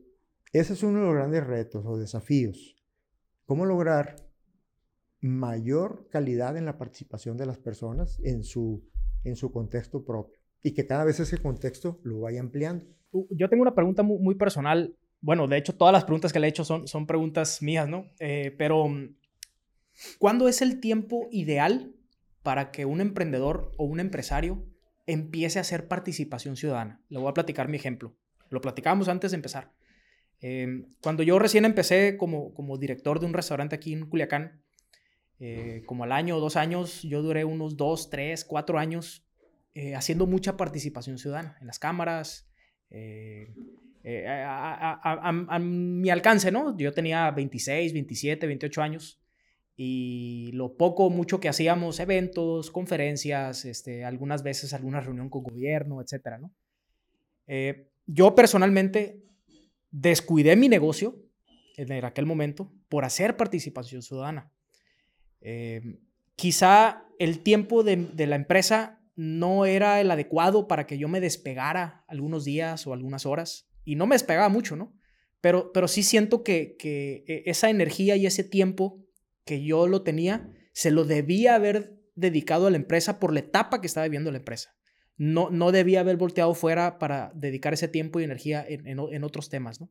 [0.53, 2.75] ese es uno de los grandes retos o desafíos.
[3.47, 4.17] ¿Cómo lograr
[5.19, 8.87] mayor calidad en la participación de las personas en su,
[9.23, 10.37] en su contexto propio?
[10.61, 12.85] Y que cada vez ese contexto lo vaya ampliando.
[13.13, 14.95] Uh, yo tengo una pregunta muy, personal.
[15.21, 18.05] Bueno, de hecho, todas las preguntas que le he hecho son, son preguntas mías, ¿no?
[18.19, 18.85] Eh, pero,
[20.19, 21.96] ¿cuándo es el tiempo ideal
[22.47, 24.65] para que un emprendedor o un empresario
[25.05, 27.01] empiece a hacer participación ciudadana.
[27.09, 28.15] Le voy a platicar mi ejemplo.
[28.49, 29.73] Lo platicábamos antes de empezar.
[30.39, 34.61] Em, cuando yo recién empecé como, como director de un restaurante aquí en Culiacán,
[35.41, 39.27] eh, como al año o dos años, yo duré unos dos, tres, cuatro años
[39.73, 42.49] eh, haciendo mucha participación ciudadana en las cámaras,
[42.91, 43.53] eh,
[44.05, 46.77] a, mi alcance, ¿no?
[46.77, 49.21] Yo tenía 26, 27, 28 años
[49.79, 55.43] y lo poco o mucho que hacíamos, eventos, conferencias, este, algunas veces alguna reunión con
[55.43, 56.51] gobierno, etcétera, ¿no?
[57.45, 59.23] Eh, yo personalmente
[59.91, 61.23] descuidé mi negocio
[61.77, 64.51] en aquel momento por hacer participación ciudadana.
[65.41, 65.99] Eh,
[66.35, 71.21] quizá el tiempo de, de, la empresa no era el adecuado para que yo me
[71.21, 74.97] despegara algunos días o algunas horas, y no me despegaba mucho, ¿no?
[75.39, 79.06] Pero, pero sí siento que, que e, esa energía y ese tiempo
[79.47, 83.81] que yo lo tenía, se lo debía haber dedicado a la empresa por la etapa
[83.81, 84.75] que estaba viviendo la empresa.
[85.17, 89.81] No, no debía haber volteado fuera para dedicar ese tiempo y energía en, otros temas,
[89.81, 89.89] ¿no?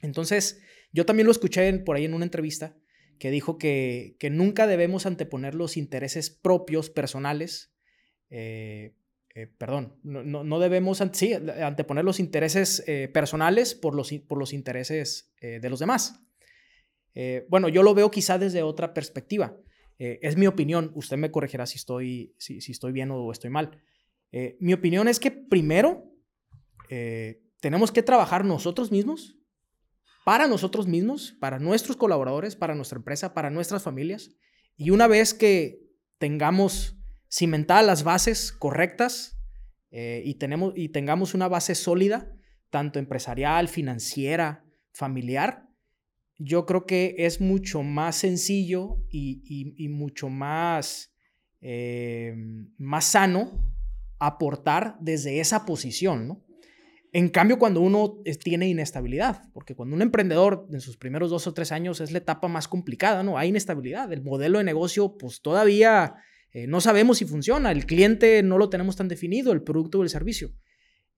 [0.00, 0.62] Entonces,
[0.92, 2.74] yo también lo escuché por ahí en una entrevista
[3.18, 7.74] que dijo que, que nunca debemos anteponer los intereses propios, personales,
[8.30, 8.94] eh,
[9.34, 14.52] eh, perdón, no, no, debemos sí, anteponer los intereses eh, personales por los, por los
[14.52, 16.20] intereses de los demás.
[17.14, 19.56] Eh, bueno, yo lo veo quizá desde otra perspectiva.
[19.98, 23.78] Eh, es mi opinión, usted me corregirá si estoy, si, estoy bien o estoy mal.
[24.32, 26.10] Eh, mi opinión es que primero
[27.60, 29.36] tenemos que trabajar nosotros mismos,
[30.24, 34.30] para nosotros mismos, para nuestros colaboradores, para nuestra empresa, para nuestras familias.
[34.76, 35.80] Y una vez que
[36.18, 36.96] tengamos
[37.28, 39.40] cimentadas las bases correctas
[39.90, 42.30] y, tenemos, y tengamos una base sólida,
[42.70, 45.66] tanto empresarial, financiera, familiar,
[46.38, 51.14] yo creo que es mucho más sencillo y, mucho más,
[51.60, 52.34] eh,
[52.78, 53.74] más sano
[54.18, 56.44] aportar desde esa posición, ¿no?
[57.12, 61.54] En cambio, cuando uno tiene inestabilidad, porque cuando un emprendedor en sus primeros dos o
[61.54, 63.38] tres años es la etapa más complicada, ¿no?
[63.38, 64.12] Hay inestabilidad.
[64.12, 66.16] El modelo de negocio, pues todavía
[66.50, 67.70] eh, no sabemos si funciona.
[67.70, 70.50] El cliente no lo tenemos tan definido, el producto o el servicio.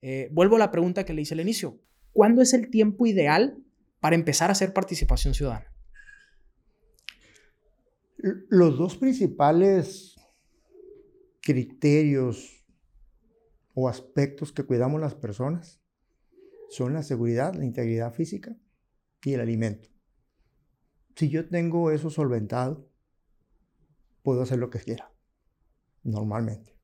[0.01, 1.81] Eh, vuelvo a la pregunta que le hice al inicio.
[2.11, 3.57] ¿Cuándo es el tiempo ideal
[3.99, 5.73] para empezar a hacer participación ciudadana?
[8.49, 10.15] Los dos principales
[11.41, 12.65] criterios
[13.73, 15.81] o aspectos que cuidamos las personas
[16.69, 18.57] son la seguridad, la integridad física
[19.23, 19.89] y el alimento.
[21.15, 22.91] Si yo tengo eso solventado,
[24.23, 25.11] puedo hacer lo que quiera,
[26.03, 26.77] normalmente.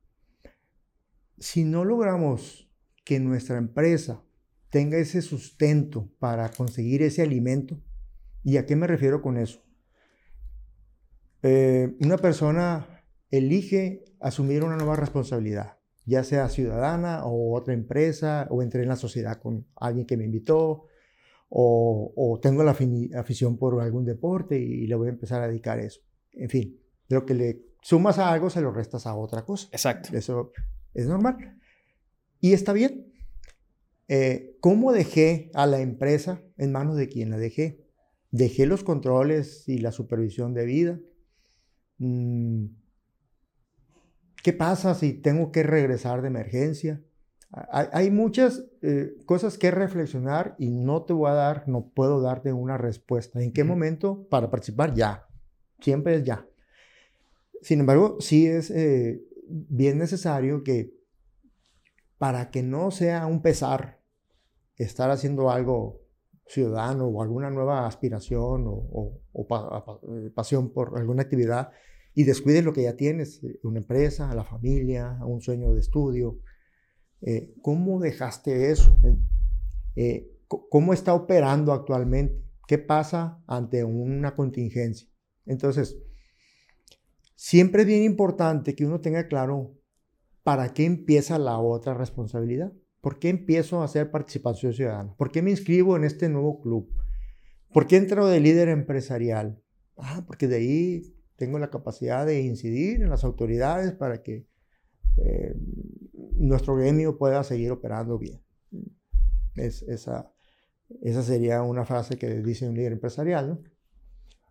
[1.40, 2.72] Si no logramos
[3.04, 4.24] que nuestra empresa
[4.74, 7.80] tenga ese sustento para conseguir ese alimento,
[8.44, 9.62] ¿y a qué me refiero con eso?
[11.44, 18.62] Eh, una persona elige asumir una nueva responsabilidad ya sea ciudadana o otra empresa, o
[18.62, 20.88] entré en la sociedad con alguien que me invitó,
[21.50, 26.02] o, tengo la afición por algún deporte y, le voy a empezar a dedicar eso.
[26.32, 26.80] En fin,
[27.10, 29.68] lo que le sumas a algo se lo restas a otra cosa.
[29.72, 30.10] Exacto.
[30.18, 30.52] Eso
[30.96, 31.60] es normal.
[32.40, 33.13] Y está bien.
[34.08, 37.86] Eh, ¿Cómo dejé a la empresa en manos de quien la dejé?
[38.32, 41.00] Dejé los controles y la supervisión de vida.
[41.98, 42.66] Mm,
[44.44, 47.02] ¿Qué pasa si tengo que regresar de emergencia?
[47.72, 52.52] Hay, muchas eh, cosas que reflexionar y no te voy a dar, no puedo darte
[52.52, 53.44] una respuesta.
[53.44, 54.96] ¿En qué momento para participar?
[54.96, 55.28] Ya.
[55.80, 56.48] Siempre es ya.
[57.62, 60.94] Sin embargo, sí es eh, bien necesario que
[62.24, 64.00] para que no sea un pesar
[64.78, 66.06] estar haciendo algo
[66.48, 71.72] ciudadano o alguna nueva aspiración o, eh, pasión por alguna actividad,
[72.14, 76.40] y descuides lo que ya tienes, eh, una empresa, la familia, un sueño de estudio.
[77.20, 78.98] Eh, ¿Cómo dejaste eso?
[79.98, 82.42] Eh, ¿Cómo está operando actualmente?
[82.70, 85.10] ¿Qué pasa ante una contingencia?
[85.46, 85.98] Entonces,
[87.36, 89.74] siempre es bien importante que uno tenga claro
[90.44, 92.74] para qué empieza la otra responsabilidad.
[93.02, 95.14] ¿Por qué empiezo a hacer participación ciudadana?
[95.18, 96.94] ¿Por qué me inscribo en este nuevo club?
[97.72, 99.62] ¿Por qué entro de líder empresarial?
[99.98, 104.48] Ah, porque de ahí tengo la capacidad de incidir en las autoridades para que
[105.18, 105.56] eh,
[106.36, 108.42] nuestro gremio pueda seguir operando bien.
[109.56, 110.32] Es, esa,
[111.02, 113.62] esa sería una frase que dice un líder empresarial.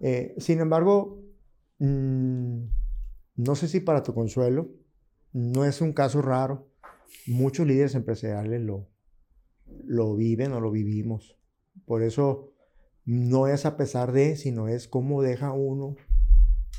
[0.00, 1.22] Eh, sin embargo,
[1.78, 2.64] mm,
[3.36, 4.81] no sé si para tu consuelo,
[5.32, 6.68] no es un caso raro.
[7.26, 8.88] Muchos líderes empresariales lo,
[9.84, 11.36] lo viven o lo vivimos.
[11.84, 12.52] Por eso
[13.04, 15.96] no es a pesar de, sino es cómo deja uno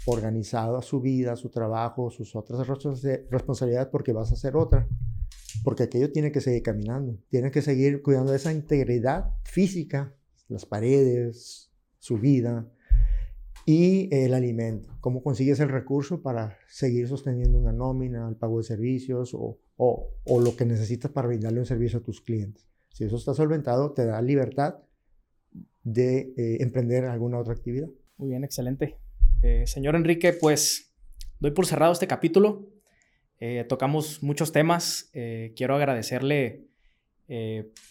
[0.05, 4.88] organizado a su vida, su trabajo, sus otras responsabilidades, porque vas a hacer otra.
[5.63, 10.13] Porque aquello tiene que seguir caminando, tiene que seguir cuidando esa integridad física,
[10.47, 12.73] las paredes, su vida
[13.65, 14.95] y el alimento.
[14.99, 20.41] ¿Cómo consigues el recurso para seguir sosteniendo una nómina, el pago de servicios o, o,
[20.41, 22.68] lo que necesitas para brindarle un servicio a tus clientes?
[22.90, 24.76] Si eso está solventado, te da libertad
[25.84, 27.88] de eh, emprender alguna otra actividad.
[28.18, 28.98] Muy bien, excelente.
[29.41, 30.94] Eh, señor Enrique, pues
[31.40, 32.69] doy por cerrado este capítulo.
[33.40, 35.10] Eh, tocamos muchos temas.
[35.56, 36.68] Quiero agradecerle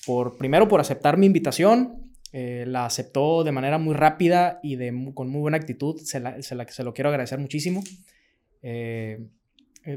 [0.07, 2.12] por, primero, por aceptar mi invitación.
[2.33, 6.01] La aceptó de manera muy rápida y de, con muy buena actitud.
[6.01, 7.83] Se, la, se, lo quiero agradecer muchísimo.
[8.63, 9.29] de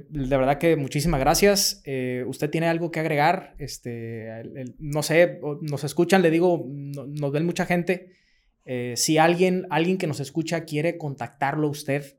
[0.10, 1.82] verdad que muchísimas gracias.
[2.28, 3.56] ¿Usted tiene algo que agregar?
[3.58, 4.30] Este,
[4.80, 8.16] no sé, nos escuchan, le digo, nos ven mucha gente.
[8.66, 12.18] Eh, si alguien, alguien que nos escucha quiere contactarlo a usted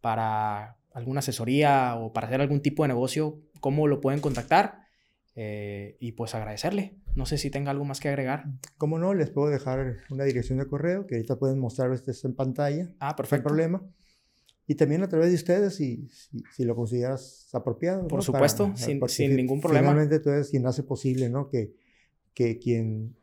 [0.00, 4.83] para alguna asesoría o para hacer algún tipo de negocio, ¿cómo lo pueden contactar?
[5.36, 6.96] Eh, y pues agradecerle.
[7.16, 8.44] No sé si tenga algo más que agregar.
[8.78, 12.34] Como no, les puedo dejar una dirección de correo que ahorita pueden mostrar este en
[12.34, 12.94] pantalla.
[13.00, 13.48] Ah, perfecto.
[13.48, 13.82] Sin problema.
[14.66, 16.08] Y también a través de ustedes, si,
[16.54, 18.06] si, lo consideras apropiado.
[18.08, 19.88] Por supuesto, sin, sin, ningún problema.
[19.88, 21.50] Finalmente tú eres quien hace posible, ¿no?
[21.50, 21.74] Que,
[22.32, 23.16] que quien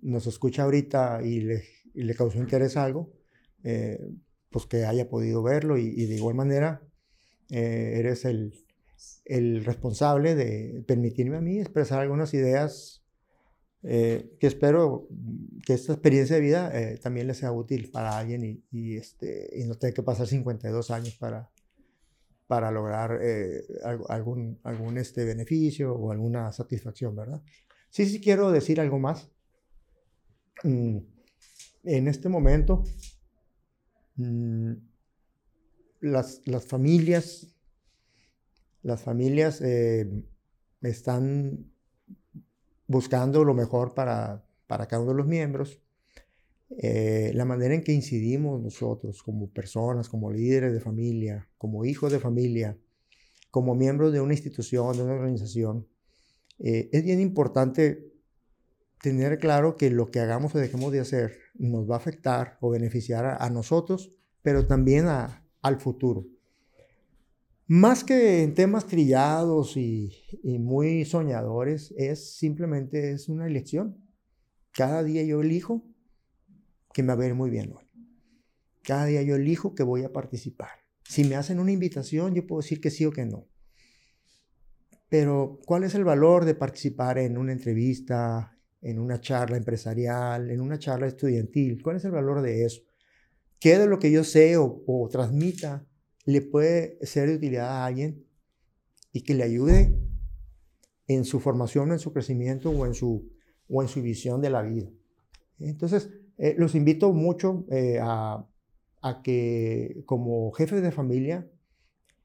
[0.00, 1.64] nos escucha ahorita y le
[1.96, 3.10] y le causó interés algo,
[3.64, 3.98] eh,
[4.50, 6.82] pues que haya podido verlo y, de igual manera
[7.50, 8.65] eh, eres el,
[9.24, 13.04] el, responsable de permitirme a mí expresar algunas ideas
[13.82, 15.08] eh, que espero
[15.64, 19.50] que esta experiencia de vida eh, también le sea útil para alguien y, y, este,
[19.56, 21.50] y no tenga que pasar 52 años para,
[22.46, 23.64] para lograr eh,
[24.08, 27.42] algún, algún este beneficio o alguna satisfacción, ¿verdad?
[27.90, 29.28] Sí, sí quiero decir algo más.
[30.62, 30.98] Mm,
[31.84, 32.84] en este momento,
[34.16, 34.72] mm,
[36.00, 37.55] las, las, familias,
[38.86, 39.60] las familias
[40.80, 41.66] están
[42.86, 45.80] buscando lo mejor para, para cada uno de los miembros.
[46.78, 52.10] Eh, la manera en que incidimos nosotros como personas, como líderes de familia, como hijos
[52.10, 52.76] de familia,
[53.50, 55.86] como miembros de una institución, de una organización,
[56.58, 58.12] eh, es bien importante
[59.00, 62.70] tener claro que lo que hagamos o dejemos de hacer nos va a afectar o
[62.70, 66.26] beneficiar a, nosotros, pero también a, al futuro.
[67.68, 70.12] Más que en temas trillados y,
[70.44, 73.96] muy soñadores, es simplemente es una elección.
[74.70, 75.84] Cada día yo elijo
[76.92, 77.84] que me va a ver muy bien hoy.
[78.84, 80.70] Cada día yo elijo que voy a participar.
[81.08, 83.48] Si me hacen una invitación, yo puedo decir que sí o que no.
[85.08, 90.60] Pero, ¿cuál es el valor de participar en una entrevista, en una charla empresarial, en
[90.60, 91.82] una charla estudiantil?
[91.82, 92.82] ¿Cuál es el valor de eso?
[93.58, 95.84] ¿Qué de lo que yo sé o, o transmita
[96.26, 98.26] le puede ser de utilidad a alguien
[99.12, 99.98] y que le ayude
[101.06, 103.30] en su formación, en su crecimiento o en su,
[103.68, 104.90] o en su visión de la vida.
[105.58, 108.46] Entonces, eh, los invito mucho eh, a,
[109.00, 111.48] a, que como jefes de familia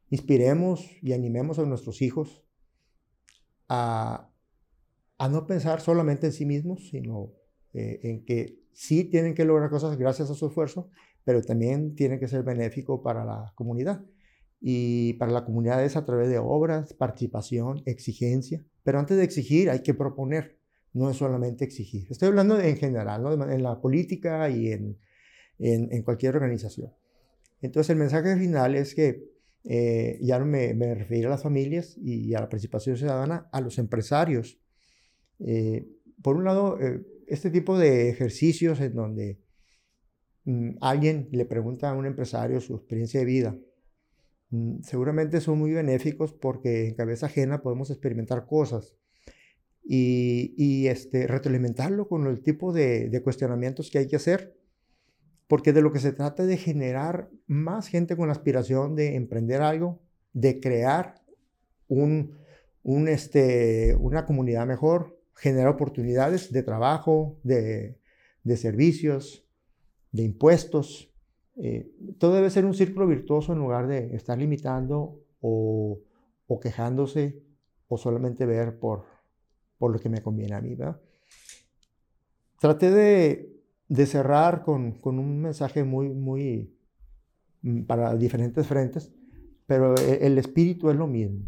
[0.10, 2.44] inspiremos y animemos a nuestros hijos
[3.69, 4.30] a,
[5.18, 7.32] a no pensar solamente en sí mismos, sino
[7.73, 10.90] eh, en que sí tienen que lograr cosas gracias a su esfuerzo
[11.23, 14.03] pero también tiene que ser benéfico para la comunidad.
[14.60, 18.64] Y para la comunidad es a través de obras, participación, exigencia.
[18.84, 20.57] Pero antes de exigir hay que proponer,
[20.93, 22.07] no es solamente exigir.
[22.10, 23.49] Estoy hablando en general, ¿no?
[23.49, 24.98] en la política y en,
[25.60, 26.91] en, cualquier organización.
[27.61, 29.31] Entonces el mensaje final es que
[29.64, 33.77] eh, ya me, me refiero a las familias y, a la participación ciudadana, a los
[33.77, 34.60] empresarios.
[35.39, 35.88] Eh,
[36.22, 39.39] por un lado, eh, este tipo de ejercicios en donde
[40.45, 43.55] Mm, alguien le pregunta a un empresario su experiencia de vida,
[44.49, 48.95] mm, seguramente son muy benéficos porque en cabeza ajena podemos experimentar cosas
[49.84, 54.57] y, y este, retroalimentarlo con el tipo de, cuestionamientos que hay que hacer,
[55.47, 59.15] porque de lo que se trata es de generar más gente con la aspiración de
[59.15, 60.01] emprender algo,
[60.34, 61.22] de crear
[61.88, 62.38] un,
[63.07, 67.97] este, una comunidad mejor, generar oportunidades de trabajo, de
[68.55, 69.45] servicios,
[70.12, 71.10] de impuestos.
[71.58, 76.00] Eh, todo debe ser un círculo virtuoso en lugar de estar limitando o,
[76.48, 77.42] o quejándose
[77.88, 79.06] o solamente ver por,
[79.78, 80.76] por, lo que me conviene a mí.
[80.76, 81.00] ¿verdad?
[82.60, 83.54] Traté de,
[83.88, 86.74] de cerrar con, con, un mensaje muy, muy
[87.62, 89.12] mm, para diferentes frentes,
[89.66, 91.46] pero e, el espíritu es lo mismo.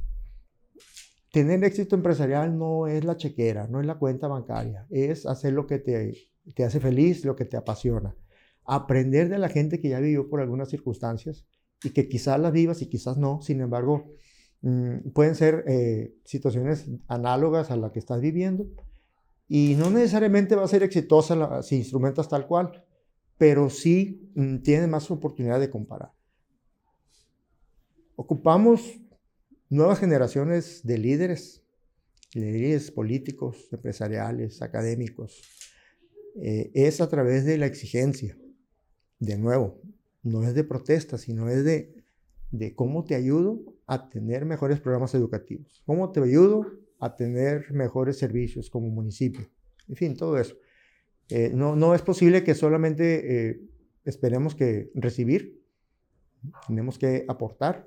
[1.31, 5.65] Tener éxito empresarial no es la chequera, no es la cuenta bancaria, es hacer lo
[5.65, 6.15] que te,
[6.53, 8.15] te hace feliz, lo que te apasiona
[8.65, 11.45] aprender de la gente que ya vivió por algunas circunstancias
[11.84, 14.14] y que quizás las vivas y quizás no, sin embargo,
[14.61, 18.68] mm, pueden ser eh, situaciones análogas a la que estás viviendo
[19.48, 22.85] y no necesariamente va a ser exitosa si instrumentas tal cual,
[23.38, 26.14] pero sí mm, tiene más oportunidad de comparar.
[28.15, 28.99] Ocupamos
[29.69, 31.64] nuevas generaciones de líderes,
[32.34, 35.41] líderes políticos, empresariales, académicos.
[36.41, 38.38] Eh, es a través de la exigencia,
[39.23, 39.79] de nuevo,
[40.21, 41.93] no es de protesta, sino es de,
[42.51, 46.65] de cómo te ayudo a tener mejores programas educativos, cómo te ayudo
[46.99, 49.49] a tener mejores servicios como municipio,
[49.87, 50.55] en fin, todo eso.
[51.29, 53.61] Eh, no, no es posible que solamente eh,
[54.03, 55.63] esperemos que recibir,
[56.67, 57.85] tenemos que aportar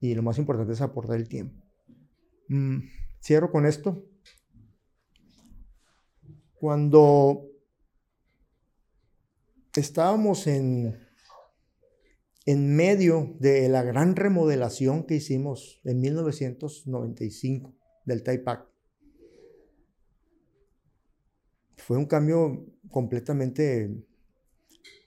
[0.00, 1.62] y lo más importante es aportar el tiempo.
[2.48, 2.78] Mm,
[3.20, 4.04] cierro con esto.
[6.54, 7.55] Cuando
[9.80, 10.98] estábamos en,
[12.46, 17.74] en medio de la gran remodelación que hicimos en 1995
[18.04, 18.68] del Taipac.
[21.76, 24.04] Fue un cambio completamente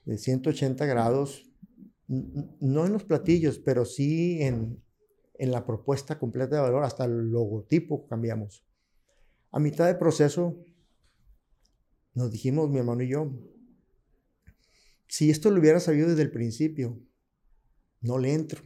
[0.04, 1.50] de 180 grados,
[2.06, 4.82] no en los platillos, pero sí en,
[5.34, 8.64] en la propuesta completa de valor, hasta el logotipo cambiamos.
[9.50, 10.64] A mitad del proceso
[12.14, 13.30] nos dijimos, mi hermano y yo,
[15.10, 16.98] si esto lo hubiera sabido desde el principio,
[18.00, 18.62] no le entro.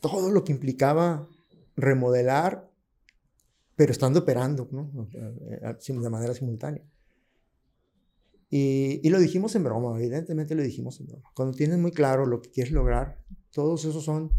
[0.00, 1.28] Todo lo que implicaba
[1.76, 2.70] remodelar
[3.76, 5.08] pero estando operando ¿no?
[5.10, 6.84] de manera simultánea.
[8.50, 11.28] Y, y, lo dijimos en broma, evidentemente lo dijimos en broma.
[11.34, 13.20] Cuando tienes muy claro lo que quieres lograr,
[13.50, 14.30] todos esos son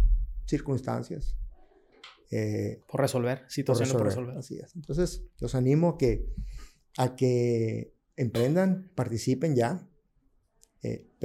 [0.45, 1.36] circunstancias.
[2.32, 4.40] Eh, por resolver, situaciones por resolver, por resolver.
[4.40, 4.76] Así es.
[4.76, 6.34] Entonces, los animo a que,
[6.98, 9.95] a que emprendan, participen ya, eh,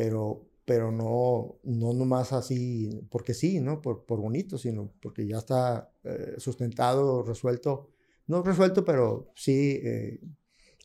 [0.00, 3.82] pero, pero no, no nomás así porque sí, ¿no?
[3.82, 7.90] Por, por bonito, sino porque ya está eh, sustentado, resuelto,
[8.26, 9.78] no resuelto, pero sí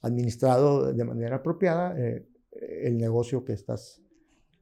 [0.01, 1.95] administrado de manera apropiada
[2.51, 4.01] el negocio que estás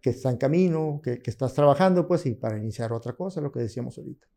[0.01, 3.53] que está en camino, que, que, estás trabajando, pues, y para iniciar otra cosa, lo
[3.53, 4.27] que decíamos ahorita.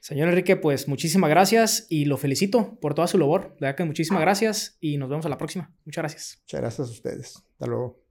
[0.00, 3.54] Señor Enrique, pues muchísimas gracias y lo felicito por toda su labor.
[3.54, 5.74] De verdad que muchísimas gracias y nos vemos a la próxima.
[5.84, 6.38] Muchas gracias.
[6.42, 7.36] Muchas gracias a ustedes.
[7.36, 8.05] Hasta luego.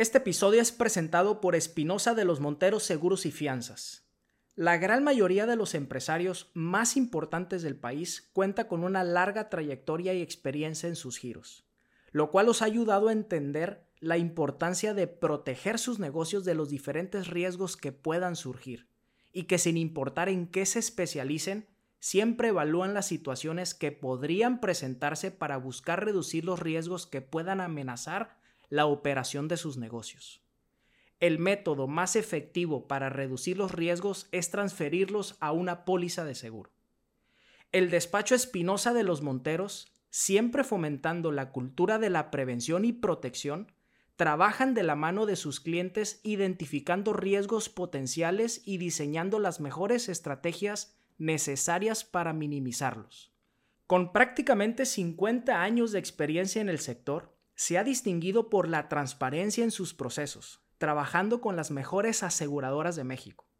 [0.00, 4.08] Este episodio es presentado por Espinosa de los Monteros Seguros y Fianzas.
[4.54, 10.14] La gran mayoría de los empresarios más importantes del país cuenta con una larga trayectoria
[10.14, 11.66] y experiencia en sus giros,
[12.12, 16.70] lo cual los ha ayudado a entender la importancia de proteger sus negocios de los
[16.70, 18.86] diferentes riesgos que puedan surgir
[19.34, 21.68] y que sin importar en qué se especialicen,
[21.98, 28.39] siempre evalúan las situaciones que podrían presentarse para buscar reducir los riesgos que puedan amenazar
[28.70, 30.42] la operación de sus negocios.
[31.18, 36.70] El método más efectivo para reducir los riesgos es transferirlos a una póliza de seguro.
[37.72, 43.70] El despacho Espinosa de los Monteros, siempre fomentando la cultura de la prevención y protección,
[44.16, 50.96] trabajan de la mano de sus clientes identificando riesgos potenciales y diseñando las mejores estrategias
[51.18, 53.32] necesarias para minimizarlos.
[53.86, 59.62] Con prácticamente 50 años de experiencia en el sector, se ha distinguido por la transparencia
[59.62, 63.50] en sus procesos, trabajando con las mejores aseguradoras de México.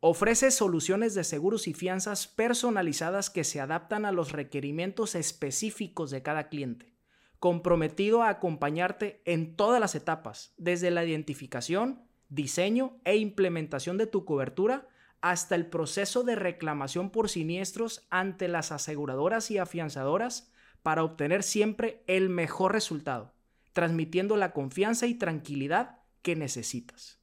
[0.00, 6.20] Ofrece soluciones de seguros y fianzas personalizadas que se adaptan a los requerimientos específicos de
[6.20, 6.96] cada cliente
[7.38, 14.24] comprometido a acompañarte en todas las etapas, desde la identificación, diseño e implementación de tu
[14.24, 14.88] cobertura
[15.20, 20.50] hasta el proceso de reclamación por siniestros ante las aseguradoras y afianzadoras
[20.82, 23.33] para obtener siempre el mejor resultado,
[23.74, 27.20] transmitiendo la confianza y tranquilidad que necesitas.